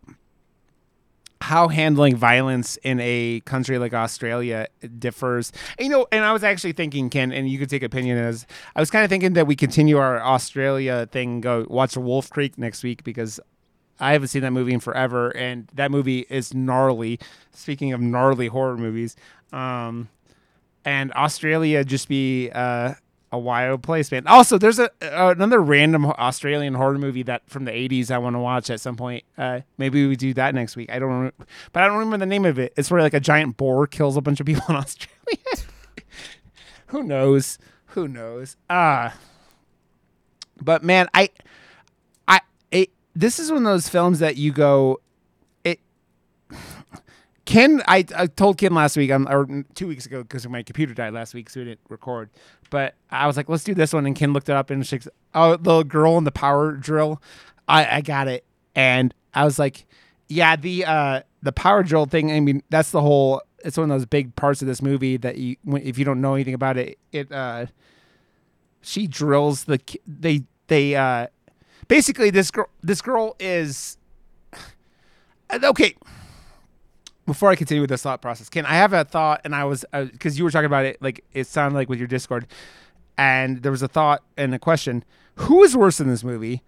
how 1.42 1.68
handling 1.70 2.16
violence 2.16 2.78
in 2.78 3.00
a 3.00 3.42
country 3.46 3.78
like 3.78 3.94
Australia 3.94 4.68
differs. 4.98 5.52
You 5.80 5.90
know, 5.90 6.08
and 6.12 6.24
I 6.26 6.34
was 6.34 6.44
actually 6.44 6.74
thinking, 6.74 7.10
Ken, 7.10 7.32
and 7.32 7.50
you 7.50 7.58
could 7.58 7.70
take 7.70 7.84
opinion 7.84 8.18
as 8.18 8.46
I 8.76 8.80
was 8.80 8.92
kind 8.92 9.04
of 9.04 9.10
thinking 9.10 9.34
that 9.34 9.48
we 9.48 9.56
continue 9.56 9.98
our 9.98 10.22
Australia 10.22 11.08
thing, 11.12 11.42
go 11.42 11.66
watch 11.70 11.96
Wolf 11.96 12.30
Creek 12.30 12.58
next 12.58 12.84
week 12.84 13.04
because 13.04 13.40
I 14.00 14.14
haven't 14.14 14.30
seen 14.30 14.42
that 14.44 14.52
movie 14.52 14.74
in 14.74 14.80
forever, 14.80 15.30
and 15.36 15.70
that 15.74 15.92
movie 15.92 16.26
is 16.30 16.54
gnarly. 16.54 17.20
Speaking 17.52 17.94
of 17.94 18.00
gnarly 18.02 18.48
horror 18.48 18.78
movies, 18.78 19.16
um, 19.52 20.10
and 20.86 21.12
Australia 21.14 21.84
just 21.84 22.08
be 22.08 22.50
uh, 22.52 22.94
a 23.32 23.38
wild 23.38 23.84
place, 23.84 24.12
man. 24.12 24.26
Also, 24.28 24.58
there's 24.58 24.80
a 24.80 24.90
uh, 25.02 25.32
another 25.32 25.60
random 25.60 26.06
Australian 26.06 26.74
horror 26.74 26.98
movie 26.98 27.24
that 27.24 27.48
from 27.50 27.66
the 27.66 27.72
'80s 27.72 28.12
I 28.12 28.18
want 28.18 28.36
to 28.36 28.40
watch 28.40 28.70
at 28.70 28.82
some 28.82 28.96
point. 28.96 29.24
Uh, 29.38 29.62
maybe 29.78 30.08
we 30.08 30.16
do 30.16 30.34
that 30.34 30.56
next 30.56 30.76
week. 30.76 30.92
I 30.92 31.00
don't, 31.00 31.10
remember, 31.10 31.46
but 31.72 31.84
I 31.84 31.88
don't 31.88 31.98
remember 31.98 32.18
the 32.18 32.26
name 32.26 32.46
of 32.46 32.58
it. 32.58 32.74
It's 32.76 32.90
where 32.90 33.02
like 33.02 33.14
a 33.14 33.20
giant 33.20 33.58
boar 33.58 33.88
kills 33.88 34.18
a 34.18 34.22
bunch 34.22 34.40
of 34.40 34.46
people 34.46 34.64
in 34.70 34.76
Australia. 34.78 35.38
Who 36.88 37.04
knows? 37.04 37.60
Who 37.88 38.08
knows? 38.08 38.56
Ah. 38.70 39.16
but 40.62 40.84
man, 40.84 41.08
I, 41.14 41.30
I, 42.28 42.42
it, 42.72 42.90
this 43.16 43.40
is 43.40 43.52
one 43.52 43.66
of 43.66 43.72
those 43.72 43.90
films 43.90 44.20
that 44.20 44.38
you 44.38 44.52
go. 44.52 45.02
Ken, 47.50 47.82
I, 47.88 48.06
I 48.16 48.28
told 48.28 48.60
Ken 48.60 48.76
last 48.76 48.95
week, 48.95 49.10
um, 49.10 49.28
or 49.28 49.66
two 49.74 49.88
weeks 49.88 50.06
ago, 50.06 50.22
because 50.22 50.47
my 50.47 50.62
computer 50.62 50.93
died 50.93 51.14
last 51.14 51.34
week, 51.34 51.50
so 51.50 51.60
we 51.60 51.66
didn't 51.66 51.80
record. 51.89 52.30
But 52.70 52.93
I 53.10 53.26
was 53.26 53.38
like, 53.38 53.50
let's 53.50 53.64
do 53.64 53.74
this 53.74 53.91
one, 53.91 54.06
and 54.06 54.16
Ken 54.16 54.34
looked 54.34 54.50
it 54.50 54.56
up 54.56 54.70
and 54.70 54.86
she's, 54.86 55.08
oh, 55.34 55.56
the 55.58 55.82
girl 55.82 56.20
in 56.20 56.26
the 56.26 56.32
power 56.32 56.74
drill, 56.74 57.20
I, 57.68 57.97
I 57.97 58.02
got 58.02 58.28
it, 58.28 58.45
and 58.76 59.16
I 59.34 59.45
was 59.45 59.58
like, 59.58 59.88
yeah, 60.28 60.58
the 60.58 60.86
uh, 60.86 61.22
the 61.41 61.52
power 61.52 61.82
drill 61.82 62.06
thing. 62.06 62.32
I 62.32 62.39
mean, 62.39 62.62
that's 62.70 62.91
the 62.91 63.02
whole. 63.02 63.41
It's 63.66 63.78
one 63.78 63.89
of 63.89 63.97
those 63.97 64.06
big 64.06 64.36
parts 64.36 64.62
of 64.62 64.68
this 64.68 64.84
movie 64.84 65.18
that 65.18 65.38
you, 65.38 65.56
if 65.74 65.97
you 65.97 66.06
don't 66.06 66.22
know 66.22 66.36
anything 66.36 66.54
about 66.54 66.78
it, 66.78 67.00
it 67.12 67.32
uh, 67.32 67.66
she 68.82 69.08
drills 69.08 69.64
the 69.64 69.82
they 70.06 70.43
they 70.68 70.95
uh, 70.95 71.26
basically 71.88 72.30
this 72.30 72.52
girl 72.52 72.70
this 72.84 73.02
girl 73.02 73.36
is 73.39 73.97
okay 75.64 75.95
before 77.30 77.50
I 77.50 77.56
continue 77.56 77.82
with 77.82 77.90
this 77.90 78.02
thought 78.02 78.22
process, 78.22 78.50
Ken, 78.50 78.66
I 78.66 78.74
have 78.74 78.92
a 78.92 79.06
thought, 79.06 79.42
and 79.46 79.56
I 79.56 79.64
was 79.64 79.86
uh, 79.94 80.06
because 80.06 80.38
you 80.38 80.44
were 80.44 80.52
talking 80.52 80.66
about 80.66 80.86
it, 80.86 81.02
like 81.02 81.24
it 81.32 81.48
sounded 81.48 81.78
like 81.78 81.88
with 81.88 82.00
your 82.00 82.08
Discord, 82.08 82.48
and 83.18 83.64
there 83.64 83.72
was 83.72 83.82
a 83.82 83.88
thought 83.88 84.24
and 84.36 84.54
a 84.54 84.60
question: 84.60 85.06
Who 85.36 85.64
is 85.64 85.78
worse 85.78 86.00
in 86.00 86.08
this 86.08 86.24
movie, 86.24 86.64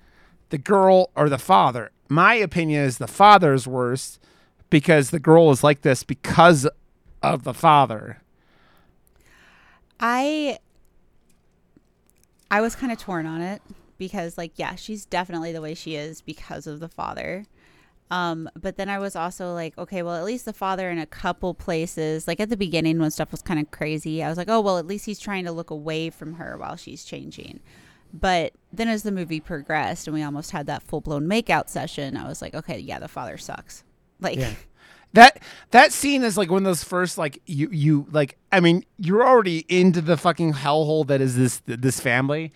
the 0.50 0.58
girl 0.58 1.10
or 1.16 1.28
the 1.28 1.38
father? 1.38 1.92
My 2.08 2.36
opinion 2.36 2.84
is 2.86 2.98
the 2.98 3.08
father 3.08 3.54
is 3.54 3.68
worse 3.68 4.20
because 4.70 5.10
the 5.10 5.20
girl 5.20 5.52
is 5.52 5.64
like 5.64 5.82
this 5.82 6.04
because 6.04 6.68
of 7.22 7.44
the 7.44 7.54
father. 7.54 8.22
I 10.00 10.60
I 12.50 12.62
was 12.62 12.76
kind 12.76 12.92
of 12.92 12.98
torn 12.98 13.26
on 13.26 13.42
it 13.42 13.62
because 13.98 14.38
like 14.38 14.54
yeah, 14.56 14.76
she's 14.76 15.06
definitely 15.06 15.52
the 15.52 15.62
way 15.62 15.74
she 15.74 15.96
is 15.96 16.22
because 16.22 16.68
of 16.68 16.80
the 16.80 16.90
father. 16.90 17.46
Um, 18.12 18.50
but 18.60 18.76
then 18.76 18.90
I 18.90 19.00
was 19.00 19.16
also 19.16 19.54
like, 19.54 19.78
okay, 19.78 20.04
well, 20.04 20.16
at 20.16 20.26
least 20.26 20.44
the 20.44 20.52
father 20.52 20.92
in 20.92 21.00
a 21.00 21.06
couple 21.06 21.54
places, 21.54 22.28
like 22.28 22.42
at 22.42 22.50
the 22.50 22.58
beginning 22.58 23.00
when 23.00 23.10
stuff 23.10 23.32
was 23.32 23.42
kind 23.42 23.58
of 23.58 23.72
crazy, 23.72 24.22
I 24.22 24.28
was 24.28 24.38
like, 24.38 24.50
oh, 24.50 24.60
well, 24.60 24.78
at 24.78 24.86
least 24.86 25.06
he's 25.06 25.18
trying 25.18 25.46
to 25.46 25.52
look 25.54 25.70
away 25.70 26.10
from 26.10 26.34
her 26.34 26.58
while 26.58 26.76
she's 26.76 27.06
changing. 27.06 27.62
But 28.14 28.52
then 28.74 28.90
as 28.90 29.04
the 29.04 29.14
movie 29.14 29.40
progressed 29.40 30.08
and 30.08 30.14
we 30.14 30.22
almost 30.22 30.52
had 30.52 30.68
that 30.68 30.84
full 30.84 31.00
blown 31.00 31.26
makeout 31.26 31.70
session, 31.70 32.18
I 32.18 32.28
was 32.28 32.42
like, 32.42 32.54
okay, 32.54 32.78
yeah, 32.78 33.00
the 33.00 33.08
father 33.08 33.38
sucks. 33.38 33.84
Like, 34.20 34.38
Yeah. 34.38 34.54
That 35.14 35.42
that 35.72 35.92
scene 35.92 36.24
is 36.24 36.38
like 36.38 36.50
one 36.50 36.60
of 36.60 36.64
those 36.64 36.84
first 36.86 37.18
like 37.18 37.42
you 37.46 37.70
you 37.72 38.08
like 38.12 38.38
I 38.52 38.62
mean 38.62 38.86
you're 38.98 39.28
already 39.28 39.66
into 39.68 40.00
the 40.00 40.16
fucking 40.16 40.54
hellhole 40.54 41.06
that 41.08 41.20
is 41.20 41.36
this 41.36 41.62
this 41.66 42.00
family, 42.00 42.54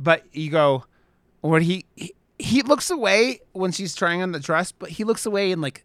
but 0.00 0.24
you 0.32 0.50
go 0.50 0.84
when 1.42 1.62
he 1.62 1.84
he, 1.94 2.12
he 2.38 2.62
looks 2.62 2.90
away 2.90 3.40
when 3.52 3.72
she's 3.72 3.94
trying 3.94 4.22
on 4.22 4.32
the 4.32 4.40
dress, 4.40 4.72
but 4.72 4.90
he 4.90 5.04
looks 5.04 5.26
away 5.26 5.50
in 5.52 5.60
like 5.60 5.84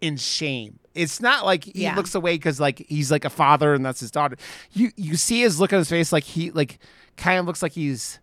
in 0.00 0.16
shame. 0.16 0.78
It's 0.94 1.20
not 1.20 1.44
like 1.44 1.64
he 1.64 1.82
Yeah. 1.82 1.94
looks 1.94 2.14
away 2.14 2.34
because 2.34 2.58
like 2.58 2.84
he's 2.88 3.10
like 3.10 3.24
a 3.24 3.30
father 3.30 3.74
and 3.74 3.84
that's 3.84 4.00
his 4.00 4.10
daughter. 4.10 4.36
You 4.72 4.90
you 4.96 5.16
see 5.16 5.40
his 5.42 5.60
look 5.60 5.72
on 5.72 5.78
his 5.78 5.88
face 5.88 6.12
like 6.12 6.24
he 6.24 6.50
like 6.50 6.78
kind 7.16 7.38
of 7.38 7.46
looks 7.46 7.62
like 7.62 7.72
he's 7.72 8.18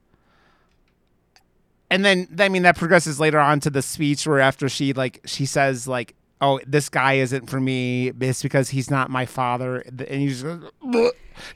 and 1.89 2.03
then 2.03 2.27
I 2.39 2.49
mean 2.49 2.63
that 2.63 2.75
progresses 2.77 3.19
later 3.19 3.39
on 3.39 3.59
to 3.61 3.69
the 3.69 3.81
speech 3.81 4.27
where 4.27 4.39
after 4.39 4.67
she 4.69 4.93
like 4.93 5.21
she 5.25 5.45
says 5.45 5.87
like 5.87 6.15
oh 6.41 6.59
this 6.67 6.89
guy 6.89 7.13
isn't 7.13 7.49
for 7.49 7.59
me 7.61 8.09
it's 8.19 8.41
because 8.43 8.69
he's 8.69 8.91
not 8.91 9.09
my 9.09 9.25
father 9.25 9.77
and 10.07 10.21
you 10.21 10.29
just 10.29 10.45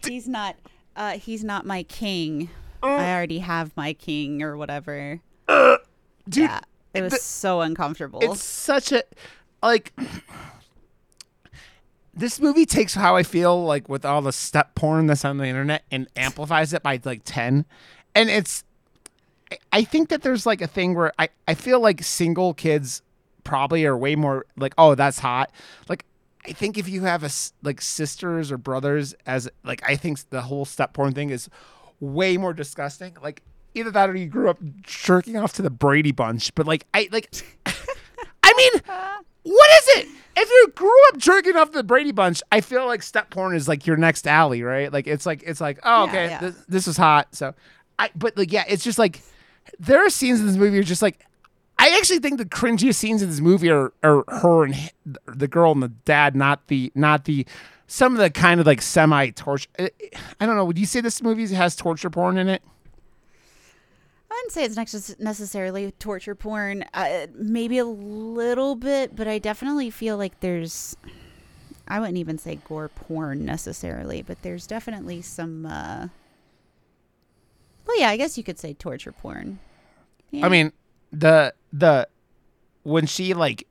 he's 0.08 0.28
not 0.28 0.56
uh 0.96 1.14
he's 1.14 1.44
not 1.44 1.66
my 1.66 1.84
king. 1.84 2.50
I 2.84 3.14
already 3.14 3.40
have 3.40 3.76
my 3.76 3.94
king 3.94 4.42
or 4.42 4.56
whatever. 4.58 5.20
Dude 5.48 5.80
yeah. 6.28 6.60
It 6.94 7.02
was 7.04 7.14
the- 7.14 7.20
so 7.20 7.62
uncomfortable. 7.62 8.20
it's 8.22 8.44
such 8.44 8.92
a 8.92 9.04
like 9.64 9.94
this 12.14 12.40
movie 12.42 12.66
takes 12.66 12.94
how 12.94 13.16
I 13.16 13.24
feel 13.24 13.64
like 13.64 13.88
with 13.88 14.04
all 14.06 14.22
the 14.22 14.34
step 14.34 14.76
porn 14.76 15.08
that's 15.08 15.24
on 15.24 15.38
the 15.38 15.46
internet 15.46 15.84
and 15.92 16.08
amplifies 16.16 16.74
it 16.74 16.84
by 16.84 17.00
like 17.04 17.22
10 17.24 17.66
and 18.16 18.30
it's 18.30 18.64
I- 19.52 19.58
I 19.72 19.84
think 19.84 20.10
that 20.10 20.22
there's 20.22 20.46
like 20.46 20.62
a 20.62 20.68
thing 20.68 20.94
where 20.96 21.14
I, 21.18 21.30
I 21.48 21.54
feel 21.54 21.80
like 21.80 22.04
single 22.04 22.54
kids 22.54 23.02
probably 23.44 23.86
are 23.86 23.98
way 23.98 24.16
more 24.16 24.46
like 24.58 24.74
oh 24.78 24.94
that's 24.96 25.20
hot 25.20 25.52
like 25.88 26.06
I 26.46 26.52
think 26.54 26.78
if 26.78 26.90
you 26.90 27.04
have 27.04 27.24
a 27.24 27.30
like 27.64 27.82
sisters 27.82 28.52
or 28.52 28.58
brothers 28.58 29.16
as 29.26 29.48
like 29.64 29.82
I 29.88 29.96
think 29.96 30.30
the 30.32 30.42
whole 30.42 30.66
step 30.66 30.94
porn 30.94 31.14
thing 31.14 31.30
is 31.30 31.50
way 32.00 32.36
more 32.36 32.54
disgusting 32.54 33.16
like 33.24 33.42
either 33.74 33.92
that 33.92 34.10
or 34.10 34.16
you 34.16 34.28
grew 34.28 34.50
up 34.50 34.60
jerking 34.84 35.38
off 35.38 35.54
to 35.54 35.62
the 35.62 35.70
Brady 35.70 36.12
Bunch 36.12 36.54
but 36.56 36.68
like 36.68 36.86
I 36.94 37.10
like 37.12 37.30
I 38.44 38.54
mean, 38.58 38.82
what 39.44 39.70
is 39.80 39.88
it? 39.98 40.08
If 40.38 40.50
you 40.50 40.72
grew 40.76 41.08
up 41.10 41.18
jerking 41.18 41.56
off 41.56 41.72
to 41.72 41.78
the 41.78 41.84
Brady 41.84 42.12
Bunch, 42.12 42.42
I 42.52 42.62
feel 42.62 42.86
like 42.86 43.04
step 43.04 43.30
porn 43.30 43.56
is 43.56 43.68
like 43.68 43.86
your 43.86 43.98
next 43.98 44.28
alley, 44.28 44.64
right? 44.64 44.92
Like 44.92 45.08
it's 45.08 45.26
like 45.26 45.44
it's 45.46 45.62
like 45.62 45.80
oh 45.84 46.04
okay, 46.04 46.28
yeah. 46.28 46.40
This, 46.40 46.56
this 46.68 46.88
is 46.88 46.98
hot. 46.98 47.34
So, 47.36 47.54
I 48.00 48.10
but 48.16 48.38
like 48.38 48.52
yeah, 48.52 48.64
it's 48.68 48.84
just 48.84 48.98
like 48.98 49.22
there 49.80 50.06
are 50.06 50.10
scenes 50.10 50.40
in 50.40 50.48
this 50.48 50.56
movie 50.56 50.80
are 50.80 50.84
just 50.84 51.02
like 51.02 51.26
I 51.78 51.96
actually 51.98 52.20
think 52.20 52.38
the 52.38 52.46
cringiest 52.46 52.96
scenes 52.96 53.22
in 53.22 53.30
this 53.30 53.42
movie 53.42 53.70
are 53.70 53.94
are 54.04 54.24
her 54.28 54.64
and 54.66 54.92
the 55.26 55.48
girl 55.48 55.72
and 55.72 55.84
the 55.84 55.90
dad, 55.90 56.36
not 56.36 56.68
the 56.68 56.92
not 56.96 57.26
the 57.26 57.46
some 57.88 58.14
of 58.14 58.20
the 58.20 58.30
kind 58.30 58.60
of 58.60 58.66
like 58.66 58.82
semi 58.82 59.32
torture. 59.32 59.70
I 59.80 60.46
don't 60.46 60.56
know. 60.56 60.66
Would 60.66 60.80
you 60.80 60.86
say 60.86 61.02
this 61.02 61.22
movie 61.22 61.54
has 61.54 61.76
torture 61.76 62.10
porn 62.10 62.38
in 62.38 62.48
it? 62.48 62.64
I 64.42 64.44
wouldn't 64.44 64.76
say 64.76 64.98
it's 64.98 65.20
necessarily 65.20 65.92
torture 66.00 66.34
porn. 66.34 66.84
Uh, 66.96 67.28
maybe 67.36 67.78
a 67.78 67.86
little 67.86 68.76
bit, 68.76 69.16
but 69.16 69.28
I 69.28 69.38
definitely 69.38 69.90
feel 69.92 70.18
like 70.18 70.40
there's. 70.40 70.98
I 71.88 72.00
wouldn't 72.00 72.18
even 72.18 72.38
say 72.40 72.56
gore 72.68 72.90
porn 72.90 73.46
necessarily, 73.46 74.22
but 74.24 74.42
there's 74.42 74.66
definitely 74.66 75.22
some. 75.22 75.66
Uh, 75.68 76.08
well, 77.86 78.00
yeah, 78.00 78.10
I 78.10 78.18
guess 78.18 78.36
you 78.38 78.44
could 78.44 78.58
say 78.58 78.74
torture 78.74 79.12
porn. 79.12 79.60
Yeah. 80.32 80.46
I 80.46 80.50
mean, 80.50 80.72
the 81.12 81.54
the 81.72 82.08
when 82.84 83.06
she 83.06 83.36
like, 83.36 83.68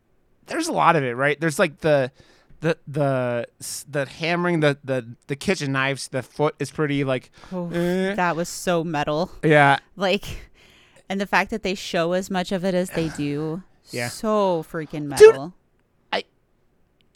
there's 0.46 0.68
a 0.68 0.72
lot 0.72 0.94
of 0.94 1.02
it, 1.02 1.16
right? 1.16 1.40
There's 1.40 1.58
like 1.58 1.80
the 1.80 2.12
the 2.60 2.78
the 2.86 3.46
the 3.88 4.06
hammering 4.06 4.60
the 4.60 4.78
the 4.84 5.16
the 5.26 5.34
kitchen 5.34 5.72
knives. 5.72 6.06
The 6.08 6.22
foot 6.22 6.54
is 6.60 6.70
pretty 6.70 7.02
like, 7.02 7.32
Oh, 7.50 7.70
eh. 7.70 8.14
that 8.14 8.36
was 8.36 8.48
so 8.48 8.84
metal. 8.84 9.32
yeah, 9.42 9.78
Like, 9.96 10.49
and 11.10 11.20
the 11.20 11.26
fact 11.26 11.50
that 11.50 11.62
they 11.62 11.74
show 11.74 12.12
as 12.12 12.30
much 12.30 12.52
of 12.52 12.64
it 12.64 12.74
as 12.74 12.88
they 12.90 13.08
do, 13.10 13.62
Yeah. 13.90 14.08
so 14.08 14.64
freaking 14.70 15.04
metal. 15.04 15.48
Dude, 15.48 15.52
I, 16.12 16.24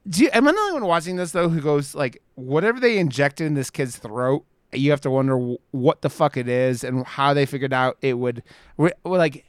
Do 0.07 0.25
you, 0.25 0.31
am 0.35 0.47
I 0.49 0.53
the 0.53 0.59
only 0.59 0.73
one 0.75 0.85
watching 0.87 1.17
this 1.17 1.31
though 1.33 1.49
who 1.49 1.61
goes 1.63 1.95
like 1.95 2.21
whatever 2.35 2.79
they 2.81 2.99
injected 2.99 3.47
in 3.47 3.55
this 3.55 3.71
kid's 3.71 3.97
throat? 3.97 4.45
You 4.73 4.91
have 4.91 5.01
to 5.03 5.11
wonder 5.11 5.39
wh- 5.39 5.75
what 5.75 6.03
the 6.03 6.11
fuck 6.11 6.37
it 6.37 6.49
is 6.49 6.83
and 6.83 7.07
how 7.07 7.33
they 7.33 7.47
figured 7.47 7.73
out 7.73 7.97
it 8.03 8.15
would, 8.19 8.43
re- 8.77 8.91
like, 9.05 9.45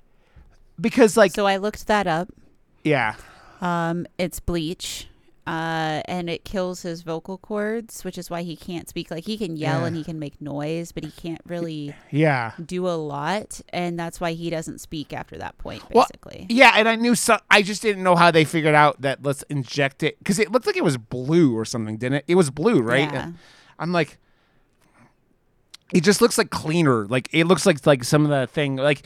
because 0.79 1.17
like 1.17 1.31
so 1.31 1.47
I 1.47 1.57
looked 1.57 1.87
that 1.87 2.05
up. 2.05 2.29
yeah, 2.83 3.15
Um, 3.61 4.05
it's 4.19 4.39
bleach. 4.39 5.07
Uh, 5.47 6.01
and 6.05 6.27
it 6.27 6.43
kills 6.43 6.81
his 6.81 7.03
vocal 7.03 7.37
cords, 7.37 8.03
which 8.03 8.17
is 8.17 8.31
why 8.31 8.41
he 8.41 8.55
can't 8.55 8.89
speak. 8.89 9.11
Like 9.11 9.25
he 9.25 9.37
can 9.37 9.55
yell 9.57 9.81
Yeah. 9.81 9.85
and 9.87 9.95
he 9.95 10.03
can 10.03 10.17
make 10.17 10.41
noise, 10.41 10.91
but 10.91 11.03
he 11.03 11.11
can't 11.11 11.41
really 11.45 11.93
yeah, 12.09 12.53
do 12.65 12.87
a 12.87 12.97
lot, 12.97 13.61
and 13.69 13.99
that's 13.99 14.19
why 14.19 14.31
he 14.31 14.49
doesn't 14.49 14.79
speak 14.81 15.13
after 15.13 15.37
that 15.37 15.55
point. 15.59 15.83
Well, 15.91 16.07
Basically, 16.11 16.47
yeah. 16.49 16.73
And 16.75 16.89
I 16.89 16.95
knew 16.95 17.13
some. 17.13 17.39
I 17.51 17.61
just 17.61 17.83
didn't 17.83 18.01
know 18.01 18.15
how 18.15 18.31
they 18.31 18.43
figured 18.43 18.73
out 18.73 19.01
that 19.01 19.21
let's 19.21 19.43
inject 19.43 20.01
it 20.01 20.17
because 20.17 20.39
it 20.39 20.51
looked 20.51 20.65
like 20.65 20.77
it 20.77 20.83
was 20.83 20.97
blue 20.97 21.55
or 21.55 21.63
something, 21.63 21.97
didn't 21.97 22.15
it? 22.15 22.25
It 22.27 22.35
was 22.35 22.49
blue, 22.49 22.81
right? 22.81 23.11
Yeah. 23.11 23.25
And 23.25 23.37
I'm 23.77 23.91
like, 23.91 24.17
it 25.93 26.01
just 26.03 26.21
looks 26.21 26.39
like 26.39 26.49
cleaner. 26.49 27.05
Like 27.05 27.29
it 27.31 27.43
looks 27.45 27.67
like 27.67 27.85
like 27.85 28.03
some 28.03 28.23
of 28.25 28.31
the 28.31 28.47
thing. 28.47 28.77
Like 28.77 29.03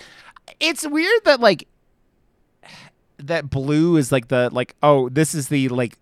it's 0.62 0.88
weird 0.88 1.26
that 1.26 1.42
like 1.42 1.68
that 3.18 3.50
blue 3.50 3.98
is 3.98 4.12
like 4.14 4.30
the 4.30 4.50
like 4.54 4.76
oh 4.82 5.10
this 5.10 5.36
is 5.36 5.50
the 5.50 5.68
like 5.68 5.98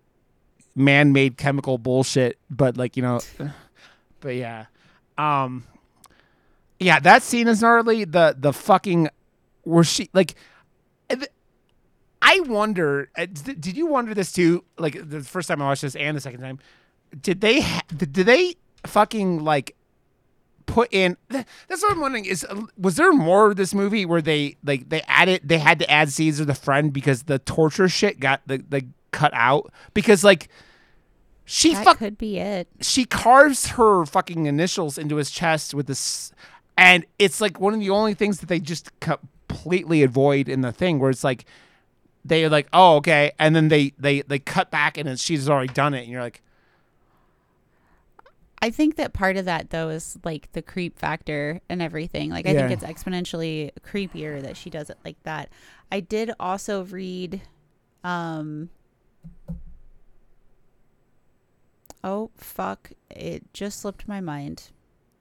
man-made 0.78 1.36
chemical 1.36 1.78
bullshit 1.78 2.38
but 2.50 2.76
like 2.76 2.96
you 2.96 3.02
know 3.02 3.20
but 4.20 4.34
yeah 4.34 4.66
um 5.16 5.64
yeah 6.78 6.98
that 7.00 7.22
scene 7.22 7.48
is 7.48 7.62
gnarly 7.62 8.04
the 8.04 8.34
the 8.38 8.52
fucking 8.52 9.08
where 9.62 9.84
she 9.84 10.08
like 10.12 10.34
i 12.22 12.40
wonder 12.40 13.10
uh, 13.16 13.26
did 13.26 13.76
you 13.76 13.86
wonder 13.86 14.14
this 14.14 14.32
too 14.32 14.64
like 14.78 14.96
the 15.08 15.20
first 15.20 15.48
time 15.48 15.60
i 15.62 15.66
watched 15.66 15.82
this 15.82 15.96
and 15.96 16.16
the 16.16 16.20
second 16.20 16.40
time 16.40 16.58
did 17.20 17.40
they 17.40 17.64
did 17.96 18.14
they 18.14 18.54
fucking 18.86 19.44
like 19.44 19.74
put 20.68 20.92
in. 20.92 21.16
That's 21.28 21.82
what 21.82 21.90
I'm 21.90 22.00
wondering. 22.00 22.26
Is 22.26 22.44
uh, 22.44 22.62
was 22.76 22.96
there 22.96 23.12
more 23.12 23.50
of 23.50 23.56
this 23.56 23.74
movie 23.74 24.06
where 24.06 24.22
they 24.22 24.56
like 24.62 24.88
they 24.88 25.02
added 25.08 25.40
they 25.42 25.58
had 25.58 25.80
to 25.80 25.90
add 25.90 26.10
Caesar 26.12 26.44
the 26.44 26.54
friend 26.54 26.92
because 26.92 27.24
the 27.24 27.40
torture 27.40 27.88
shit 27.88 28.20
got 28.20 28.42
the 28.46 28.58
the 28.68 28.86
cut 29.10 29.32
out 29.34 29.72
because 29.94 30.22
like 30.22 30.48
she 31.50 31.72
That 31.72 31.84
fuck 31.84 31.98
could 31.98 32.18
be 32.18 32.38
it. 32.38 32.68
she 32.80 33.04
carves 33.04 33.68
her 33.68 34.04
fucking 34.04 34.46
initials 34.46 34.98
into 34.98 35.16
his 35.16 35.30
chest 35.30 35.72
with 35.74 35.86
this 35.86 36.30
and 36.76 37.04
it's 37.18 37.40
like 37.40 37.58
one 37.58 37.72
of 37.74 37.80
the 37.80 37.90
only 37.90 38.14
things 38.14 38.38
that 38.40 38.46
they 38.48 38.60
just 38.60 38.90
completely 39.00 40.02
avoid 40.02 40.48
in 40.48 40.60
the 40.60 40.70
thing 40.72 40.98
where 40.98 41.10
it's 41.10 41.24
like 41.24 41.46
they're 42.24 42.50
like 42.50 42.68
oh 42.72 42.96
okay 42.96 43.32
and 43.38 43.56
then 43.56 43.68
they 43.68 43.92
they 43.98 44.20
they 44.22 44.38
cut 44.38 44.70
back 44.70 44.98
and 44.98 45.18
she's 45.18 45.48
already 45.48 45.72
done 45.72 45.94
it 45.94 46.02
and 46.02 46.08
you're 46.12 46.20
like 46.22 46.42
I 48.60 48.70
think 48.70 48.96
that 48.96 49.12
part 49.12 49.36
of 49.36 49.44
that 49.44 49.70
though 49.70 49.88
is 49.88 50.18
like 50.24 50.50
the 50.52 50.62
creep 50.62 50.98
factor 50.98 51.60
and 51.68 51.80
everything. 51.80 52.30
Like 52.30 52.44
I 52.44 52.54
Yeah. 52.54 52.68
think 52.68 52.82
it's 52.82 52.82
exponentially 52.84 53.70
creepier 53.86 54.42
that 54.42 54.56
she 54.56 54.68
does 54.68 54.90
it 54.90 54.98
like 55.04 55.22
that. 55.22 55.48
I 55.92 56.00
did 56.00 56.32
also 56.40 56.84
read 56.84 57.40
um 58.02 58.70
Oh 62.04 62.30
fuck, 62.36 62.92
it 63.10 63.52
just 63.52 63.80
slipped 63.80 64.06
my 64.06 64.20
mind. 64.20 64.70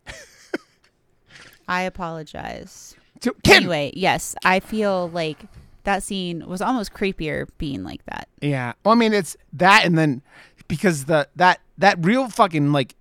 I 1.67 1.81
apologize. 1.81 2.95
to, 3.21 3.33
Ken! 3.43 3.57
Anyway, 3.57 3.91
yes, 3.95 4.35
I 4.45 4.59
feel 4.59 5.09
like 5.09 5.39
that 5.83 6.03
scene 6.03 6.45
was 6.47 6.61
almost 6.61 6.93
creepier 6.93 7.47
being 7.57 7.83
like 7.83 8.05
that. 8.05 8.27
Yeah. 8.41 8.73
Well, 8.83 8.93
I 8.93 8.97
mean, 8.97 9.13
it's 9.13 9.37
that, 9.53 9.85
and 9.85 9.97
then 9.97 10.21
because 10.67 11.05
the 11.05 11.27
that 11.35 11.61
that 11.77 11.97
real 12.03 12.29
fucking 12.29 12.71
like, 12.71 12.95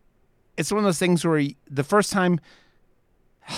it's 0.57 0.71
one 0.71 0.79
of 0.79 0.85
those 0.85 0.99
things 0.99 1.25
where 1.25 1.49
the 1.71 1.85
first 1.85 2.13
time 2.13 2.41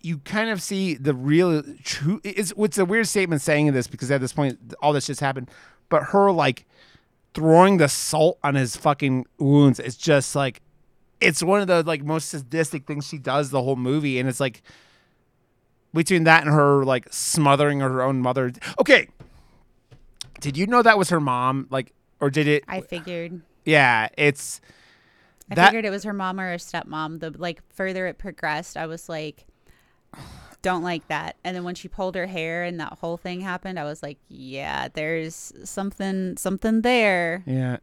you 0.00 0.18
kind 0.18 0.50
of 0.50 0.62
see 0.62 0.94
the 0.94 1.14
real 1.14 1.62
true. 1.84 2.20
It's 2.24 2.50
what's 2.50 2.78
a 2.78 2.84
weird 2.84 3.06
statement 3.08 3.42
saying 3.42 3.72
this 3.72 3.86
because 3.86 4.10
at 4.10 4.20
this 4.20 4.32
point 4.32 4.58
all 4.80 4.92
this 4.92 5.06
just 5.06 5.20
happened, 5.20 5.50
but 5.88 6.04
her 6.04 6.30
like 6.32 6.66
throwing 7.36 7.76
the 7.76 7.86
salt 7.86 8.38
on 8.42 8.54
his 8.54 8.78
fucking 8.78 9.26
wounds 9.38 9.78
is 9.78 9.94
just 9.94 10.34
like 10.34 10.62
it's 11.20 11.42
one 11.42 11.60
of 11.60 11.66
the 11.66 11.82
like 11.82 12.02
most 12.02 12.30
sadistic 12.30 12.86
things 12.86 13.06
she 13.06 13.18
does 13.18 13.50
the 13.50 13.62
whole 13.62 13.76
movie, 13.76 14.18
and 14.18 14.26
it's 14.26 14.40
like 14.40 14.62
between 15.92 16.24
that 16.24 16.44
and 16.44 16.52
her 16.52 16.82
like 16.82 17.06
smothering 17.12 17.80
her 17.80 18.02
own 18.02 18.22
mother. 18.22 18.52
Okay, 18.80 19.08
did 20.40 20.56
you 20.56 20.66
know 20.66 20.80
that 20.80 20.96
was 20.96 21.10
her 21.10 21.20
mom? 21.20 21.66
Like, 21.70 21.92
or 22.20 22.30
did 22.30 22.48
it? 22.48 22.64
I 22.68 22.80
figured 22.80 23.42
yeah, 23.66 24.08
it's 24.16 24.62
I 25.50 25.56
that. 25.56 25.66
figured 25.66 25.84
it 25.84 25.90
was 25.90 26.04
her 26.04 26.14
mom 26.14 26.40
or 26.40 26.50
her 26.52 26.56
stepmom. 26.56 27.20
The 27.20 27.34
like 27.36 27.60
further 27.68 28.06
it 28.06 28.16
progressed, 28.16 28.78
I 28.78 28.86
was 28.86 29.10
like, 29.10 29.44
don't 30.66 30.82
like 30.82 31.06
that. 31.06 31.36
And 31.44 31.54
then 31.54 31.62
when 31.62 31.76
she 31.76 31.86
pulled 31.86 32.16
her 32.16 32.26
hair 32.26 32.64
and 32.64 32.80
that 32.80 32.94
whole 33.00 33.16
thing 33.16 33.40
happened, 33.40 33.78
I 33.78 33.84
was 33.84 34.02
like, 34.02 34.18
yeah, 34.28 34.88
there's 34.92 35.52
something 35.62 36.36
something 36.36 36.82
there. 36.82 37.44
Yeah. 37.46 37.76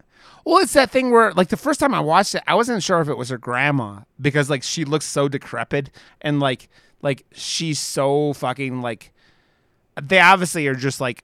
Well, 0.43 0.57
it's 0.57 0.73
that 0.73 0.91
thing 0.91 1.09
where, 1.09 1.31
like, 1.31 1.47
the 1.47 1.55
first 1.55 1.79
time 1.79 1.93
I 1.93 2.01
watched 2.01 2.36
it, 2.36 2.43
I 2.45 2.55
wasn't 2.55 2.84
sure 2.84 2.99
if 2.99 3.07
it 3.07 3.17
was 3.17 3.29
her 3.29 3.38
grandma 3.38 3.99
because, 4.19 4.49
like, 4.49 4.63
she 4.63 4.84
looks 4.84 5.05
so 5.05 5.29
decrepit 5.29 5.91
and, 6.19 6.41
like, 6.41 6.67
like 7.01 7.25
she's 7.31 7.79
so 7.79 8.34
fucking 8.34 8.81
like. 8.81 9.13
They 10.01 10.19
obviously 10.19 10.67
are 10.67 10.75
just 10.75 10.99
like. 10.99 11.23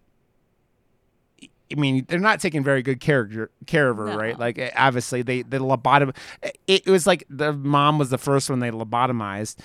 I 1.72 1.76
mean, 1.76 2.06
they're 2.08 2.20
not 2.20 2.40
taking 2.40 2.64
very 2.64 2.82
good 2.82 3.02
care 3.02 3.50
care 3.68 3.90
of 3.90 3.98
her, 3.98 4.06
No. 4.06 4.18
right? 4.18 4.40
Like, 4.40 4.58
eh, 4.58 4.72
obviously, 4.78 5.24
they 5.24 5.42
they 5.42 5.58
lobotom. 5.58 6.16
It, 6.42 6.58
it 6.68 6.88
was 6.88 7.06
like 7.06 7.26
the 7.30 7.52
mom 7.52 8.00
was 8.00 8.12
the 8.12 8.18
first 8.18 8.50
one 8.50 8.60
they 8.60 8.72
lobotomized, 8.72 9.58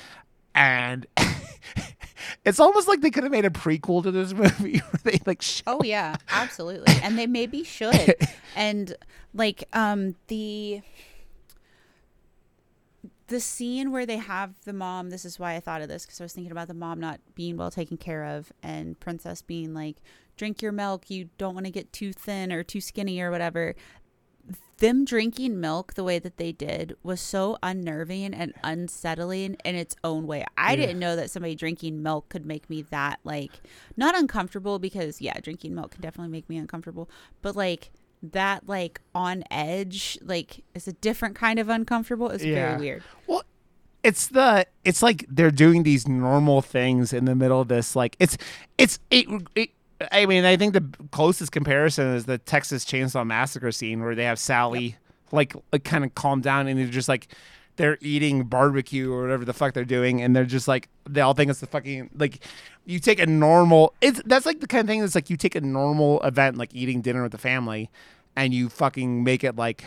and 0.56 1.06
it's 2.44 2.60
almost 2.60 2.88
like 2.88 3.00
they 3.00 3.10
could 3.10 3.24
have 3.24 3.32
made 3.32 3.44
a 3.44 3.50
prequel 3.50 4.02
to 4.02 4.10
this 4.10 4.32
movie 4.34 4.80
they 5.02 5.20
like. 5.26 5.42
Show 5.42 5.62
Oh 5.66 5.80
yeah, 5.82 6.16
absolutely. 6.30 6.94
And 7.02 7.18
they 7.18 7.26
maybe 7.26 7.64
should. 7.64 8.16
And 8.56 8.94
like 9.32 9.64
um 9.72 10.14
the 10.28 10.80
the 13.26 13.40
scene 13.40 13.90
where 13.90 14.06
they 14.06 14.18
have 14.18 14.54
the 14.64 14.72
mom, 14.72 15.10
this 15.10 15.24
is 15.24 15.38
why 15.38 15.54
I 15.54 15.60
thought 15.60 15.82
of 15.82 15.88
this 15.88 16.04
because 16.04 16.20
I 16.20 16.24
was 16.24 16.32
thinking 16.32 16.52
about 16.52 16.68
the 16.68 16.74
mom 16.74 17.00
not 17.00 17.20
being 17.34 17.56
well 17.56 17.70
taken 17.70 17.96
care 17.96 18.24
of 18.24 18.52
and 18.62 18.98
Princess 19.00 19.42
being 19.42 19.74
like, 19.74 19.96
drink 20.36 20.62
your 20.62 20.72
milk, 20.72 21.10
you 21.10 21.30
don't 21.38 21.54
want 21.54 21.66
to 21.66 21.72
get 21.72 21.92
too 21.92 22.12
thin 22.12 22.52
or 22.52 22.62
too 22.62 22.80
skinny 22.80 23.20
or 23.20 23.30
whatever. 23.30 23.74
Them 24.78 25.04
drinking 25.04 25.60
milk 25.60 25.94
the 25.94 26.04
way 26.04 26.18
that 26.18 26.36
they 26.36 26.50
did 26.52 26.96
was 27.02 27.20
so 27.20 27.56
unnerving 27.62 28.34
and 28.34 28.52
unsettling 28.64 29.56
in 29.64 29.74
its 29.76 29.94
own 30.02 30.26
way. 30.26 30.44
I 30.58 30.72
Yeah. 30.74 30.86
didn't 30.86 30.98
know 30.98 31.16
that 31.16 31.30
somebody 31.30 31.54
drinking 31.54 32.02
milk 32.02 32.28
could 32.28 32.44
make 32.44 32.68
me 32.68 32.82
that 32.90 33.20
like 33.24 33.52
not 33.96 34.16
uncomfortable 34.16 34.78
because 34.78 35.20
yeah, 35.20 35.38
drinking 35.40 35.74
milk 35.74 35.92
can 35.92 36.02
definitely 36.02 36.32
make 36.32 36.48
me 36.48 36.56
uncomfortable, 36.58 37.08
but 37.40 37.54
like 37.56 37.90
that 38.22 38.68
like 38.68 39.00
on 39.14 39.44
edge 39.50 40.18
like 40.22 40.64
is 40.74 40.88
a 40.88 40.92
different 40.94 41.36
kind 41.36 41.58
of 41.58 41.68
uncomfortable. 41.68 42.28
It's 42.30 42.44
Yeah. 42.44 42.54
very 42.54 42.78
weird. 42.80 43.02
Well, 43.26 43.44
it's 44.02 44.26
the 44.26 44.66
it's 44.84 45.02
like 45.02 45.24
they're 45.30 45.50
doing 45.50 45.84
these 45.84 46.06
normal 46.08 46.60
things 46.62 47.12
in 47.12 47.24
the 47.26 47.34
middle 47.34 47.60
of 47.60 47.68
this. 47.68 47.94
Like 47.96 48.16
it's 48.18 48.36
it's 48.76 48.98
it. 49.10 49.26
it 49.54 49.70
I 50.12 50.26
mean, 50.26 50.44
I 50.44 50.56
think 50.56 50.74
the 50.74 50.84
closest 51.12 51.52
comparison 51.52 52.14
is 52.14 52.26
the 52.26 52.38
Texas 52.38 52.84
Chainsaw 52.84 53.26
Massacre 53.26 53.72
scene 53.72 54.02
where 54.02 54.14
they 54.14 54.24
have 54.24 54.38
Sally 54.38 54.96
like, 55.32 55.54
like 55.72 55.84
kind 55.84 56.04
of 56.04 56.14
calm 56.14 56.40
down 56.40 56.66
and 56.66 56.78
they're 56.78 56.86
just 56.86 57.08
like 57.08 57.28
they're 57.76 57.98
eating 58.00 58.44
barbecue 58.44 59.12
or 59.12 59.22
whatever 59.22 59.44
the 59.44 59.52
fuck 59.52 59.74
they're 59.74 59.84
doing 59.84 60.22
and 60.22 60.34
they're 60.34 60.44
just 60.44 60.68
like 60.68 60.88
they 61.08 61.20
all 61.20 61.34
think 61.34 61.50
it's 61.50 61.60
the 61.60 61.66
fucking 61.66 62.08
like 62.14 62.44
you 62.84 63.00
take 63.00 63.18
a 63.18 63.26
normal 63.26 63.92
it's 64.00 64.20
that's 64.26 64.46
like 64.46 64.60
the 64.60 64.66
kind 64.66 64.82
of 64.82 64.86
thing 64.86 65.00
that's 65.00 65.16
like 65.16 65.28
you 65.28 65.36
take 65.36 65.56
a 65.56 65.60
normal 65.60 66.20
event 66.22 66.56
like 66.56 66.72
eating 66.72 67.00
dinner 67.00 67.22
with 67.22 67.32
the 67.32 67.38
family 67.38 67.90
and 68.36 68.54
you 68.54 68.68
fucking 68.68 69.24
make 69.24 69.42
it 69.42 69.56
like 69.56 69.84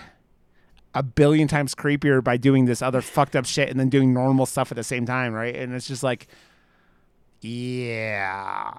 a 0.93 1.03
billion 1.03 1.47
times 1.47 1.75
creepier 1.75 2.23
by 2.23 2.37
doing 2.37 2.65
this 2.65 2.81
other 2.81 3.01
fucked 3.01 3.35
up 3.35 3.45
shit 3.45 3.69
and 3.69 3.79
then 3.79 3.87
doing 3.87 4.13
normal 4.13 4.47
stuff 4.47 4.71
at 4.71 4.75
the 4.75 4.83
same 4.83 5.05
time, 5.05 5.31
right? 5.31 5.55
And 5.55 5.73
it's 5.73 5.87
just 5.87 6.01
like, 6.01 6.27
yeah. 7.41 8.73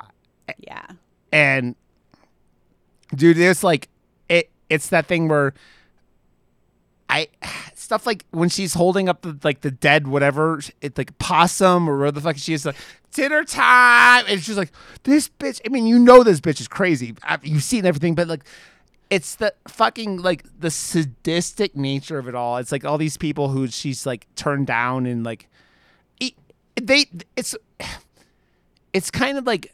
Yeah. 0.59 0.87
And 1.33 1.75
dude, 3.15 3.39
it's 3.39 3.63
like 3.63 3.89
it. 4.29 4.51
It's 4.69 4.89
that 4.89 5.07
thing 5.07 5.29
where 5.29 5.55
I 7.09 7.29
stuff 7.75 8.07
like 8.07 8.25
when 8.31 8.49
she's 8.49 8.75
holding 8.75 9.09
up 9.09 9.23
the 9.23 9.39
like 9.43 9.61
the 9.63 9.71
dead 9.71 10.07
whatever, 10.09 10.61
it's 10.81 10.99
like 10.99 11.17
possum 11.19 11.89
or 11.89 11.99
where 11.99 12.11
the 12.13 12.21
fuck 12.21 12.37
she 12.37 12.53
is 12.55 12.65
like 12.67 12.77
dinner 13.13 13.45
time, 13.45 14.25
and 14.29 14.43
she's 14.43 14.57
like 14.57 14.73
this 15.05 15.29
bitch. 15.29 15.61
I 15.65 15.69
mean, 15.71 15.87
you 15.87 15.99
know 15.99 16.23
this 16.23 16.41
bitch 16.41 16.61
is 16.61 16.69
crazy. 16.69 17.15
I- 17.23 17.39
You've 17.43 17.63
seen 17.63 17.87
everything, 17.87 18.15
but 18.15 18.29
like 18.29 18.45
it's 19.11 19.37
the 19.37 19.55
fucking 19.69 20.19
like 20.21 20.45
the 20.61 20.71
sadistic 20.71 21.75
nature 21.75 22.19
of 22.19 22.29
it 22.29 22.35
all. 22.35 22.59
It's 22.59 22.73
like 22.73 22.85
all 22.85 22.99
these 22.99 23.17
people 23.17 23.49
who 23.49 23.67
she's 23.69 24.05
like 24.05 24.27
turned 24.35 24.67
down 24.67 25.07
and 25.07 25.25
like 25.25 25.49
they 26.81 27.07
it's 27.37 27.57
it's 28.93 29.11
kind 29.11 29.39
of 29.39 29.47
like 29.47 29.73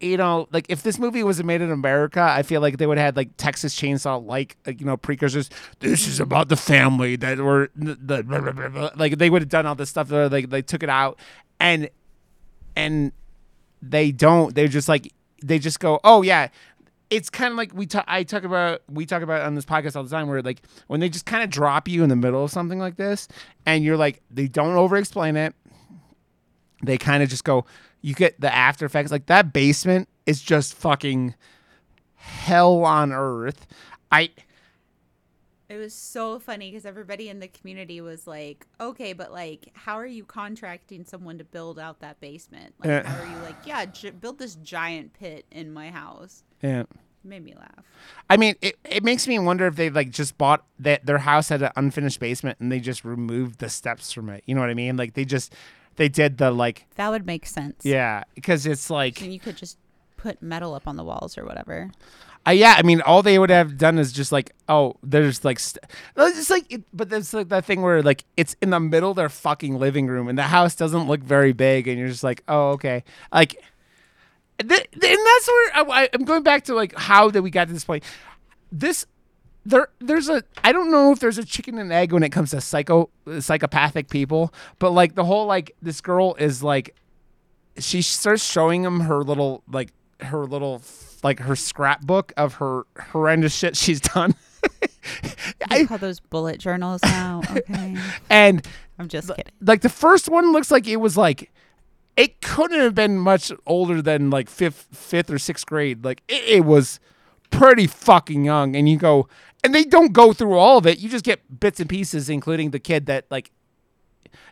you 0.00 0.16
know 0.16 0.48
like 0.52 0.66
if 0.68 0.82
this 0.82 0.98
movie 0.98 1.22
was 1.22 1.42
made 1.42 1.60
in 1.60 1.70
America, 1.70 2.20
I 2.20 2.42
feel 2.42 2.60
like 2.60 2.78
they 2.78 2.86
would 2.86 2.98
have 2.98 3.04
had 3.06 3.16
like 3.16 3.30
Texas 3.36 3.74
Chainsaw 3.74 4.24
like 4.24 4.56
you 4.66 4.84
know 4.84 4.96
precursors. 4.96 5.50
This 5.80 6.06
is 6.06 6.20
about 6.20 6.48
the 6.48 6.56
family 6.56 7.16
that 7.16 7.38
were 7.38 7.70
the, 7.74 8.22
blah, 8.22 8.40
blah, 8.40 8.68
blah, 8.68 8.90
like 8.96 9.18
they 9.18 9.30
would 9.30 9.42
have 9.42 9.48
done 9.48 9.66
all 9.66 9.74
this 9.74 9.90
stuff. 9.90 10.10
Where, 10.10 10.28
like 10.28 10.50
they 10.50 10.62
took 10.62 10.82
it 10.82 10.90
out 10.90 11.18
and 11.60 11.88
and 12.76 13.12
they 13.82 14.12
don't. 14.12 14.54
They're 14.54 14.68
just 14.68 14.88
like 14.88 15.12
they 15.42 15.58
just 15.58 15.80
go, 15.80 16.00
oh 16.04 16.22
yeah. 16.22 16.48
It's 17.10 17.30
kind 17.30 17.50
of 17.50 17.56
like 17.56 17.72
we 17.72 17.86
talk. 17.86 18.04
I 18.06 18.22
talk 18.22 18.44
about 18.44 18.82
we 18.90 19.06
talk 19.06 19.22
about 19.22 19.40
on 19.40 19.54
this 19.54 19.64
podcast 19.64 19.96
all 19.96 20.04
the 20.04 20.10
time, 20.10 20.28
where 20.28 20.42
like 20.42 20.60
when 20.88 21.00
they 21.00 21.08
just 21.08 21.24
kind 21.24 21.42
of 21.42 21.48
drop 21.48 21.88
you 21.88 22.02
in 22.02 22.10
the 22.10 22.16
middle 22.16 22.44
of 22.44 22.50
something 22.50 22.78
like 22.78 22.96
this, 22.96 23.28
and 23.64 23.82
you're 23.82 23.96
like 23.96 24.20
they 24.30 24.46
don't 24.46 24.74
over 24.74 24.94
explain 24.98 25.34
it. 25.34 25.54
They 26.82 26.98
kind 26.98 27.22
of 27.22 27.28
just 27.28 27.44
go. 27.44 27.64
You 28.00 28.14
get 28.14 28.40
the 28.40 28.54
after 28.54 28.86
effects. 28.86 29.10
Like 29.10 29.26
that 29.26 29.52
basement 29.52 30.08
is 30.26 30.40
just 30.40 30.74
fucking 30.74 31.34
hell 32.14 32.84
on 32.84 33.12
earth. 33.12 33.66
I 34.12 34.30
It 35.68 35.76
was 35.76 35.94
so 35.94 36.38
funny 36.38 36.70
because 36.70 36.86
everybody 36.86 37.28
in 37.28 37.40
the 37.40 37.48
community 37.48 38.00
was 38.00 38.26
like, 38.26 38.66
"Okay, 38.80 39.12
but 39.12 39.32
like, 39.32 39.68
how 39.74 39.98
are 39.98 40.06
you 40.06 40.24
contracting 40.24 41.04
someone 41.04 41.38
to 41.38 41.44
build 41.44 41.78
out 41.78 42.00
that 42.00 42.20
basement? 42.20 42.74
Like, 42.82 43.04
how 43.04 43.22
are 43.22 43.26
you 43.26 43.38
like, 43.38 43.56
yeah, 43.66 43.84
j- 43.86 44.10
build 44.10 44.38
this 44.38 44.54
giant 44.56 45.12
pit 45.12 45.44
in 45.50 45.72
my 45.72 45.90
house?" 45.90 46.44
yeah. 46.62 46.84
It 47.24 47.28
made 47.28 47.44
me 47.44 47.54
laugh. 47.54 47.84
I 48.30 48.36
mean, 48.36 48.54
it, 48.62 48.76
it 48.84 49.02
makes 49.02 49.26
me 49.26 49.40
wonder 49.40 49.66
if 49.66 49.74
they 49.74 49.90
like 49.90 50.10
just 50.10 50.38
bought 50.38 50.64
that 50.78 51.04
their 51.04 51.18
house 51.18 51.48
had 51.48 51.62
an 51.62 51.72
unfinished 51.74 52.20
basement 52.20 52.58
and 52.60 52.70
they 52.70 52.78
just 52.78 53.04
removed 53.04 53.58
the 53.58 53.68
steps 53.68 54.12
from 54.12 54.28
it. 54.28 54.44
You 54.46 54.54
know 54.54 54.60
what 54.60 54.70
I 54.70 54.74
mean? 54.74 54.96
Like 54.96 55.14
they 55.14 55.24
just 55.24 55.52
they 55.98 56.08
did 56.08 56.38
the 56.38 56.50
like 56.50 56.86
That 56.96 57.10
would 57.10 57.26
make 57.26 57.44
sense. 57.46 57.84
yeah 57.84 58.24
because 58.34 58.64
it's 58.64 58.88
like 58.88 59.20
and 59.20 59.32
you 59.32 59.38
could 59.38 59.56
just 59.56 59.76
put 60.16 60.40
metal 60.42 60.74
up 60.74 60.88
on 60.88 60.96
the 60.96 61.04
walls 61.04 61.36
or 61.38 61.44
whatever. 61.44 61.90
Uh, 62.46 62.52
yeah, 62.52 62.74
I 62.78 62.82
mean, 62.82 63.00
all 63.02 63.22
they 63.22 63.38
would 63.38 63.50
have 63.50 63.76
done 63.76 63.98
is 63.98 64.10
just 64.10 64.32
like, 64.32 64.52
oh, 64.68 64.94
there's 65.02 65.44
like, 65.44 65.58
st- 65.58 65.84
it's 66.16 66.48
like, 66.48 66.72
it, 66.72 66.82
but 66.94 67.10
there's 67.10 67.34
like 67.34 67.48
that 67.50 67.64
thing 67.64 67.82
where 67.82 68.00
like 68.02 68.24
it's 68.36 68.56
in 68.62 68.70
the 68.70 68.80
middle 68.80 69.10
of 69.10 69.16
their 69.16 69.28
fucking 69.28 69.78
living 69.78 70.06
room, 70.06 70.28
and 70.28 70.38
the 70.38 70.44
house 70.44 70.74
doesn't 70.74 71.08
look 71.08 71.20
very 71.20 71.52
big, 71.52 71.86
and 71.88 71.98
you're 71.98 72.08
just 72.08 72.22
like, 72.24 72.42
oh, 72.48 72.70
okay, 72.70 73.04
like, 73.32 73.50
th- 74.60 74.70
th- 74.70 74.84
and 74.92 75.26
that's 75.26 75.48
where 75.48 75.70
I, 75.74 75.84
I- 76.04 76.08
I'm 76.14 76.24
going 76.24 76.42
back 76.42 76.64
to 76.64 76.74
like 76.74 76.94
how 76.96 77.28
did 77.30 77.40
we 77.40 77.50
got 77.50 77.66
to 77.68 77.72
this 77.74 77.84
point? 77.84 78.04
This 78.72 79.04
there 79.68 79.88
there's 80.00 80.28
a 80.28 80.42
I 80.64 80.72
don't 80.72 80.90
know 80.90 81.12
if 81.12 81.20
there's 81.20 81.38
a 81.38 81.44
chicken 81.44 81.78
and 81.78 81.92
egg 81.92 82.12
when 82.12 82.22
it 82.22 82.30
comes 82.30 82.50
to 82.50 82.60
psycho 82.60 83.10
psychopathic 83.40 84.08
people, 84.08 84.52
but 84.78 84.90
like 84.90 85.14
the 85.14 85.24
whole 85.24 85.46
like 85.46 85.76
this 85.82 86.00
girl 86.00 86.34
is 86.38 86.62
like 86.62 86.94
she 87.78 88.02
starts 88.02 88.44
showing 88.44 88.82
him 88.82 89.00
her 89.00 89.22
little 89.22 89.62
like 89.70 89.92
her 90.20 90.46
little 90.46 90.82
like 91.22 91.40
her 91.40 91.54
scrapbook 91.54 92.32
of 92.36 92.54
her 92.54 92.84
horrendous 93.12 93.54
shit 93.54 93.76
she's 93.76 94.00
done. 94.00 94.34
I 95.70 95.84
call 95.84 95.98
those 95.98 96.20
bullet 96.20 96.58
journals 96.58 97.02
now. 97.02 97.42
Okay. 97.50 97.96
and 98.30 98.66
I'm 98.98 99.08
just 99.08 99.28
kidding. 99.28 99.52
like 99.60 99.82
the 99.82 99.88
first 99.88 100.28
one 100.28 100.52
looks 100.52 100.70
like 100.70 100.86
it 100.88 100.96
was 100.96 101.16
like 101.16 101.50
it 102.16 102.40
couldn't 102.40 102.80
have 102.80 102.94
been 102.94 103.18
much 103.18 103.52
older 103.66 104.00
than 104.02 104.30
like 104.30 104.48
fifth 104.48 104.88
fifth 104.92 105.30
or 105.30 105.38
sixth 105.38 105.66
grade. 105.66 106.04
Like 106.04 106.22
it, 106.26 106.42
it 106.44 106.64
was 106.64 106.98
pretty 107.50 107.86
fucking 107.86 108.44
young. 108.44 108.76
And 108.76 108.88
you 108.88 108.96
go 108.96 109.28
and 109.64 109.74
they 109.74 109.84
don't 109.84 110.12
go 110.12 110.32
through 110.32 110.54
all 110.54 110.78
of 110.78 110.86
it. 110.86 110.98
You 110.98 111.08
just 111.08 111.24
get 111.24 111.60
bits 111.60 111.80
and 111.80 111.88
pieces, 111.88 112.30
including 112.30 112.70
the 112.70 112.78
kid 112.78 113.06
that 113.06 113.26
like 113.30 113.50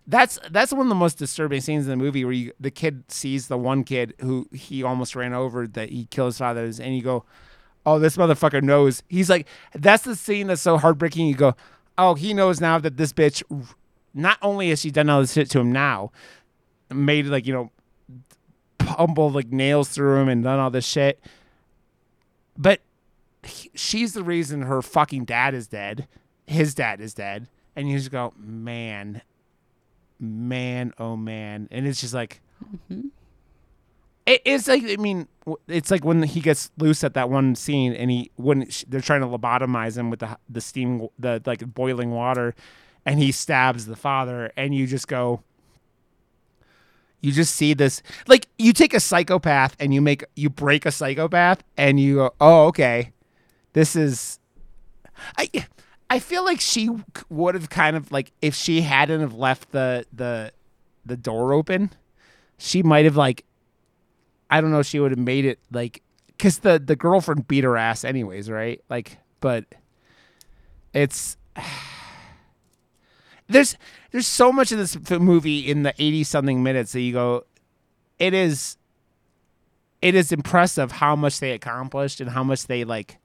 that's 0.06 0.38
that's 0.50 0.72
one 0.72 0.82
of 0.82 0.88
the 0.88 0.94
most 0.94 1.18
disturbing 1.18 1.60
scenes 1.60 1.84
in 1.84 1.90
the 1.90 1.96
movie 1.96 2.24
where 2.24 2.32
you, 2.32 2.52
the 2.60 2.70
kid 2.70 3.04
sees 3.08 3.48
the 3.48 3.58
one 3.58 3.84
kid 3.84 4.14
who 4.20 4.48
he 4.52 4.82
almost 4.82 5.16
ran 5.16 5.32
over 5.32 5.66
that 5.66 5.90
he 5.90 6.06
killed 6.06 6.28
his 6.28 6.38
father's 6.38 6.78
and 6.78 6.96
you 6.96 7.02
go 7.02 7.24
oh 7.84 7.98
this 7.98 8.16
motherfucker 8.16 8.62
knows 8.62 9.02
he's 9.08 9.28
like 9.28 9.46
that's 9.74 10.04
the 10.04 10.14
scene 10.14 10.46
that's 10.46 10.62
so 10.62 10.78
heartbreaking 10.78 11.26
you 11.26 11.34
go 11.34 11.54
oh 11.98 12.14
he 12.14 12.32
knows 12.32 12.60
now 12.60 12.78
that 12.78 12.96
this 12.96 13.12
bitch 13.12 13.42
not 14.14 14.38
only 14.42 14.70
has 14.70 14.80
she 14.80 14.90
done 14.90 15.10
all 15.10 15.20
this 15.20 15.32
shit 15.32 15.50
to 15.50 15.58
him 15.58 15.72
now 15.72 16.10
made 16.90 17.26
like 17.26 17.46
you 17.46 17.52
know 17.52 17.70
pummeled 18.78 19.34
like 19.34 19.48
nails 19.48 19.88
through 19.88 20.20
him 20.20 20.28
and 20.28 20.44
done 20.44 20.60
all 20.60 20.70
this 20.70 20.86
shit 20.86 21.20
but 22.56 22.80
he- 23.46 23.70
she's 23.74 24.12
the 24.12 24.22
reason 24.22 24.62
her 24.62 24.82
fucking 24.82 25.24
dad 25.24 25.54
is 25.54 25.66
dead. 25.66 26.08
His 26.46 26.74
dad 26.74 27.00
is 27.00 27.14
dead. 27.14 27.48
And 27.74 27.90
you 27.90 27.98
just 27.98 28.10
go 28.10 28.32
man 28.38 29.22
man 30.18 30.92
oh 30.98 31.16
man. 31.16 31.68
And 31.70 31.86
it's 31.86 32.00
just 32.00 32.14
like 32.14 32.40
mm-hmm. 32.64 33.08
it, 34.26 34.42
it's 34.44 34.68
like 34.68 34.82
i 34.84 34.96
mean 34.96 35.28
it's 35.68 35.90
like 35.90 36.04
when 36.04 36.22
he 36.22 36.40
gets 36.40 36.70
loose 36.78 37.04
at 37.04 37.14
that 37.14 37.30
one 37.30 37.54
scene 37.54 37.92
and 37.92 38.10
he 38.10 38.30
when 38.36 38.68
they're 38.88 39.00
trying 39.00 39.20
to 39.20 39.26
lobotomize 39.26 39.96
him 39.96 40.10
with 40.10 40.20
the 40.20 40.38
the 40.48 40.60
steam 40.60 41.06
the 41.18 41.42
like 41.46 41.74
boiling 41.74 42.10
water 42.10 42.54
and 43.04 43.20
he 43.20 43.30
stabs 43.30 43.86
the 43.86 43.96
father 43.96 44.50
and 44.56 44.74
you 44.74 44.86
just 44.86 45.06
go 45.06 45.42
you 47.20 47.32
just 47.32 47.54
see 47.54 47.74
this 47.74 48.02
like 48.26 48.48
you 48.58 48.72
take 48.72 48.94
a 48.94 49.00
psychopath 49.00 49.76
and 49.78 49.94
you 49.94 50.00
make 50.00 50.24
you 50.34 50.50
break 50.50 50.86
a 50.86 50.90
psychopath 50.90 51.62
and 51.76 52.00
you 52.00 52.16
go 52.16 52.34
oh 52.40 52.66
okay 52.66 53.12
this 53.76 53.94
is 53.94 54.38
i 55.36 55.48
i 56.08 56.18
feel 56.18 56.44
like 56.44 56.60
she 56.60 56.88
would 57.28 57.54
have 57.54 57.68
kind 57.68 57.96
of 57.96 58.10
like 58.10 58.32
if 58.40 58.54
she 58.54 58.80
hadn't 58.80 59.20
have 59.20 59.34
left 59.34 59.70
the 59.72 60.06
the 60.12 60.50
the 61.04 61.16
door 61.16 61.52
open 61.52 61.90
she 62.56 62.82
might 62.82 63.04
have 63.04 63.16
like 63.16 63.44
i 64.50 64.60
don't 64.60 64.70
know 64.70 64.82
she 64.82 64.98
would 64.98 65.10
have 65.12 65.18
made 65.18 65.44
it 65.44 65.58
like 65.70 66.02
because 66.36 66.58
the 66.60 66.78
the 66.78 66.96
girlfriend 66.96 67.48
beat 67.48 67.64
her 67.64 67.76
ass 67.76 68.04
anyways 68.04 68.50
right? 68.50 68.82
Like 68.88 69.18
but 69.40 69.64
it's 70.92 71.36
there's 73.48 73.76
there's 74.10 74.26
so 74.26 74.52
much 74.52 74.72
of 74.72 74.78
this 74.78 74.96
movie 75.10 75.60
in 75.60 75.82
the 75.82 75.94
80 75.98 76.24
something 76.24 76.62
minutes 76.62 76.92
that 76.92 77.00
you 77.00 77.12
go 77.12 77.44
it 78.18 78.34
is 78.34 78.76
it 80.02 80.14
is 80.14 80.32
impressive 80.32 80.92
how 80.92 81.16
much 81.16 81.40
they 81.40 81.52
accomplished 81.52 82.20
and 82.20 82.30
how 82.30 82.42
much 82.44 82.66
they 82.66 82.84
like 82.84 83.18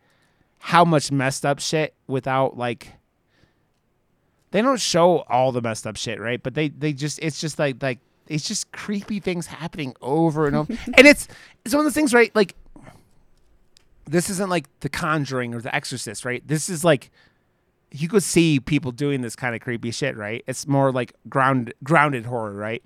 how 0.62 0.86
much 0.86 1.12
messed 1.12 1.46
up 1.46 1.60
shit 1.60 1.94
without 2.08 2.58
like 2.58 2.94
they 4.52 4.62
don't 4.62 4.80
show 4.80 5.20
all 5.30 5.52
the 5.52 5.62
messed 5.62 5.86
up 5.88 5.96
shit 5.96 6.20
right 6.20 6.42
but 6.44 6.54
they 6.54 6.70
they 6.70 6.94
just 6.94 7.20
it's 7.22 7.40
just 7.40 7.60
like 7.60 7.82
like 7.82 8.00
it's 8.28 8.48
just 8.48 8.72
creepy 8.72 9.20
things 9.20 9.48
happening 9.48 9.94
over 10.02 10.48
and 10.48 10.56
over 10.56 10.74
and 10.94 11.08
it's 11.08 11.28
it's 11.66 11.74
one 11.74 11.82
of 11.82 11.86
those 11.86 11.96
things 11.96 12.14
right 12.14 12.34
like 12.36 12.56
this 14.06 14.30
isn't 14.30 14.50
like 14.50 14.68
the 14.82 14.90
conjuring 14.90 15.54
or 15.54 15.62
the 15.62 15.74
exorcist 15.74 16.26
right 16.26 16.48
this 16.48 16.70
is 16.70 16.84
like 16.84 17.12
you 17.92 18.08
could 18.08 18.24
see 18.24 18.60
people 18.60 18.92
doing 18.92 19.22
this 19.22 19.36
kind 19.36 19.54
of 19.54 19.62
creepy 19.62 19.92
shit, 19.92 20.16
right? 20.16 20.44
It's 20.48 20.68
more 20.68 20.92
like 20.92 21.14
ground 21.30 21.74
grounded 21.84 22.26
horror, 22.26 22.54
right? 22.54 22.82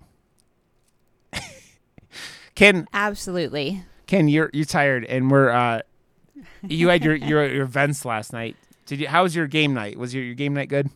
Ken, 2.56 2.88
Absolutely. 2.94 3.84
Ken, 4.08 4.28
you're 4.28 4.50
you're 4.54 4.66
tired, 4.66 5.06
and 5.06 5.30
we're 5.30 5.50
uh, 5.50 5.82
you 6.68 6.90
had 6.90 7.04
your 7.04 7.16
your 7.16 7.46
your 7.48 7.64
events 7.64 8.06
last 8.06 8.34
night. 8.34 8.56
Did 8.86 9.00
you? 9.00 9.08
How 9.08 9.24
was 9.24 9.36
your 9.36 9.48
game 9.48 9.74
night? 9.74 9.98
Was 9.98 10.14
your 10.14 10.24
your 10.24 10.36
game 10.36 10.54
night 10.54 10.70
good? 10.70 10.90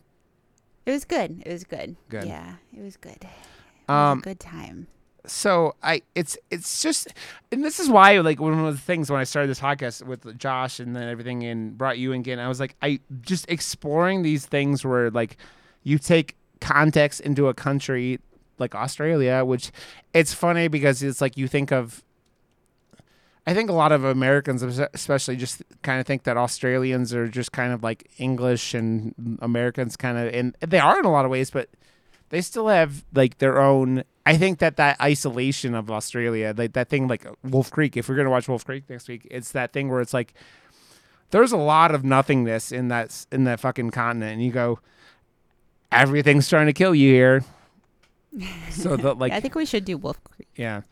It 0.86 0.92
was 0.92 1.04
good. 1.04 1.42
It 1.44 1.52
was 1.52 1.64
good. 1.64 1.96
Good. 2.08 2.24
Yeah, 2.24 2.54
it 2.76 2.82
was 2.82 2.96
good. 2.96 3.18
It 3.22 3.90
Um, 3.90 4.18
was 4.18 4.26
a 4.26 4.28
good 4.30 4.40
time. 4.40 4.86
so 5.26 5.74
I 5.82 6.02
it's 6.14 6.36
it's 6.50 6.82
just 6.82 7.08
and 7.52 7.62
this 7.64 7.78
is 7.78 7.88
why 7.90 8.18
like 8.20 8.40
one 8.40 8.58
of 8.58 8.74
the 8.74 8.80
things 8.80 9.10
when 9.10 9.20
I 9.20 9.24
started 9.24 9.48
this 9.48 9.60
podcast 9.60 10.02
with 10.04 10.38
Josh 10.38 10.80
and 10.80 10.96
then 10.96 11.08
everything 11.08 11.42
and 11.44 11.76
brought 11.76 11.98
you 11.98 12.12
in 12.12 12.20
again 12.20 12.38
I 12.38 12.48
was 12.48 12.58
like 12.58 12.74
I 12.80 13.00
just 13.20 13.44
exploring 13.50 14.22
these 14.22 14.46
things 14.46 14.84
where 14.84 15.10
like 15.10 15.36
you 15.82 15.98
take 15.98 16.36
context 16.60 17.20
into 17.20 17.48
a 17.48 17.54
country 17.54 18.18
like 18.58 18.74
Australia 18.74 19.44
which 19.44 19.70
it's 20.14 20.32
funny 20.32 20.68
because 20.68 21.02
it's 21.02 21.20
like 21.20 21.36
you 21.36 21.46
think 21.48 21.70
of 21.70 22.02
I 23.46 23.54
think 23.54 23.70
a 23.70 23.72
lot 23.72 23.90
of 23.92 24.04
Americans 24.04 24.62
especially 24.62 25.36
just 25.36 25.62
kind 25.82 26.00
of 26.00 26.06
think 26.06 26.24
that 26.24 26.36
Australians 26.36 27.14
are 27.14 27.26
just 27.26 27.52
kind 27.52 27.72
of 27.72 27.82
like 27.82 28.10
English 28.18 28.74
and 28.74 29.38
Americans 29.40 29.96
kind 29.96 30.18
of 30.18 30.32
and 30.34 30.56
they 30.60 30.78
are 30.78 30.98
in 30.98 31.04
a 31.04 31.10
lot 31.10 31.24
of 31.24 31.30
ways 31.30 31.50
but 31.50 31.68
they 32.28 32.40
still 32.40 32.68
have 32.68 33.04
like 33.12 33.38
their 33.38 33.60
own 33.60 34.04
i 34.24 34.36
think 34.36 34.60
that 34.60 34.76
that 34.76 35.00
isolation 35.00 35.74
of 35.74 35.90
australia 35.90 36.54
like 36.56 36.74
that 36.74 36.88
thing 36.88 37.08
like 37.08 37.26
wolf 37.42 37.70
creek 37.72 37.96
if 37.96 38.08
we're 38.08 38.14
going 38.14 38.26
to 38.26 38.30
watch 38.30 38.46
wolf 38.46 38.64
creek 38.64 38.84
next 38.88 39.08
week 39.08 39.26
it's 39.30 39.50
that 39.50 39.72
thing 39.72 39.88
where 39.88 40.00
it's 40.00 40.14
like 40.14 40.32
there's 41.30 41.50
a 41.50 41.56
lot 41.56 41.92
of 41.92 42.04
nothingness 42.04 42.70
in 42.70 42.86
that 42.86 43.26
in 43.32 43.44
that 43.44 43.58
fucking 43.58 43.90
continent 43.90 44.34
and 44.34 44.44
you 44.44 44.52
go 44.52 44.78
everything's 45.90 46.48
trying 46.48 46.66
to 46.66 46.72
kill 46.72 46.94
you 46.94 47.12
here 47.12 47.42
so 48.70 48.96
that 48.96 49.18
like 49.18 49.32
I 49.32 49.40
think 49.40 49.54
we 49.54 49.66
should 49.66 49.84
do 49.84 49.96
Wolf 49.96 50.22
Creek. 50.22 50.48
yeah. 50.56 50.82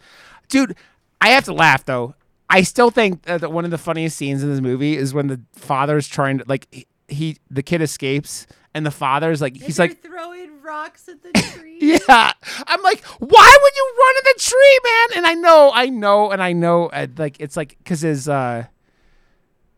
Dude, 0.49 0.75
I 1.21 1.31
have 1.31 1.45
to 1.45 1.53
laugh 1.53 1.85
though. 1.85 2.15
I 2.51 2.63
still 2.63 2.91
think 2.91 3.23
that 3.23 3.53
one 3.53 3.65
of 3.65 3.71
the 3.71 3.79
funniest 3.79 4.17
scenes 4.17 4.43
in 4.43 4.51
this 4.51 4.61
movie 4.61 4.97
is 4.97 5.13
when 5.13 5.27
the 5.27 5.41
father's 5.53 6.09
trying 6.09 6.39
to 6.39 6.45
like 6.47 6.67
he, 6.71 6.87
he 7.09 7.37
the 7.51 7.63
kid 7.63 7.83
escapes 7.83 8.47
and 8.75 8.87
the 8.87 8.91
father's 8.91 9.41
like 9.41 9.57
he's 9.57 9.79
like 9.79 10.01
throwing 10.03 10.63
rocks 10.63 11.09
at 11.09 11.23
the 11.23 11.33
tree. 11.33 11.79
yeah. 11.81 12.33
I'm 12.67 12.83
like, 12.83 13.05
why 13.05 13.59
would 13.63 13.77
you 13.77 13.95
run 13.99 14.17
in 14.17 14.23
the 14.25 14.41
tree, 14.41 14.81
man? 14.85 15.19
And 15.19 15.27
I 15.27 15.35
know, 15.35 15.71
I 15.75 15.89
know, 15.89 16.31
and 16.31 16.43
I 16.43 16.53
know, 16.53 16.87
uh, 16.87 17.07
like 17.17 17.37
it's 17.41 17.57
like 17.57 17.77
because 17.79 18.03
his, 18.03 18.29
uh 18.29 18.65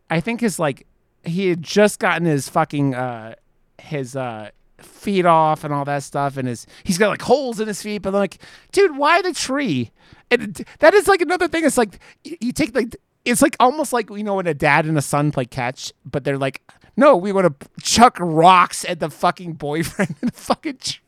I 0.09 0.19
think 0.19 0.41
his 0.41 0.59
like 0.59 0.87
he 1.23 1.49
had 1.49 1.61
just 1.61 1.99
gotten 1.99 2.25
his 2.25 2.49
fucking 2.49 2.95
uh 2.95 3.35
his 3.79 4.15
uh 4.15 4.51
feet 4.83 5.25
off 5.25 5.63
and 5.63 5.73
all 5.73 5.85
that 5.85 6.03
stuff, 6.03 6.37
and 6.37 6.47
his 6.47 6.67
he's 6.83 6.97
got 6.97 7.09
like 7.09 7.21
holes 7.21 7.59
in 7.59 7.67
his 7.67 7.81
feet, 7.81 8.01
but 8.01 8.13
like, 8.13 8.37
dude, 8.71 8.97
why 8.97 9.21
the 9.21 9.33
tree? 9.33 9.91
And 10.29 10.65
that 10.79 10.93
is 10.93 11.07
like 11.07 11.21
another 11.21 11.47
thing. 11.47 11.65
It's 11.65 11.77
like 11.77 11.99
you, 12.23 12.37
you 12.41 12.51
take 12.51 12.75
like 12.75 12.95
it's 13.25 13.41
like 13.41 13.55
almost 13.59 13.93
like 13.93 14.09
you 14.09 14.23
know 14.23 14.35
when 14.35 14.47
a 14.47 14.53
dad 14.53 14.85
and 14.85 14.97
a 14.97 15.01
son 15.01 15.31
play 15.31 15.45
catch, 15.45 15.93
but 16.05 16.23
they're 16.23 16.37
like. 16.37 16.61
No, 16.97 17.15
we 17.15 17.31
want 17.31 17.57
to 17.57 17.69
chuck 17.81 18.17
rocks 18.19 18.83
at 18.83 18.99
the 18.99 19.09
fucking 19.09 19.53
boyfriend 19.53 20.13
in 20.21 20.27
the 20.27 20.33
fucking 20.33 20.77
tree 20.77 20.99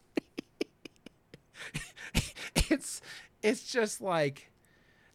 it's 2.69 3.01
it's 3.41 3.71
just 3.71 4.01
like 4.01 4.51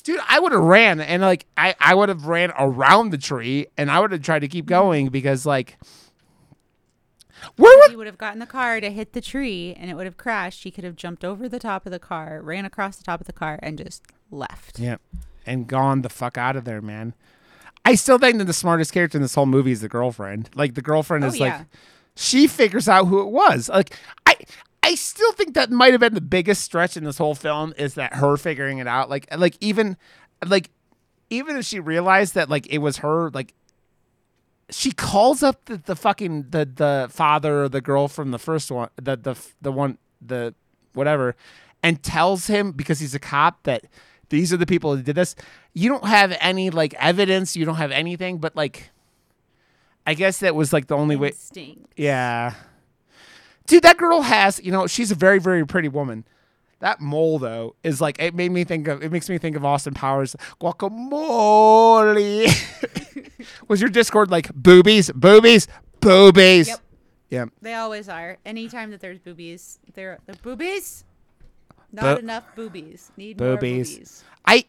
dude 0.03 0.21
i 0.29 0.39
would 0.39 0.53
have 0.53 0.63
ran 0.63 1.01
and 1.01 1.23
like 1.23 1.47
i 1.57 1.75
i 1.81 1.95
would 1.95 2.09
have 2.09 2.27
ran 2.27 2.53
around 2.59 3.11
the 3.11 3.19
tree 3.19 3.67
and 3.77 3.91
i 3.91 4.01
would 4.01 4.13
have 4.13 4.23
tried 4.23 4.41
to 4.41 4.49
keep 4.49 4.67
mm-hmm. 4.67 4.75
going 4.75 5.09
because 5.09 5.47
like 5.47 5.79
where 7.57 7.77
would 7.79 7.91
He 7.91 7.97
would 7.97 8.07
have 8.07 8.19
gotten 8.19 8.39
the 8.39 8.47
car 8.47 8.81
to 8.81 8.91
hit 8.91 9.13
the 9.13 9.21
tree 9.21 9.75
and 9.79 9.91
it 9.91 9.95
would 9.95 10.07
have 10.07 10.17
crashed. 10.17 10.65
He 10.65 10.71
could 10.71 10.85
have 10.85 10.97
jumped 10.97 11.25
over 11.25 11.49
the 11.49 11.59
top 11.59 11.87
of 11.87 11.93
the 11.93 11.99
car, 11.99 12.41
ran 12.43 12.65
across 12.65 12.97
the 12.97 13.05
top 13.05 13.21
of 13.21 13.27
the 13.27 13.33
car, 13.33 13.59
and 13.63 13.79
just 13.79 14.03
left. 14.31 14.79
yeah 14.79 14.97
and 15.47 15.67
gone 15.67 16.03
the 16.03 16.09
fuck 16.11 16.37
out 16.37 16.55
of 16.57 16.65
there 16.67 16.83
man 16.83 17.15
i 17.87 17.95
still 17.95 18.19
think 18.19 18.37
that 18.37 18.45
the 18.45 18.53
smartest 18.53 18.93
character 18.93 19.17
in 19.17 19.23
this 19.23 19.35
whole 19.35 19.47
movie 19.47 19.73
is 19.73 19.81
the 19.81 19.89
girlfriend 19.89 20.51
like 20.55 20.75
the 20.75 20.83
girlfriend 20.83 21.25
Oh, 21.25 21.29
is 21.29 21.39
yeah. 21.41 21.57
like 21.59 21.67
she 22.15 22.47
figures 22.47 22.87
out 22.91 23.07
who 23.07 23.23
it 23.23 23.31
was 23.31 23.71
like 23.71 23.97
i 24.27 24.35
i 24.83 24.95
still 24.95 25.33
think 25.33 25.55
that 25.55 25.71
might 25.71 25.93
have 25.93 26.01
been 26.01 26.13
the 26.13 26.21
biggest 26.21 26.61
stretch 26.63 26.95
in 26.99 27.05
this 27.05 27.17
whole 27.17 27.35
film 27.35 27.73
is 27.79 27.95
that 27.95 28.17
her 28.17 28.37
figuring 28.37 28.77
it 28.77 28.87
out 28.87 29.09
like 29.09 29.27
like 29.39 29.57
even 29.63 29.97
like 30.47 30.69
even 31.31 31.57
if 31.57 31.65
she 31.65 31.81
realized 31.81 32.35
that 32.35 32.51
like 32.51 32.67
it 32.67 32.79
was 32.79 32.99
her 32.99 33.31
like 33.31 33.55
she 34.71 34.93
calls 34.93 35.43
up 35.43 35.65
the, 35.67 35.79
the 35.79 35.97
fucking 35.97 36.47
the 36.51 36.65
the 36.65 37.09
father 37.11 37.65
or 37.65 37.69
the 37.69 37.81
girl 37.81 38.09
from 38.09 38.31
the 38.31 38.39
first 38.39 38.71
one, 38.71 38.91
the 38.97 39.17
the 39.17 39.35
the 39.61 39.73
one 39.73 39.99
the 40.21 40.55
whatever, 40.93 41.37
and 41.83 42.03
tells 42.03 42.47
him 42.47 42.73
because 42.73 43.01
he's 43.01 43.15
a 43.15 43.19
cop 43.19 43.63
that 43.65 43.85
these 44.29 44.53
are 44.53 44.57
the 44.57 44.67
people 44.67 44.95
who 44.97 45.03
did 45.03 45.17
this. 45.17 45.35
You 45.73 45.89
don't 45.89 46.07
have 46.07 46.37
any 46.41 46.71
like 46.71 46.95
evidence. 46.95 47.57
You 47.57 47.65
don't 47.65 47.77
have 47.77 47.91
anything, 47.91 48.39
but 48.39 48.55
like, 48.55 48.91
I 50.07 50.15
guess 50.15 50.39
that 50.41 50.55
was 50.55 50.73
like 50.73 50.87
the 50.87 50.97
only 50.97 51.17
way. 51.17 51.29
Instinct. 51.29 51.93
Yeah. 51.97 52.55
Dude, 53.67 53.83
that 53.83 53.99
girl 53.99 54.23
has, 54.23 54.61
you 54.63 54.73
know, 54.73 54.87
she's 54.87 55.11
a 55.11 55.15
very, 55.15 55.39
very 55.39 55.67
pretty 55.67 55.89
woman. 55.89 56.25
That 56.81 57.01
mole 57.01 57.39
though 57.39 57.75
is 57.83 58.01
like 58.01 58.21
it 58.23 58.35
made 58.35 58.53
me 58.53 58.63
think 58.65 58.87
of 58.87 59.03
it 59.03 59.11
makes 59.11 59.29
me 59.29 59.39
think 59.39 59.57
of 59.57 59.65
Austin 59.65 59.95
Powers 59.95 60.37
guacamole. 60.61 62.47
Was 63.69 63.81
your 63.81 63.91
Discord 63.91 64.31
like 64.31 64.53
boobies, 64.55 65.11
boobies, 65.11 65.67
boobies? 66.01 66.69
Yep. 66.69 66.81
Yeah. 67.31 67.45
They 67.61 67.75
always 67.75 68.09
are. 68.09 68.39
Anytime 68.47 68.91
that 68.93 69.01
there's 69.01 69.19
boobies, 69.19 69.81
they're, 69.95 70.19
they're 70.25 70.37
boobies. 70.37 71.05
Not 71.93 72.03
Bo- 72.03 72.17
enough 72.17 72.45
boobies. 72.55 73.11
Need 73.17 73.37
Boobies. 73.37 73.45
more 73.45 73.57
boobies. 73.57 74.25
I 74.47 74.65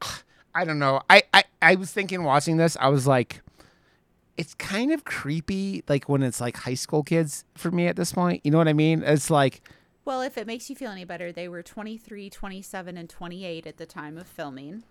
I 0.54 0.64
don't 0.64 0.78
know. 0.78 1.02
I, 1.08 1.22
I 1.34 1.44
I 1.60 1.74
was 1.76 1.92
thinking 1.92 2.24
watching 2.24 2.56
this, 2.56 2.76
I 2.80 2.88
was 2.88 3.06
like 3.06 3.42
it's 4.38 4.54
kind 4.54 4.92
of 4.92 5.04
creepy 5.04 5.84
like 5.88 6.08
when 6.08 6.22
it's 6.22 6.40
like 6.40 6.56
high 6.56 6.74
school 6.74 7.02
kids 7.02 7.44
for 7.54 7.70
me 7.70 7.86
at 7.86 7.96
this 7.96 8.12
point. 8.12 8.40
You 8.44 8.50
know 8.50 8.58
what 8.58 8.68
I 8.68 8.72
mean? 8.72 9.02
It's 9.02 9.30
like 9.30 9.60
Well, 10.04 10.20
if 10.22 10.36
it 10.36 10.46
makes 10.46 10.68
you 10.68 10.74
feel 10.76 10.90
any 10.90 11.04
better, 11.04 11.30
they 11.32 11.48
were 11.48 11.62
23, 11.62 12.28
27, 12.28 12.96
and 12.96 13.08
28 13.08 13.66
at 13.66 13.76
the 13.76 13.86
time 13.86 14.18
of 14.18 14.26
filming. 14.26 14.82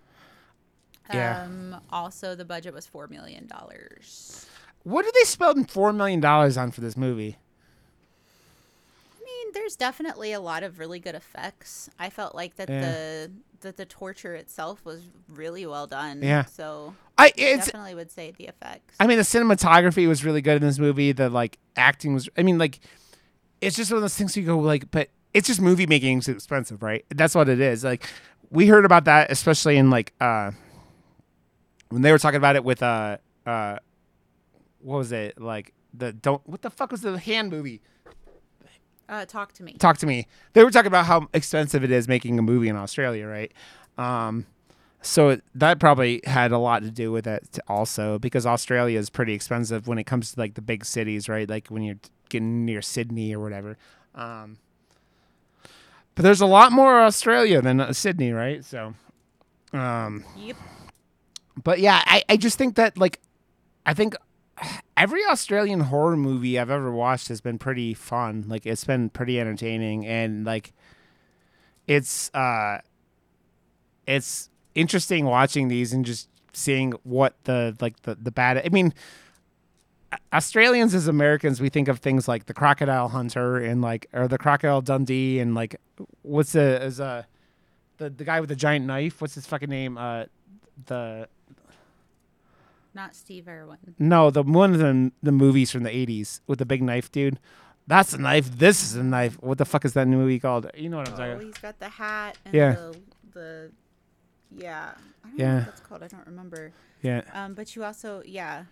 Yeah. 1.14 1.44
Um, 1.44 1.82
also, 1.92 2.36
the 2.36 2.46
budget 2.46 2.74
was 2.74 2.88
$4 2.88 3.10
million. 3.10 3.50
what 4.84 5.04
did 5.04 5.14
they 5.14 5.26
spend 5.26 5.70
4 5.70 5.92
million 5.94 6.20
dollars 6.22 6.58
on 6.58 6.72
for 6.72 6.80
this 6.82 6.96
movie? 6.96 7.38
I 9.20 9.24
mean, 9.26 9.54
there's 9.54 9.76
definitely 9.76 10.32
a 10.32 10.40
lot 10.40 10.64
of 10.64 10.80
really 10.80 11.00
good 11.00 11.16
effects. 11.16 11.90
I 12.00 12.10
felt 12.10 12.34
like 12.36 12.56
that 12.56 12.70
Yeah. 12.70 12.82
the 12.82 13.32
that 13.62 13.78
the 13.78 13.86
torture 13.86 14.34
itself 14.34 14.84
was 14.86 15.02
really 15.30 15.68
well 15.68 15.86
done. 15.86 16.22
Yeah. 16.24 16.46
So 16.46 16.96
I 17.18 17.30
definitely 17.30 17.94
would 17.94 18.10
say 18.12 18.32
the 18.36 18.46
effects. 18.46 18.96
I 19.00 19.06
mean, 19.06 19.18
the 19.18 19.24
cinematography 19.24 20.08
was 20.08 20.26
really 20.26 20.42
good 20.42 20.56
in 20.56 20.62
this 20.68 20.80
movie. 20.80 21.12
The 21.12 21.30
like 21.30 21.60
acting 21.76 22.14
was. 22.16 22.28
I 22.38 22.42
mean, 22.44 22.58
like 22.58 22.80
it's 23.62 23.76
just 23.76 23.92
one 23.92 23.98
of 23.98 24.02
those 24.02 24.16
things 24.16 24.36
you 24.36 24.44
go 24.44 24.60
like, 24.60 24.92
but 24.92 25.10
it's 25.34 25.48
just 25.48 25.62
movie 25.62 25.88
making 25.88 26.20
is 26.20 26.28
expensive, 26.28 26.84
right? 26.84 27.06
That's 27.10 27.36
what 27.36 27.48
it 27.48 27.62
is. 27.62 27.84
Like 27.84 28.06
we 28.50 28.68
heard 28.68 28.86
about 28.86 29.06
that, 29.06 29.32
especially 29.32 29.78
in 29.78 29.90
like 29.90 30.14
uh 30.20 30.52
when 31.90 32.02
they 32.02 32.12
were 32.12 32.20
talking 32.20 32.38
about 32.38 32.56
it 32.56 32.64
with 32.64 32.84
uh 32.84 33.18
uh 33.46 33.78
what 34.80 34.98
was 34.98 35.12
it 35.12 35.40
like 35.40 35.74
the 35.94 36.12
don't 36.12 36.46
what 36.48 36.62
the 36.62 36.70
fuck 36.70 36.92
was 36.92 37.02
the 37.02 37.18
hand 37.18 37.50
movie? 37.52 37.82
uh, 39.12 39.26
talk 39.26 39.52
to 39.54 39.64
me. 39.64 39.74
Talk 39.74 39.98
to 39.98 40.08
me. 40.08 40.26
They 40.54 40.64
were 40.64 40.72
talking 40.72 40.88
about 40.88 41.06
how 41.06 41.28
expensive 41.34 41.84
it 41.84 41.92
is 41.92 42.08
making 42.08 42.40
a 42.40 42.42
movie 42.42 42.70
in 42.70 42.78
Australia, 42.78 43.28
right? 43.28 43.52
Um, 43.98 44.46
so 45.02 45.42
that 45.54 45.80
probably 45.80 46.22
had 46.26 46.52
a 46.52 46.58
lot 46.58 46.82
to 46.84 46.92
do 46.92 47.12
with 47.12 47.28
it 47.28 47.60
also 47.68 48.18
because 48.20 48.46
Australia 48.46 48.98
is 48.98 49.10
pretty 49.10 49.34
expensive 49.34 49.88
when 49.88 49.98
it 49.98 50.06
comes 50.06 50.32
to 50.34 50.40
like 50.40 50.54
the 50.54 50.62
big 50.62 50.86
cities, 50.86 51.28
right? 51.28 51.50
Like 51.50 51.68
when 51.68 51.84
you're 51.84 52.00
getting 52.32 52.66
near 52.66 52.82
Sydney 52.82 53.34
or 53.36 53.40
whatever. 53.40 53.78
Um, 54.16 54.58
but 56.16 56.24
there's 56.24 56.42
a 56.42 56.46
lot 56.46 56.72
more 56.72 57.02
Australia 57.02 57.62
than 57.62 57.80
uh, 57.80 57.94
Sydney, 57.94 58.32
right? 58.32 58.66
So, 58.66 58.96
um, 59.74 60.26
Yep. 60.38 60.58
but 61.64 61.80
yeah, 61.80 62.02
I, 62.06 62.24
I 62.28 62.38
just 62.38 62.58
think 62.58 62.76
that 62.76 62.98
like 62.98 63.20
I 63.86 63.94
think 63.94 64.16
every 64.98 65.24
Australian 65.26 65.80
horror 65.82 66.18
movie 66.18 66.60
I've 66.60 66.70
ever 66.70 66.92
watched 66.92 67.30
has 67.30 67.40
been 67.42 67.58
pretty 67.58 67.94
fun. 67.94 68.46
Like 68.48 68.66
it's 68.66 68.84
been 68.84 69.10
pretty 69.10 69.40
entertaining 69.40 70.06
and 70.06 70.46
like 70.46 70.74
it's 71.88 72.30
uh 72.34 72.80
it's 74.08 74.50
interesting 74.76 75.26
watching 75.26 75.68
these 75.68 75.94
and 75.94 76.06
just 76.06 76.28
seeing 76.54 76.92
what 77.04 77.36
the 77.46 77.76
like 77.80 78.02
the 78.02 78.16
the 78.16 78.32
bad 78.32 78.62
I 78.64 78.70
mean 78.70 78.88
A- 78.88 78.94
Australians 80.34 80.94
as 80.94 81.08
Americans 81.08 81.62
we 81.62 81.70
think 81.70 81.88
of 81.88 82.00
things 82.00 82.28
like 82.28 82.46
the 82.46 82.54
crocodile 82.54 83.10
hunter 83.10 83.58
and 83.58 83.82
like 83.82 84.08
or 84.14 84.28
the 84.28 84.38
crocodile 84.38 84.82
Dundee 84.82 85.40
and 85.40 85.56
like 85.56 85.76
what's 86.22 86.52
the 86.54 86.84
is 86.84 87.00
uh 87.00 87.24
the 87.98 88.10
the 88.10 88.24
guy 88.24 88.40
with 88.40 88.50
the 88.50 88.56
giant 88.56 88.86
knife 88.86 89.22
what's 89.22 89.36
his 89.36 89.46
fucking 89.46 89.70
name 89.70 89.98
uh 89.98 90.26
the 90.86 91.28
Not 92.94 93.16
Steve 93.16 93.48
Irwin. 93.48 93.78
no, 94.00 94.30
the 94.30 94.44
one 94.44 94.74
of 94.74 94.80
the 94.80 95.12
the 95.24 95.32
movies 95.32 95.72
from 95.72 95.84
the 95.84 95.90
'80s 95.90 96.42
with 96.48 96.60
the 96.60 96.66
big 96.66 96.82
knife 96.84 97.12
dude. 97.12 97.40
That's 97.88 98.14
a 98.14 98.18
knife. 98.18 98.58
This 98.58 98.84
is 98.84 98.96
a 98.96 99.04
knife. 99.04 99.38
What 99.42 99.58
the 99.58 99.66
fuck 99.66 99.86
is 99.86 99.94
that 99.94 100.08
movie 100.08 100.40
called? 100.40 100.70
You 100.76 100.90
know 100.90 100.98
what 100.98 101.08
I'm 101.10 101.14
Oh, 101.16 101.18
talking. 101.34 101.48
he's 101.48 101.58
got 101.58 101.80
the 101.80 101.90
hat 101.90 102.38
and 102.46 102.54
Yeah. 102.54 102.72
the, 102.74 102.96
the 103.34 103.72
yeah. 104.56 104.92
I 105.24 105.28
don't 105.28 105.38
know 105.38 105.44
Yeah. 105.46 105.56
what 105.58 105.66
that's 105.66 105.82
called. 105.82 106.04
I 106.04 106.08
don't 106.08 106.28
remember. 106.28 106.72
Yeah. 107.02 107.22
Um, 107.34 107.54
but 107.54 107.76
you 107.76 107.84
also 107.84 108.22
yeah. 108.26 108.66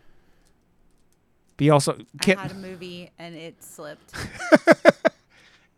But 1.59 1.65
you 1.65 1.73
also 1.73 1.93
I 1.93 2.23
can't. 2.23 2.39
had 2.39 2.51
a 2.51 2.55
movie 2.55 3.11
and 3.19 3.35
it 3.35 3.61
slipped. 3.63 4.15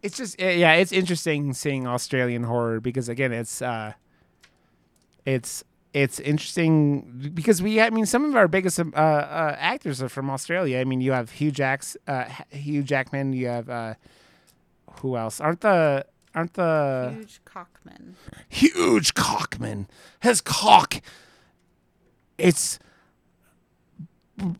It's 0.03 0.17
just 0.17 0.39
yeah, 0.39 0.73
it's 0.73 0.91
interesting 0.91 1.53
seeing 1.53 1.85
Australian 1.85 2.43
horror 2.43 2.79
because 2.79 3.07
again, 3.07 3.31
it's 3.31 3.61
uh, 3.61 3.93
it's 5.25 5.63
it's 5.93 6.19
interesting 6.19 7.31
because 7.35 7.61
we 7.61 7.79
I 7.79 7.91
mean 7.91 8.07
some 8.07 8.25
of 8.25 8.35
our 8.35 8.47
biggest 8.47 8.79
uh, 8.79 8.83
uh 8.95 9.55
actors 9.59 10.01
are 10.01 10.09
from 10.09 10.29
Australia. 10.29 10.79
I 10.79 10.85
mean 10.85 11.01
you 11.01 11.11
have 11.11 11.29
Hugh 11.31 11.51
Jacks, 11.51 11.95
uh, 12.07 12.25
Hugh 12.49 12.81
Jackman. 12.81 13.33
You 13.33 13.47
have 13.47 13.69
uh, 13.69 13.93
who 15.01 15.17
else? 15.17 15.39
Aren't 15.39 15.61
the 15.61 16.05
aren't 16.33 16.55
the 16.55 17.13
Huge 17.13 17.41
Cockman. 17.45 18.15
huge 18.49 19.13
cockman. 19.13 19.87
His 20.21 20.41
cock. 20.41 20.95
It's 22.39 22.79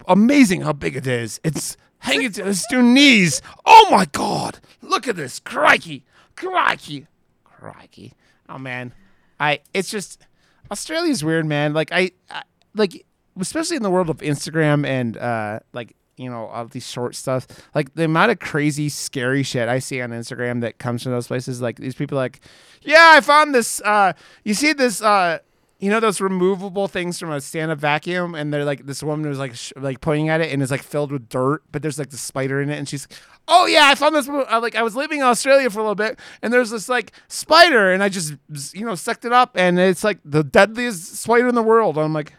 amazing 0.08 0.62
how 0.62 0.74
big 0.74 0.96
it 0.96 1.08
is. 1.08 1.40
It's 1.44 1.78
hanging 2.00 2.32
to 2.34 2.46
his 2.46 2.66
two 2.70 2.82
knees. 2.82 3.42
Oh 3.66 3.88
my 3.92 4.06
god! 4.06 4.60
Look 4.82 5.08
at 5.08 5.16
this. 5.16 5.40
Crikey. 5.40 6.04
Crikey. 6.36 7.08
Crikey. 7.44 8.14
Oh 8.50 8.58
man. 8.58 8.94
I 9.40 9.60
it's 9.74 9.90
just 9.90 10.26
Australia's 10.72 11.24
weird, 11.24 11.46
man. 11.46 11.74
Like 11.74 11.92
I, 11.92 12.12
I 12.30 12.44
like 12.76 13.06
especially 13.40 13.78
in 13.78 13.84
the 13.84 13.90
world 13.90 14.10
of 14.10 14.18
Instagram 14.18 14.86
and 14.86 15.18
uh 15.18 15.60
like 15.74 15.96
you 16.18 16.30
know 16.30 16.48
all 16.48 16.66
these 16.66 16.88
short 16.88 17.16
stuff 17.16 17.48
like 17.74 17.94
the 17.96 18.04
amount 18.04 18.32
of 18.32 18.38
crazy 18.40 18.90
scary 18.90 19.42
shit 19.42 19.68
i 19.70 19.80
see 19.80 20.02
on 20.02 20.12
instagram 20.12 20.62
that 20.62 20.78
comes 20.78 21.02
from 21.02 21.14
those 21.14 21.28
places 21.28 21.62
like 21.62 21.78
these 21.78 21.96
people 21.96 22.16
like 22.18 22.42
yeah 22.82 23.14
i 23.16 23.22
found 23.22 23.56
this 23.56 23.82
uh 23.82 24.12
you 24.44 24.54
see 24.54 24.74
this 24.74 25.02
uh 25.02 25.40
you 25.82 25.90
know 25.90 26.00
those 26.00 26.22
removable 26.22 26.88
things 26.88 27.18
from 27.20 27.32
a 27.32 27.42
stand-up 27.42 27.80
vacuum 27.80 28.36
and 28.36 28.54
they're 28.54 28.64
like 28.64 28.86
this 28.86 29.02
woman 29.02 29.28
was 29.28 29.40
like 29.40 29.56
sh- 29.56 29.74
like 29.76 30.00
pointing 30.00 30.30
at 30.30 30.40
it 30.40 30.54
and 30.54 30.62
it's 30.62 30.70
like 30.72 30.84
filled 30.84 31.12
with 31.12 31.28
dirt 31.28 31.64
but 31.72 31.82
there's 31.82 31.98
like 31.98 32.12
the 32.12 32.18
spider 32.18 32.62
in 32.62 32.70
it 32.70 32.78
and 32.78 32.88
she's 32.88 33.08
like, 33.10 33.20
oh 33.48 33.66
yeah 33.66 33.88
i 33.88 33.96
found 33.96 34.16
this 34.16 34.28
like 34.28 34.76
i 34.76 34.84
was 34.84 34.96
living 34.96 35.20
in 35.20 35.26
australia 35.26 35.70
for 35.72 35.80
a 35.80 35.82
little 35.82 35.96
bit 35.96 36.20
and 36.44 36.54
there's 36.54 36.70
this 36.70 36.88
like 36.88 37.12
spider 37.28 37.92
and 37.92 38.04
i 38.04 38.10
just 38.10 38.36
you 38.74 38.86
know 38.86 38.94
sucked 38.94 39.26
it 39.26 39.34
up 39.34 39.52
and 39.56 39.80
it's 39.80 40.04
like 40.04 40.20
the 40.24 40.44
deadliest 40.44 41.16
spider 41.16 41.48
in 41.48 41.56
the 41.56 41.64
world. 41.64 41.98
I'm 41.98 42.14
like 42.14 42.34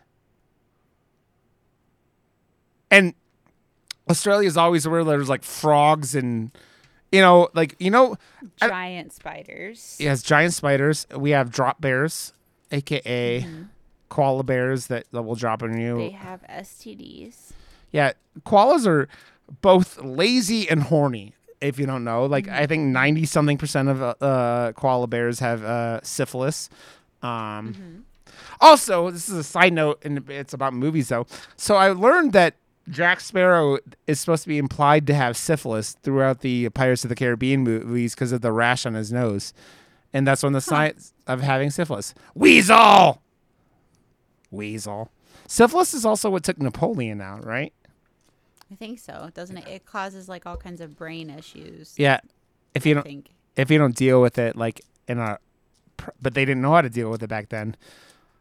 and 2.90 3.14
australia 4.10 4.46
is 4.46 4.56
always 4.56 4.86
where 4.86 5.04
there's 5.04 5.28
like 5.28 5.42
frogs 5.42 6.14
and 6.14 6.50
you 7.10 7.20
know 7.20 7.48
like 7.54 7.74
you 7.78 7.90
know 7.90 8.16
I- 8.60 8.68
Giant 8.68 9.12
spiders. 9.12 9.96
yes 9.98 10.22
giant 10.22 10.54
spiders. 10.54 11.06
We 11.16 11.30
have 11.30 11.50
drop 11.50 11.80
bears 11.80 12.32
aka 12.72 13.46
koala 14.08 14.42
bears 14.42 14.88
that, 14.88 15.04
that 15.12 15.22
will 15.22 15.34
drop 15.36 15.62
on 15.62 15.78
you 15.78 15.96
They 15.98 16.10
have 16.10 16.42
STDs. 16.48 17.52
Yeah, 17.92 18.12
koalas 18.46 18.86
are 18.86 19.08
both 19.60 19.98
lazy 20.02 20.68
and 20.68 20.82
horny. 20.82 21.34
If 21.60 21.78
you 21.78 21.86
don't 21.86 22.02
know, 22.04 22.26
like 22.26 22.48
I 22.48 22.66
think 22.66 22.84
ninety 22.88 23.24
something 23.24 23.56
percent 23.58 23.88
of 23.88 24.02
uh, 24.02 24.14
uh, 24.20 24.72
koala 24.72 25.06
bears 25.06 25.38
have 25.40 25.62
uh, 25.62 26.00
syphilis. 26.02 26.68
Um, 27.22 28.04
Also, 28.60 29.10
this 29.10 29.28
is 29.28 29.36
a 29.36 29.44
side 29.44 29.72
note, 29.72 30.00
and 30.04 30.28
it's 30.30 30.52
about 30.54 30.72
movies 30.72 31.08
though. 31.08 31.26
So 31.56 31.76
I 31.76 31.90
learned 31.90 32.32
that 32.32 32.54
Jack 32.88 33.20
Sparrow 33.20 33.78
is 34.06 34.18
supposed 34.20 34.42
to 34.42 34.48
be 34.48 34.58
implied 34.58 35.06
to 35.08 35.14
have 35.14 35.36
syphilis 35.36 35.96
throughout 36.02 36.40
the 36.40 36.68
Pirates 36.70 37.04
of 37.04 37.08
the 37.08 37.14
Caribbean 37.16 37.62
movies 37.62 38.14
because 38.14 38.32
of 38.32 38.40
the 38.40 38.50
rash 38.52 38.84
on 38.86 38.94
his 38.94 39.12
nose, 39.12 39.52
and 40.12 40.26
that's 40.26 40.42
of 40.42 40.52
the 40.52 40.60
signs 40.60 41.12
of 41.26 41.40
having 41.40 41.70
syphilis. 41.70 42.14
Weasel. 42.34 43.22
Weasel. 44.50 45.10
Syphilis 45.46 45.94
is 45.94 46.04
also 46.04 46.30
what 46.30 46.44
took 46.44 46.58
Napoleon 46.58 47.20
out, 47.20 47.44
right? 47.44 47.72
I 48.70 48.74
think 48.74 48.98
so. 48.98 49.30
Doesn't 49.34 49.58
it? 49.58 49.68
It 49.68 49.84
causes 49.86 50.28
like 50.28 50.46
all 50.46 50.56
kinds 50.56 50.80
of 50.80 50.96
brain 50.96 51.30
issues. 51.30 51.94
Yeah. 51.98 52.20
If 52.74 52.86
you 52.86 52.92
I 52.92 52.94
don't 52.94 53.04
think. 53.04 53.30
if 53.56 53.70
you 53.70 53.78
don't 53.78 53.94
deal 53.96 54.22
with 54.22 54.38
it 54.38 54.56
like 54.56 54.80
in 55.08 55.18
a 55.18 55.38
but 56.20 56.34
they 56.34 56.44
didn't 56.44 56.62
know 56.62 56.72
how 56.72 56.80
to 56.80 56.90
deal 56.90 57.10
with 57.10 57.22
it 57.22 57.28
back 57.28 57.50
then. 57.50 57.76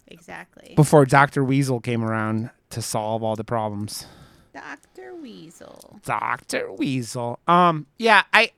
exactly. 0.07 0.73
before 0.75 1.05
Doctor 1.05 1.43
Weasel 1.43 1.79
came 1.79 2.03
around 2.03 2.49
to 2.71 2.81
solve 2.81 3.23
all 3.23 3.35
the 3.35 3.43
problems. 3.43 4.05
Doctor 4.53 5.13
Weasel. 5.15 5.99
Doctor 6.03 6.71
Weasel. 6.73 7.39
Um, 7.47 7.85
yeah, 7.99 8.23
I, 8.33 8.51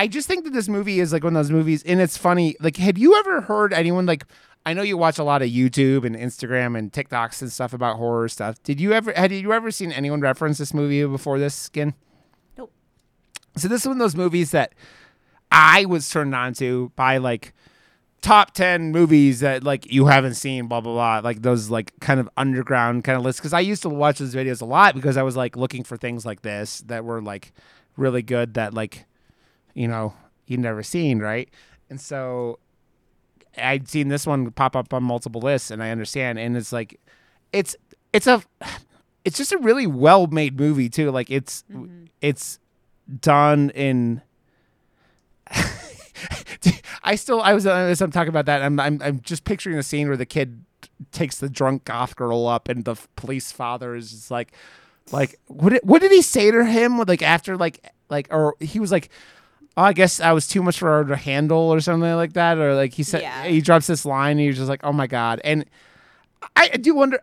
I 0.00 0.06
just 0.06 0.26
think 0.26 0.44
that 0.44 0.54
this 0.54 0.66
movie 0.66 0.98
is 0.98 1.12
like 1.12 1.24
one 1.24 1.36
of 1.36 1.44
those 1.44 1.50
movies, 1.50 1.82
and 1.82 2.00
it's 2.00 2.16
funny. 2.16 2.56
Like, 2.58 2.78
had 2.78 2.96
you 2.96 3.16
ever 3.16 3.42
heard 3.42 3.74
anyone 3.74 4.06
like? 4.06 4.24
I 4.64 4.72
know 4.72 4.80
you 4.80 4.96
watch 4.96 5.18
a 5.18 5.24
lot 5.24 5.42
of 5.42 5.50
YouTube 5.50 6.06
and 6.06 6.16
Instagram 6.16 6.78
and 6.78 6.90
TikToks 6.90 7.42
and 7.42 7.52
stuff 7.52 7.74
about 7.74 7.98
horror 7.98 8.26
stuff. 8.30 8.62
Did 8.62 8.80
you 8.80 8.94
ever 8.94 9.12
had 9.12 9.30
you 9.30 9.52
ever 9.52 9.70
seen 9.70 9.92
anyone 9.92 10.22
reference 10.22 10.56
this 10.56 10.72
movie 10.72 11.04
before 11.04 11.38
this 11.38 11.54
skin? 11.54 11.92
Nope. 12.56 12.72
So 13.58 13.68
this 13.68 13.82
is 13.82 13.88
one 13.88 13.96
of 13.96 13.98
those 13.98 14.16
movies 14.16 14.52
that 14.52 14.74
I 15.52 15.84
was 15.84 16.08
turned 16.08 16.34
on 16.34 16.54
to 16.54 16.92
by 16.96 17.18
like 17.18 17.52
top 18.22 18.54
10 18.54 18.92
movies 18.92 19.40
that 19.40 19.64
like 19.64 19.92
you 19.92 20.06
haven't 20.06 20.34
seen 20.34 20.66
blah 20.66 20.80
blah 20.80 20.92
blah 20.94 21.20
like 21.28 21.42
those 21.42 21.68
like 21.68 21.92
kind 22.00 22.20
of 22.20 22.28
underground 22.36 23.02
kind 23.02 23.16
of 23.16 23.24
lists 23.24 23.40
because 23.40 23.54
i 23.54 23.60
used 23.60 23.80
to 23.80 23.88
watch 23.88 24.18
those 24.18 24.34
videos 24.34 24.60
a 24.60 24.64
lot 24.66 24.94
because 24.94 25.16
i 25.16 25.22
was 25.22 25.38
like 25.38 25.56
looking 25.56 25.82
for 25.82 25.96
things 25.96 26.26
like 26.26 26.42
this 26.42 26.82
that 26.82 27.02
were 27.02 27.22
like 27.22 27.50
really 27.96 28.20
good 28.20 28.52
that 28.52 28.74
like 28.74 29.06
you 29.74 29.88
know 29.88 30.14
you'd 30.46 30.60
never 30.60 30.82
seen 30.82 31.18
right? 31.18 31.48
And 31.88 32.00
so 32.00 32.58
i'd 33.58 33.88
seen 33.88 34.06
this 34.06 34.28
one 34.28 34.48
pop 34.52 34.76
up 34.76 34.94
on 34.94 35.02
multiple 35.02 35.40
lists 35.40 35.72
and 35.72 35.82
i 35.82 35.90
understand 35.90 36.38
and 36.38 36.56
it's 36.56 36.72
like 36.72 37.00
it's 37.52 37.74
it's 38.12 38.26
a 38.26 38.42
it's 39.24 39.36
just 39.36 39.52
a 39.52 39.58
really 39.58 39.86
well 39.86 40.26
made 40.26 40.58
movie 40.58 40.88
too. 40.88 41.10
Like 41.10 41.30
it's 41.30 41.64
mm-hmm. 41.70 42.06
it's 42.20 42.58
done 43.20 43.70
in 43.70 44.22
I 47.02 47.16
still 47.16 47.40
I 47.40 47.54
was 47.54 47.66
uh, 47.66 47.72
as 47.72 48.00
I'm 48.00 48.10
talking 48.10 48.28
about 48.28 48.46
that 48.46 48.62
I'm 48.62 48.78
I'm 48.80 49.00
I'm 49.02 49.20
just 49.20 49.44
picturing 49.44 49.76
the 49.76 49.82
scene 49.82 50.08
where 50.08 50.16
the 50.16 50.26
kid 50.26 50.64
takes 51.12 51.38
the 51.38 51.48
drunk 51.48 51.84
goth 51.84 52.16
girl 52.16 52.46
up 52.46 52.68
and 52.68 52.84
the 52.84 52.96
police 53.16 53.52
father 53.52 53.94
is 53.94 54.10
just 54.10 54.30
like 54.30 54.52
like 55.12 55.38
what 55.46 55.70
did, 55.70 55.82
what 55.82 56.00
did 56.02 56.12
he 56.12 56.22
say 56.22 56.50
to 56.50 56.64
him 56.64 56.98
like 56.98 57.22
after 57.22 57.56
like 57.56 57.92
like 58.08 58.28
or 58.30 58.54
he 58.60 58.78
was 58.78 58.92
like 58.92 59.10
oh, 59.76 59.82
I 59.82 59.92
guess 59.92 60.20
I 60.20 60.32
was 60.32 60.46
too 60.46 60.62
much 60.62 60.78
for 60.78 60.88
her 60.88 61.04
to 61.04 61.16
handle 61.16 61.58
or 61.72 61.80
something 61.80 62.12
like 62.14 62.32
that 62.34 62.58
or 62.58 62.74
like 62.74 62.94
he 62.94 63.02
said 63.02 63.22
Yeah. 63.22 63.44
he 63.44 63.60
drops 63.60 63.86
this 63.86 64.04
line 64.04 64.32
and 64.38 64.44
you're 64.44 64.52
just 64.52 64.68
like 64.68 64.80
oh 64.84 64.92
my 64.92 65.06
god 65.06 65.40
and 65.44 65.64
I 66.56 66.70
I 66.72 66.76
do 66.76 66.94
wonder 66.94 67.20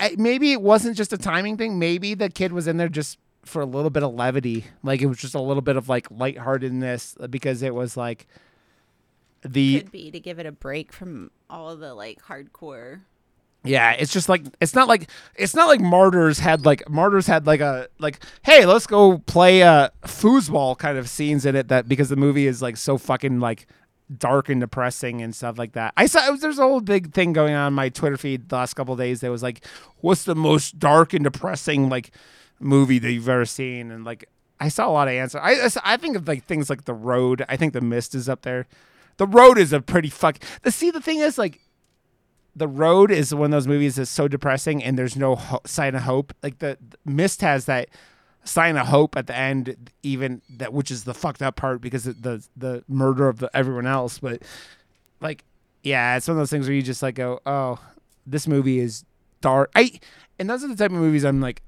I, 0.00 0.14
maybe 0.18 0.52
it 0.52 0.62
wasn't 0.62 0.96
just 0.96 1.12
a 1.12 1.18
timing 1.18 1.56
thing 1.56 1.78
maybe 1.78 2.14
the 2.14 2.28
kid 2.30 2.52
was 2.52 2.66
in 2.66 2.76
there 2.76 2.88
just 2.88 3.18
for 3.44 3.62
a 3.62 3.66
little 3.66 3.90
bit 3.90 4.02
of 4.02 4.12
levity 4.14 4.64
like 4.82 5.00
it 5.00 5.06
was 5.06 5.18
just 5.18 5.34
a 5.34 5.40
little 5.40 5.62
bit 5.62 5.76
of 5.76 5.88
like 5.88 6.10
lightheartedness 6.10 7.16
because 7.30 7.62
it 7.62 7.74
was 7.74 7.96
like 7.96 8.26
the 9.42 9.80
Could 9.80 9.92
be 9.92 10.10
to 10.10 10.20
give 10.20 10.38
it 10.38 10.46
a 10.46 10.52
break 10.52 10.92
from 10.92 11.30
all 11.48 11.76
the 11.76 11.94
like 11.94 12.20
hardcore. 12.22 13.00
Yeah, 13.64 13.92
it's 13.92 14.12
just 14.12 14.28
like 14.28 14.44
it's 14.60 14.74
not 14.74 14.88
like 14.88 15.10
it's 15.34 15.54
not 15.54 15.66
like 15.68 15.80
Martyrs 15.80 16.38
had 16.38 16.64
like 16.64 16.88
Martyrs 16.88 17.26
had 17.26 17.46
like 17.46 17.60
a 17.60 17.88
like 17.98 18.22
hey 18.42 18.64
let's 18.64 18.86
go 18.86 19.18
play 19.18 19.62
uh 19.62 19.88
foosball 20.04 20.78
kind 20.78 20.96
of 20.96 21.08
scenes 21.08 21.44
in 21.44 21.56
it 21.56 21.68
that 21.68 21.88
because 21.88 22.08
the 22.08 22.16
movie 22.16 22.46
is 22.46 22.62
like 22.62 22.76
so 22.76 22.96
fucking 22.96 23.40
like 23.40 23.66
dark 24.16 24.48
and 24.48 24.60
depressing 24.60 25.20
and 25.20 25.34
stuff 25.34 25.58
like 25.58 25.72
that. 25.72 25.92
I 25.96 26.06
saw 26.06 26.30
was, 26.30 26.40
there's 26.40 26.58
a 26.58 26.62
whole 26.62 26.80
big 26.80 27.12
thing 27.12 27.32
going 27.34 27.52
on 27.54 27.74
my 27.74 27.88
Twitter 27.90 28.16
feed 28.16 28.48
the 28.48 28.56
last 28.56 28.74
couple 28.74 28.96
days 28.96 29.20
that 29.20 29.30
was 29.30 29.42
like 29.42 29.64
what's 29.98 30.24
the 30.24 30.36
most 30.36 30.78
dark 30.78 31.12
and 31.12 31.24
depressing 31.24 31.88
like 31.88 32.12
movie 32.60 32.98
that 33.00 33.12
you've 33.12 33.28
ever 33.28 33.44
seen 33.44 33.90
and 33.90 34.04
like 34.04 34.28
I 34.60 34.68
saw 34.68 34.88
a 34.88 34.90
lot 34.92 35.08
of 35.08 35.14
answers. 35.14 35.40
I 35.44 35.52
I- 35.66 35.94
I 35.94 35.96
think 35.98 36.16
of 36.16 36.26
like 36.26 36.44
things 36.44 36.70
like 36.70 36.84
The 36.84 36.94
Road. 36.94 37.44
I 37.48 37.56
think 37.56 37.72
The 37.74 37.80
Mist 37.80 38.14
is 38.14 38.28
up 38.28 38.42
there. 38.42 38.66
The 39.18 39.26
Road 39.26 39.58
is 39.58 39.72
a 39.72 39.80
pretty 39.80 40.10
fuck. 40.10 40.38
The 40.62 40.70
see 40.70 40.90
the 40.90 41.00
thing 41.00 41.18
is 41.18 41.38
like 41.38 41.60
the 42.58 42.68
road 42.68 43.10
is 43.10 43.32
one 43.34 43.46
of 43.46 43.50
those 43.52 43.68
movies 43.68 43.96
that's 43.96 44.10
so 44.10 44.26
depressing 44.26 44.82
and 44.82 44.98
there's 44.98 45.16
no 45.16 45.36
ho- 45.36 45.60
sign 45.64 45.94
of 45.94 46.02
hope. 46.02 46.34
Like 46.42 46.58
the, 46.58 46.76
the 46.80 46.98
mist 47.10 47.40
has 47.40 47.66
that 47.66 47.88
sign 48.44 48.76
of 48.76 48.86
hope 48.86 49.16
at 49.16 49.26
the 49.26 49.36
end 49.36 49.90
even 50.02 50.42
that 50.48 50.72
which 50.72 50.90
is 50.90 51.04
the 51.04 51.14
fucked 51.14 51.42
up 51.42 51.56
part 51.56 51.80
because 51.80 52.06
of 52.06 52.22
the 52.22 52.44
the 52.56 52.82
murder 52.88 53.28
of 53.28 53.38
the 53.38 53.48
everyone 53.54 53.86
else. 53.86 54.18
But 54.18 54.42
like 55.20 55.44
yeah 55.82 56.16
it's 56.16 56.26
one 56.26 56.36
of 56.36 56.40
those 56.40 56.50
things 56.50 56.66
where 56.66 56.74
you 56.74 56.82
just 56.82 57.02
like 57.02 57.14
go 57.14 57.40
oh 57.46 57.78
this 58.26 58.48
movie 58.48 58.80
is 58.80 59.04
dark. 59.40 59.70
I 59.76 60.00
and 60.38 60.50
those 60.50 60.64
are 60.64 60.68
the 60.68 60.76
type 60.76 60.90
of 60.90 60.96
movies 60.96 61.24
i'm 61.24 61.40
like 61.40 61.62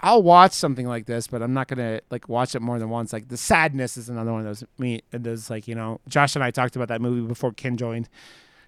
i'll 0.00 0.22
watch 0.22 0.52
something 0.52 0.86
like 0.86 1.06
this 1.06 1.26
but 1.26 1.42
i'm 1.42 1.54
not 1.54 1.68
gonna 1.68 2.00
like 2.10 2.28
watch 2.28 2.54
it 2.54 2.62
more 2.62 2.78
than 2.78 2.90
once. 2.90 3.12
Like 3.12 3.28
the 3.28 3.36
sadness 3.36 3.96
is 3.96 4.08
another 4.08 4.32
one 4.32 4.40
of 4.40 4.46
those 4.46 4.64
me 4.78 5.02
those 5.10 5.50
like 5.50 5.66
you 5.66 5.74
know 5.74 6.00
josh 6.08 6.36
and 6.36 6.44
i 6.44 6.50
talked 6.52 6.76
about 6.76 6.88
that 6.88 7.00
movie 7.00 7.26
before 7.26 7.52
ken 7.52 7.76
joined. 7.76 8.08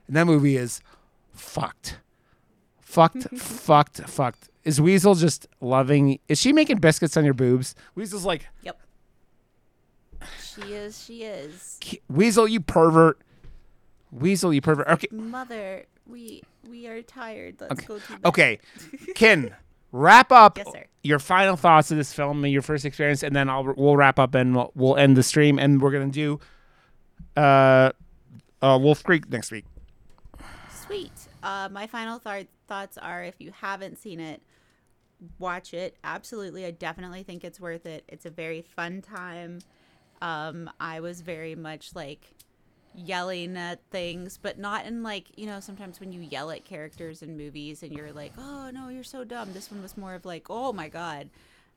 And 0.08 0.16
that 0.16 0.24
movie 0.26 0.56
is 0.56 0.80
fucked. 1.38 2.00
Fucked, 2.80 3.28
fucked, 3.38 3.98
fucked. 4.08 4.48
Is 4.64 4.80
Weasel 4.80 5.14
just 5.14 5.46
loving? 5.60 6.18
Is 6.28 6.38
she 6.40 6.52
making 6.52 6.78
biscuits 6.78 7.16
on 7.16 7.24
your 7.24 7.34
boobs? 7.34 7.74
Weasel's 7.94 8.24
like, 8.24 8.46
Yep. 8.62 8.80
She 10.42 10.60
is. 10.74 11.04
She 11.04 11.22
is. 11.22 11.78
Weasel, 12.08 12.48
you 12.48 12.60
pervert. 12.60 13.20
Weasel, 14.10 14.52
you 14.52 14.60
pervert. 14.60 14.88
Okay, 14.88 15.06
Mother, 15.12 15.84
we 16.06 16.42
we 16.68 16.86
are 16.88 17.02
tired. 17.02 17.56
Let's 17.60 17.82
go 17.84 17.98
to 17.98 18.08
bed. 18.12 18.20
okay. 18.24 18.58
Ken, 19.14 19.54
wrap 19.92 20.32
up 20.32 20.58
Yes, 20.58 20.66
sir. 20.72 20.84
your 21.02 21.18
final 21.18 21.56
thoughts 21.56 21.90
of 21.90 21.96
this 21.98 22.12
film 22.12 22.42
and 22.42 22.52
your 22.52 22.62
first 22.62 22.84
experience, 22.84 23.22
and 23.22 23.36
then 23.36 23.48
I'll 23.48 23.74
we'll 23.76 23.96
wrap 23.96 24.18
up 24.18 24.34
and 24.34 24.56
we'll, 24.56 24.72
we'll 24.74 24.96
end 24.96 25.16
the 25.16 25.22
stream, 25.22 25.58
and 25.58 25.80
we're 25.80 25.92
gonna 25.92 26.06
do 26.08 26.40
uh, 27.36 27.90
uh 28.60 28.78
Wolf 28.80 29.04
Creek 29.04 29.28
next 29.30 29.52
week. 29.52 29.66
Sweet. 30.86 31.12
Uh, 31.42 31.68
my 31.70 31.86
final 31.86 32.18
th- 32.18 32.48
thoughts 32.66 32.98
are: 32.98 33.22
if 33.22 33.36
you 33.38 33.52
haven't 33.52 33.98
seen 33.98 34.20
it, 34.20 34.42
watch 35.38 35.74
it. 35.74 35.96
Absolutely, 36.04 36.64
I 36.64 36.70
definitely 36.70 37.22
think 37.22 37.44
it's 37.44 37.60
worth 37.60 37.86
it. 37.86 38.04
It's 38.08 38.26
a 38.26 38.30
very 38.30 38.62
fun 38.62 39.02
time. 39.02 39.60
Um, 40.20 40.70
I 40.80 41.00
was 41.00 41.20
very 41.20 41.54
much 41.54 41.94
like 41.94 42.34
yelling 42.94 43.56
at 43.56 43.80
things, 43.90 44.38
but 44.40 44.58
not 44.58 44.86
in 44.86 45.02
like 45.02 45.26
you 45.38 45.46
know 45.46 45.60
sometimes 45.60 46.00
when 46.00 46.12
you 46.12 46.20
yell 46.20 46.50
at 46.50 46.64
characters 46.64 47.22
in 47.22 47.36
movies 47.36 47.82
and 47.82 47.92
you're 47.92 48.12
like, 48.12 48.32
oh 48.38 48.70
no, 48.72 48.88
you're 48.88 49.04
so 49.04 49.24
dumb. 49.24 49.52
This 49.52 49.70
one 49.70 49.82
was 49.82 49.96
more 49.96 50.14
of 50.14 50.24
like, 50.24 50.46
oh 50.50 50.72
my 50.72 50.88
god. 50.88 51.30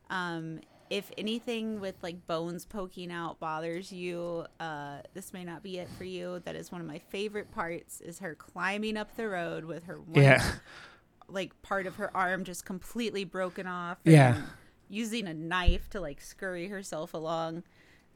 Um, 0.09 0.59
if 0.92 1.10
anything 1.18 1.80
with 1.80 1.96
like 2.04 2.28
bones 2.28 2.66
poking 2.66 3.12
out 3.12 3.39
bothers 3.39 3.92
you, 3.92 4.46
uh, 4.60 4.98
this 5.14 5.32
may 5.34 5.44
not 5.44 5.64
be 5.64 5.80
it 5.80 5.88
for 5.98 6.04
you. 6.04 6.42
That 6.46 6.56
is 6.56 6.72
one 6.72 6.82
of 6.82 6.88
my 6.88 7.00
favorite 7.00 7.50
parts. 7.52 8.02
Is 8.02 8.20
her 8.20 8.36
climbing 8.36 8.98
up 8.98 9.16
the 9.16 9.28
road 9.30 9.66
with 9.66 9.86
her 9.86 10.00
one, 10.00 10.22
Yeah. 10.22 10.44
like 11.30 11.60
part 11.62 11.88
of 11.88 11.96
her 11.96 12.16
arm 12.16 12.44
just 12.44 12.66
completely 12.66 13.24
broken 13.24 13.66
off. 13.66 13.98
Yeah. 14.04 14.42
using 14.89 15.28
a 15.28 15.34
knife 15.34 15.89
to 15.92 16.02
like 16.02 16.20
scurry 16.22 16.68
herself 16.68 17.14
along. 17.14 17.64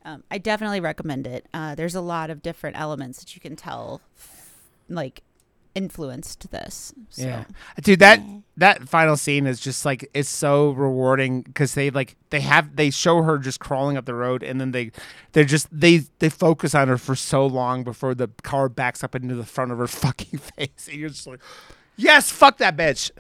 Um, 0.04 0.24
I 0.30 0.38
definitely 0.38 0.82
recommend 0.82 1.26
it. 1.26 1.48
Uh, 1.54 1.74
there's 1.76 1.96
a 1.96 2.02
lot 2.02 2.30
of 2.30 2.42
different 2.44 2.78
elements 2.78 3.20
that 3.22 3.34
you 3.34 3.42
can 3.42 3.56
tell, 3.56 4.02
like, 4.90 5.24
influeed 5.76 6.24
this. 6.24 6.94
So. 7.10 7.24
Yeah, 7.24 7.44
dude, 7.82 8.00
that 8.00 8.22
that 8.58 8.88
final 8.88 9.18
scene 9.18 9.46
is 9.46 9.60
just 9.60 9.86
like 9.86 10.10
it's 10.14 10.30
so 10.30 10.72
rewarding 10.72 11.42
because 11.42 11.74
they 11.76 11.90
like 11.90 12.16
they 12.30 12.40
have 12.40 12.76
they 12.78 12.90
show 12.90 13.22
her 13.22 13.38
just 13.38 13.60
crawling 13.60 13.98
up 13.98 14.06
the 14.06 14.16
road 14.16 14.42
and 14.42 14.60
then 14.60 14.72
they 14.72 14.92
they're 15.34 15.44
just 15.44 15.68
they 15.72 15.98
they 16.20 16.30
focus 16.30 16.74
on 16.74 16.88
her 16.88 16.98
for 16.98 17.16
so 17.16 17.46
long 17.46 17.84
before 17.84 18.16
the 18.16 18.30
car 18.44 18.70
backs 18.70 19.04
up 19.04 19.14
into 19.14 19.36
the 19.36 19.46
front 19.46 19.72
of 19.72 19.78
her 19.78 19.88
fucking 19.88 20.40
face 20.40 20.88
and 20.90 20.98
you're 20.98 21.10
just 21.10 21.28
like, 21.28 21.42
yes, 21.98 22.32
fuck 22.32 22.58
that 22.58 22.78
bitch, 22.78 23.12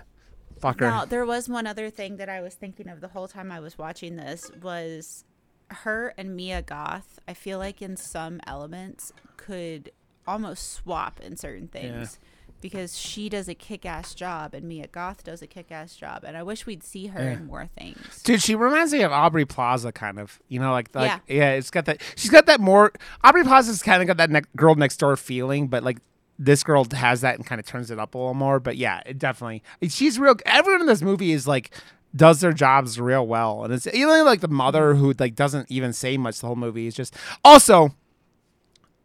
fuck 0.59 0.79
her. 0.79 0.87
Now, 0.87 1.05
there 1.05 1.25
was 1.25 1.49
one 1.49 1.67
other 1.67 1.89
thing 1.89 2.17
that 2.17 2.29
I 2.29 2.41
was 2.41 2.55
thinking 2.55 2.87
of 2.87 3.01
the 3.01 3.09
whole 3.09 3.27
time 3.27 3.51
I 3.51 3.59
was 3.59 3.77
watching 3.77 4.15
this 4.15 4.49
was 4.61 5.25
her 5.69 6.13
and 6.17 6.35
Mia 6.35 6.61
Goth. 6.61 7.19
I 7.27 7.33
feel 7.33 7.57
like 7.59 7.81
in 7.81 7.97
some 7.97 8.39
elements 8.47 9.11
could 9.35 9.91
almost 10.27 10.73
swap 10.73 11.19
in 11.19 11.35
certain 11.35 11.67
things 11.67 12.19
because 12.65 12.97
she 12.97 13.29
does 13.29 13.47
a 13.47 13.53
kick-ass 13.53 14.15
job 14.15 14.55
and 14.55 14.67
Mia 14.67 14.87
Goth 14.87 15.23
does 15.23 15.43
a 15.43 15.45
kick-ass 15.45 15.95
job, 15.95 16.23
and 16.23 16.35
I 16.35 16.41
wish 16.41 16.65
we'd 16.65 16.83
see 16.83 17.05
her 17.07 17.21
Yeah. 17.21 17.33
in 17.33 17.45
more 17.45 17.67
things. 17.77 18.23
Dude, 18.23 18.41
she 18.41 18.55
reminds 18.55 18.91
me 18.91 19.03
of 19.03 19.11
Aubrey 19.11 19.45
Plaza, 19.45 19.91
kind 19.91 20.17
of. 20.17 20.39
You 20.47 20.59
know, 20.59 20.71
like, 20.71 20.89
like 20.95 21.11
Yeah. 21.27 21.35
yeah. 21.35 21.49
it's 21.51 21.69
got 21.69 21.85
that. 21.85 22.01
She's 22.15 22.31
got 22.31 22.47
that 22.47 22.59
more. 22.59 22.91
Aubrey 23.23 23.43
Plaza's 23.43 23.83
kind 23.83 24.01
of 24.01 24.07
got 24.07 24.17
that 24.17 24.31
ne- 24.31 24.49
girl 24.55 24.73
next 24.73 24.97
door 24.97 25.15
feeling, 25.15 25.67
but 25.67 25.83
like 25.83 25.99
this 26.39 26.63
girl 26.63 26.87
has 26.91 27.21
that 27.21 27.35
and 27.35 27.45
kind 27.45 27.59
of 27.59 27.67
turns 27.67 27.91
it 27.91 27.99
up 27.99 28.15
a 28.15 28.17
little 28.17 28.33
more. 28.33 28.59
But 28.59 28.77
yeah, 28.77 29.01
it 29.05 29.19
definitely. 29.19 29.61
She's 29.87 30.17
real. 30.17 30.33
Everyone 30.47 30.81
in 30.81 30.87
this 30.87 31.03
movie 31.03 31.33
is 31.33 31.47
like 31.47 31.69
does 32.15 32.41
their 32.41 32.53
jobs 32.53 32.99
real 32.99 33.27
well, 33.27 33.63
and 33.63 33.71
it's 33.71 33.85
even 33.85 34.25
like 34.25 34.39
the 34.41 34.47
mother 34.47 34.93
mm-hmm. 34.93 35.01
who 35.01 35.13
like 35.19 35.35
doesn't 35.35 35.69
even 35.69 35.93
say 35.93 36.17
much 36.17 36.39
the 36.39 36.47
whole 36.47 36.55
movie. 36.55 36.87
is 36.87 36.95
just 36.95 37.15
also. 37.43 37.93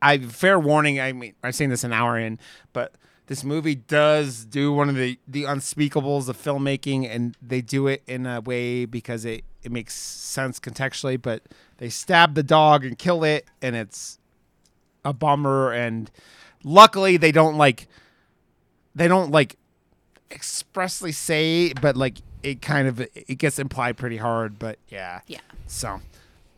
I 0.03 0.17
fair 0.17 0.59
warning. 0.59 0.99
I 0.99 1.13
mean, 1.13 1.35
I've 1.45 1.55
seen 1.55 1.69
this 1.69 1.85
an 1.85 1.93
hour 1.93 2.19
in, 2.19 2.39
but 2.73 2.95
this 3.31 3.45
movie 3.45 3.77
does 3.77 4.45
do 4.45 4.73
one 4.73 4.89
of 4.89 4.97
the 4.97 5.17
the 5.29 5.45
unspeakables 5.45 6.29
of 6.29 6.37
filmmaking, 6.37 7.09
and 7.09 7.37
they 7.41 7.61
do 7.61 7.87
it 7.87 8.03
in 8.09 8.27
a 8.27 8.41
way 8.41 8.85
because 8.87 9.25
it 9.25 9.45
it 9.63 9.71
makes 9.71 9.95
sense 9.95 10.59
contextually. 10.59 11.23
But 11.23 11.45
they 11.79 11.91
stab 11.91 12.35
the 12.35 12.43
dog 12.43 12.85
and 12.85 12.99
kill 12.99 13.23
it, 13.23 13.47
and 13.63 13.77
it's 13.77 14.19
a 15.05 15.13
bummer. 15.13 15.71
And 15.71 16.11
luckily, 16.65 17.17
they 17.19 17.31
don't 17.31 17.57
like 17.57 17.87
they 18.97 19.07
don't 19.07 19.31
like 19.31 19.55
expressly 20.33 21.13
say, 21.13 21.73
but 21.75 21.97
like 21.97 22.23
it 22.43 22.61
kind 22.61 22.89
of 22.89 23.01
it 23.01 23.39
gets 23.39 23.61
implied 23.61 23.97
pretty 23.97 24.17
hard. 24.17 24.59
But 24.59 24.81
yeah, 24.89 25.21
Yeah. 25.29 25.39
So, 25.69 26.01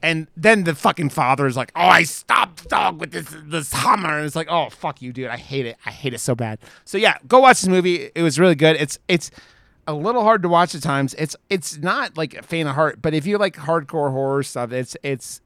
and 0.02 0.26
then 0.36 0.64
the 0.64 0.74
fucking 0.74 1.10
father 1.10 1.46
is 1.46 1.56
like, 1.56 1.72
"Oh, 1.76 1.86
I 1.86 2.02
stopped 2.02 2.64
the 2.64 2.68
dog 2.68 3.00
with 3.00 3.12
this 3.12 3.34
this 3.44 3.72
Hummer," 3.72 4.18
and 4.18 4.26
it's 4.26 4.36
like, 4.36 4.48
"Oh, 4.50 4.68
fuck 4.70 5.00
you, 5.00 5.12
dude! 5.12 5.28
I 5.28 5.36
hate 5.36 5.66
it. 5.66 5.76
I 5.86 5.90
hate 5.90 6.14
it 6.14 6.20
so 6.20 6.34
bad." 6.34 6.58
So 6.84 6.98
yeah, 6.98 7.18
go 7.28 7.40
watch 7.40 7.60
this 7.60 7.68
movie. 7.68 8.10
It 8.14 8.22
was 8.22 8.38
really 8.38 8.54
good. 8.54 8.76
It's 8.76 8.98
it's 9.08 9.30
a 9.86 9.94
little 9.94 10.22
hard 10.22 10.42
to 10.42 10.48
watch 10.48 10.74
at 10.74 10.82
times. 10.82 11.14
It's 11.14 11.36
it's 11.50 11.78
not 11.78 12.16
like 12.16 12.34
a 12.34 12.42
faint 12.42 12.68
of 12.68 12.74
heart, 12.74 13.00
but 13.00 13.14
if 13.14 13.26
you 13.26 13.38
like 13.38 13.54
hardcore 13.56 14.10
horror 14.10 14.42
stuff, 14.42 14.72
it's 14.72 14.96
it's 15.02 15.40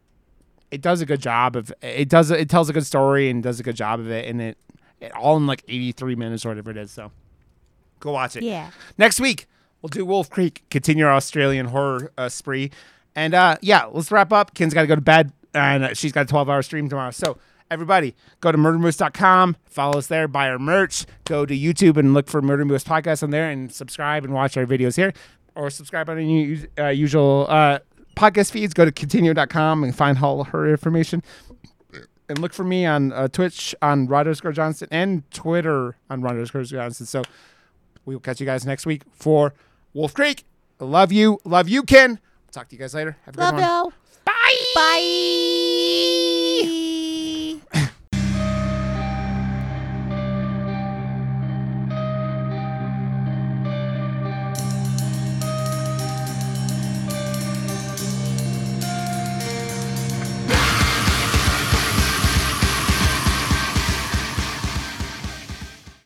it 0.71 0.81
does 0.81 1.01
a 1.01 1.07
good 1.07 1.21
job 1.21 1.57
of 1.57 1.73
it 1.83 2.09
does 2.09 2.31
it 2.31 2.49
tells 2.49 2.69
a 2.69 2.73
good 2.73 2.87
story 2.87 3.31
and 3.31 3.43
does 3.43 3.61
a 3.61 3.63
good 3.63 3.77
job 3.77 4.01
of 4.01 4.11
it, 4.11 4.29
and 4.29 4.41
it, 4.41 4.59
it 5.01 5.13
all 5.13 5.37
in 5.37 5.47
like 5.47 5.63
eighty 5.69 5.93
three 5.93 6.15
minutes 6.15 6.45
or 6.45 6.51
whatever 6.51 6.71
it 6.71 6.77
is. 6.77 6.91
So 6.91 7.13
go 8.01 8.13
watch 8.13 8.37
it. 8.37 8.43
Yeah. 8.43 8.71
Next 8.99 9.21
week, 9.21 9.47
we'll 9.81 9.89
do 9.89 10.05
Wolf 10.05 10.31
Creek, 10.31 10.65
continue 10.71 11.07
our 11.07 11.13
Australian 11.13 11.67
horror 11.67 12.13
uh, 12.19 12.29
spree. 12.29 12.71
And 13.17 13.35
uh, 13.35 13.57
yeah, 13.63 13.87
let's 13.87 14.13
wrap 14.13 14.33
up. 14.33 14.55
Ken's 14.55 14.75
got 14.75 14.83
to 14.83 14.87
go 14.87 14.95
to 14.95 15.01
bed, 15.01 15.33
and 15.55 15.97
she's 15.97 16.13
got 16.13 16.27
a 16.27 16.29
12 16.29 16.51
hour 16.51 16.63
stream 16.63 16.89
tomorrow. 16.89 17.11
So, 17.11 17.39
everybody, 17.71 18.15
go 18.41 18.53
to 18.53 18.59
murdermoose.com, 18.59 19.57
follow 19.65 19.99
us 19.99 20.07
there, 20.07 20.29
buy 20.29 20.51
our 20.51 20.59
merch, 20.59 21.07
go 21.25 21.47
to 21.47 21.57
YouTube 21.57 21.97
and 21.97 22.13
look 22.13 22.29
for 22.29 22.43
Murder 22.43 22.67
Moose 22.67 22.85
Podcast 22.85 23.23
on 23.23 23.31
there, 23.31 23.51
and 23.51 23.73
subscribe 23.73 24.25
and 24.25 24.35
watch 24.35 24.59
our 24.59 24.67
videos 24.67 24.97
here, 24.97 25.15
or 25.55 25.71
subscribe 25.71 26.11
on 26.11 26.19
any 26.19 26.67
uh, 26.79 26.89
usual 26.89 27.47
uh, 27.49 27.79
podcast 28.15 28.51
feeds. 28.53 28.75
Go 28.75 28.85
to 28.85 28.93
kintinue.com 28.93 29.83
and 29.83 29.97
find 29.97 30.19
all 30.19 30.45
her 30.45 30.69
information. 30.69 31.23
And 32.29 32.39
look 32.39 32.53
for 32.53 32.65
me 32.65 32.85
on 32.85 33.13
uh, 33.13 33.29
Twitch 33.29 33.75
on 33.81 34.09
Rod 34.09 34.21
underscore 34.27 34.53
Johnston 34.53 34.89
and 34.91 35.29
Twitter 35.31 35.97
on 36.11 36.21
Rod 36.21 36.33
underscore 36.33 36.65
Johnston. 36.65 37.07
So, 37.07 37.23
we 38.05 38.15
will 38.15 38.21
catch 38.21 38.41
you 38.41 38.47
guys 38.47 38.67
next 38.67 38.85
week 38.85 39.03
for 39.11 39.55
Wolf 39.95 40.13
Creek. 40.13 40.45
Love 40.79 41.13
you. 41.13 41.39
Love 41.45 41.69
you, 41.69 41.83
Ken. 41.83 42.21
Talk 42.57 42.69
to 42.69 42.75
you 42.75 42.79
guys 42.79 42.95
later. 42.95 43.15
Have 43.27 43.37
a 43.37 43.39
Love 43.39 43.55
good 43.57 43.61
one. 43.61 43.85
you. 43.85 43.93
Bye. 44.25 44.65
Bye. 46.65 46.93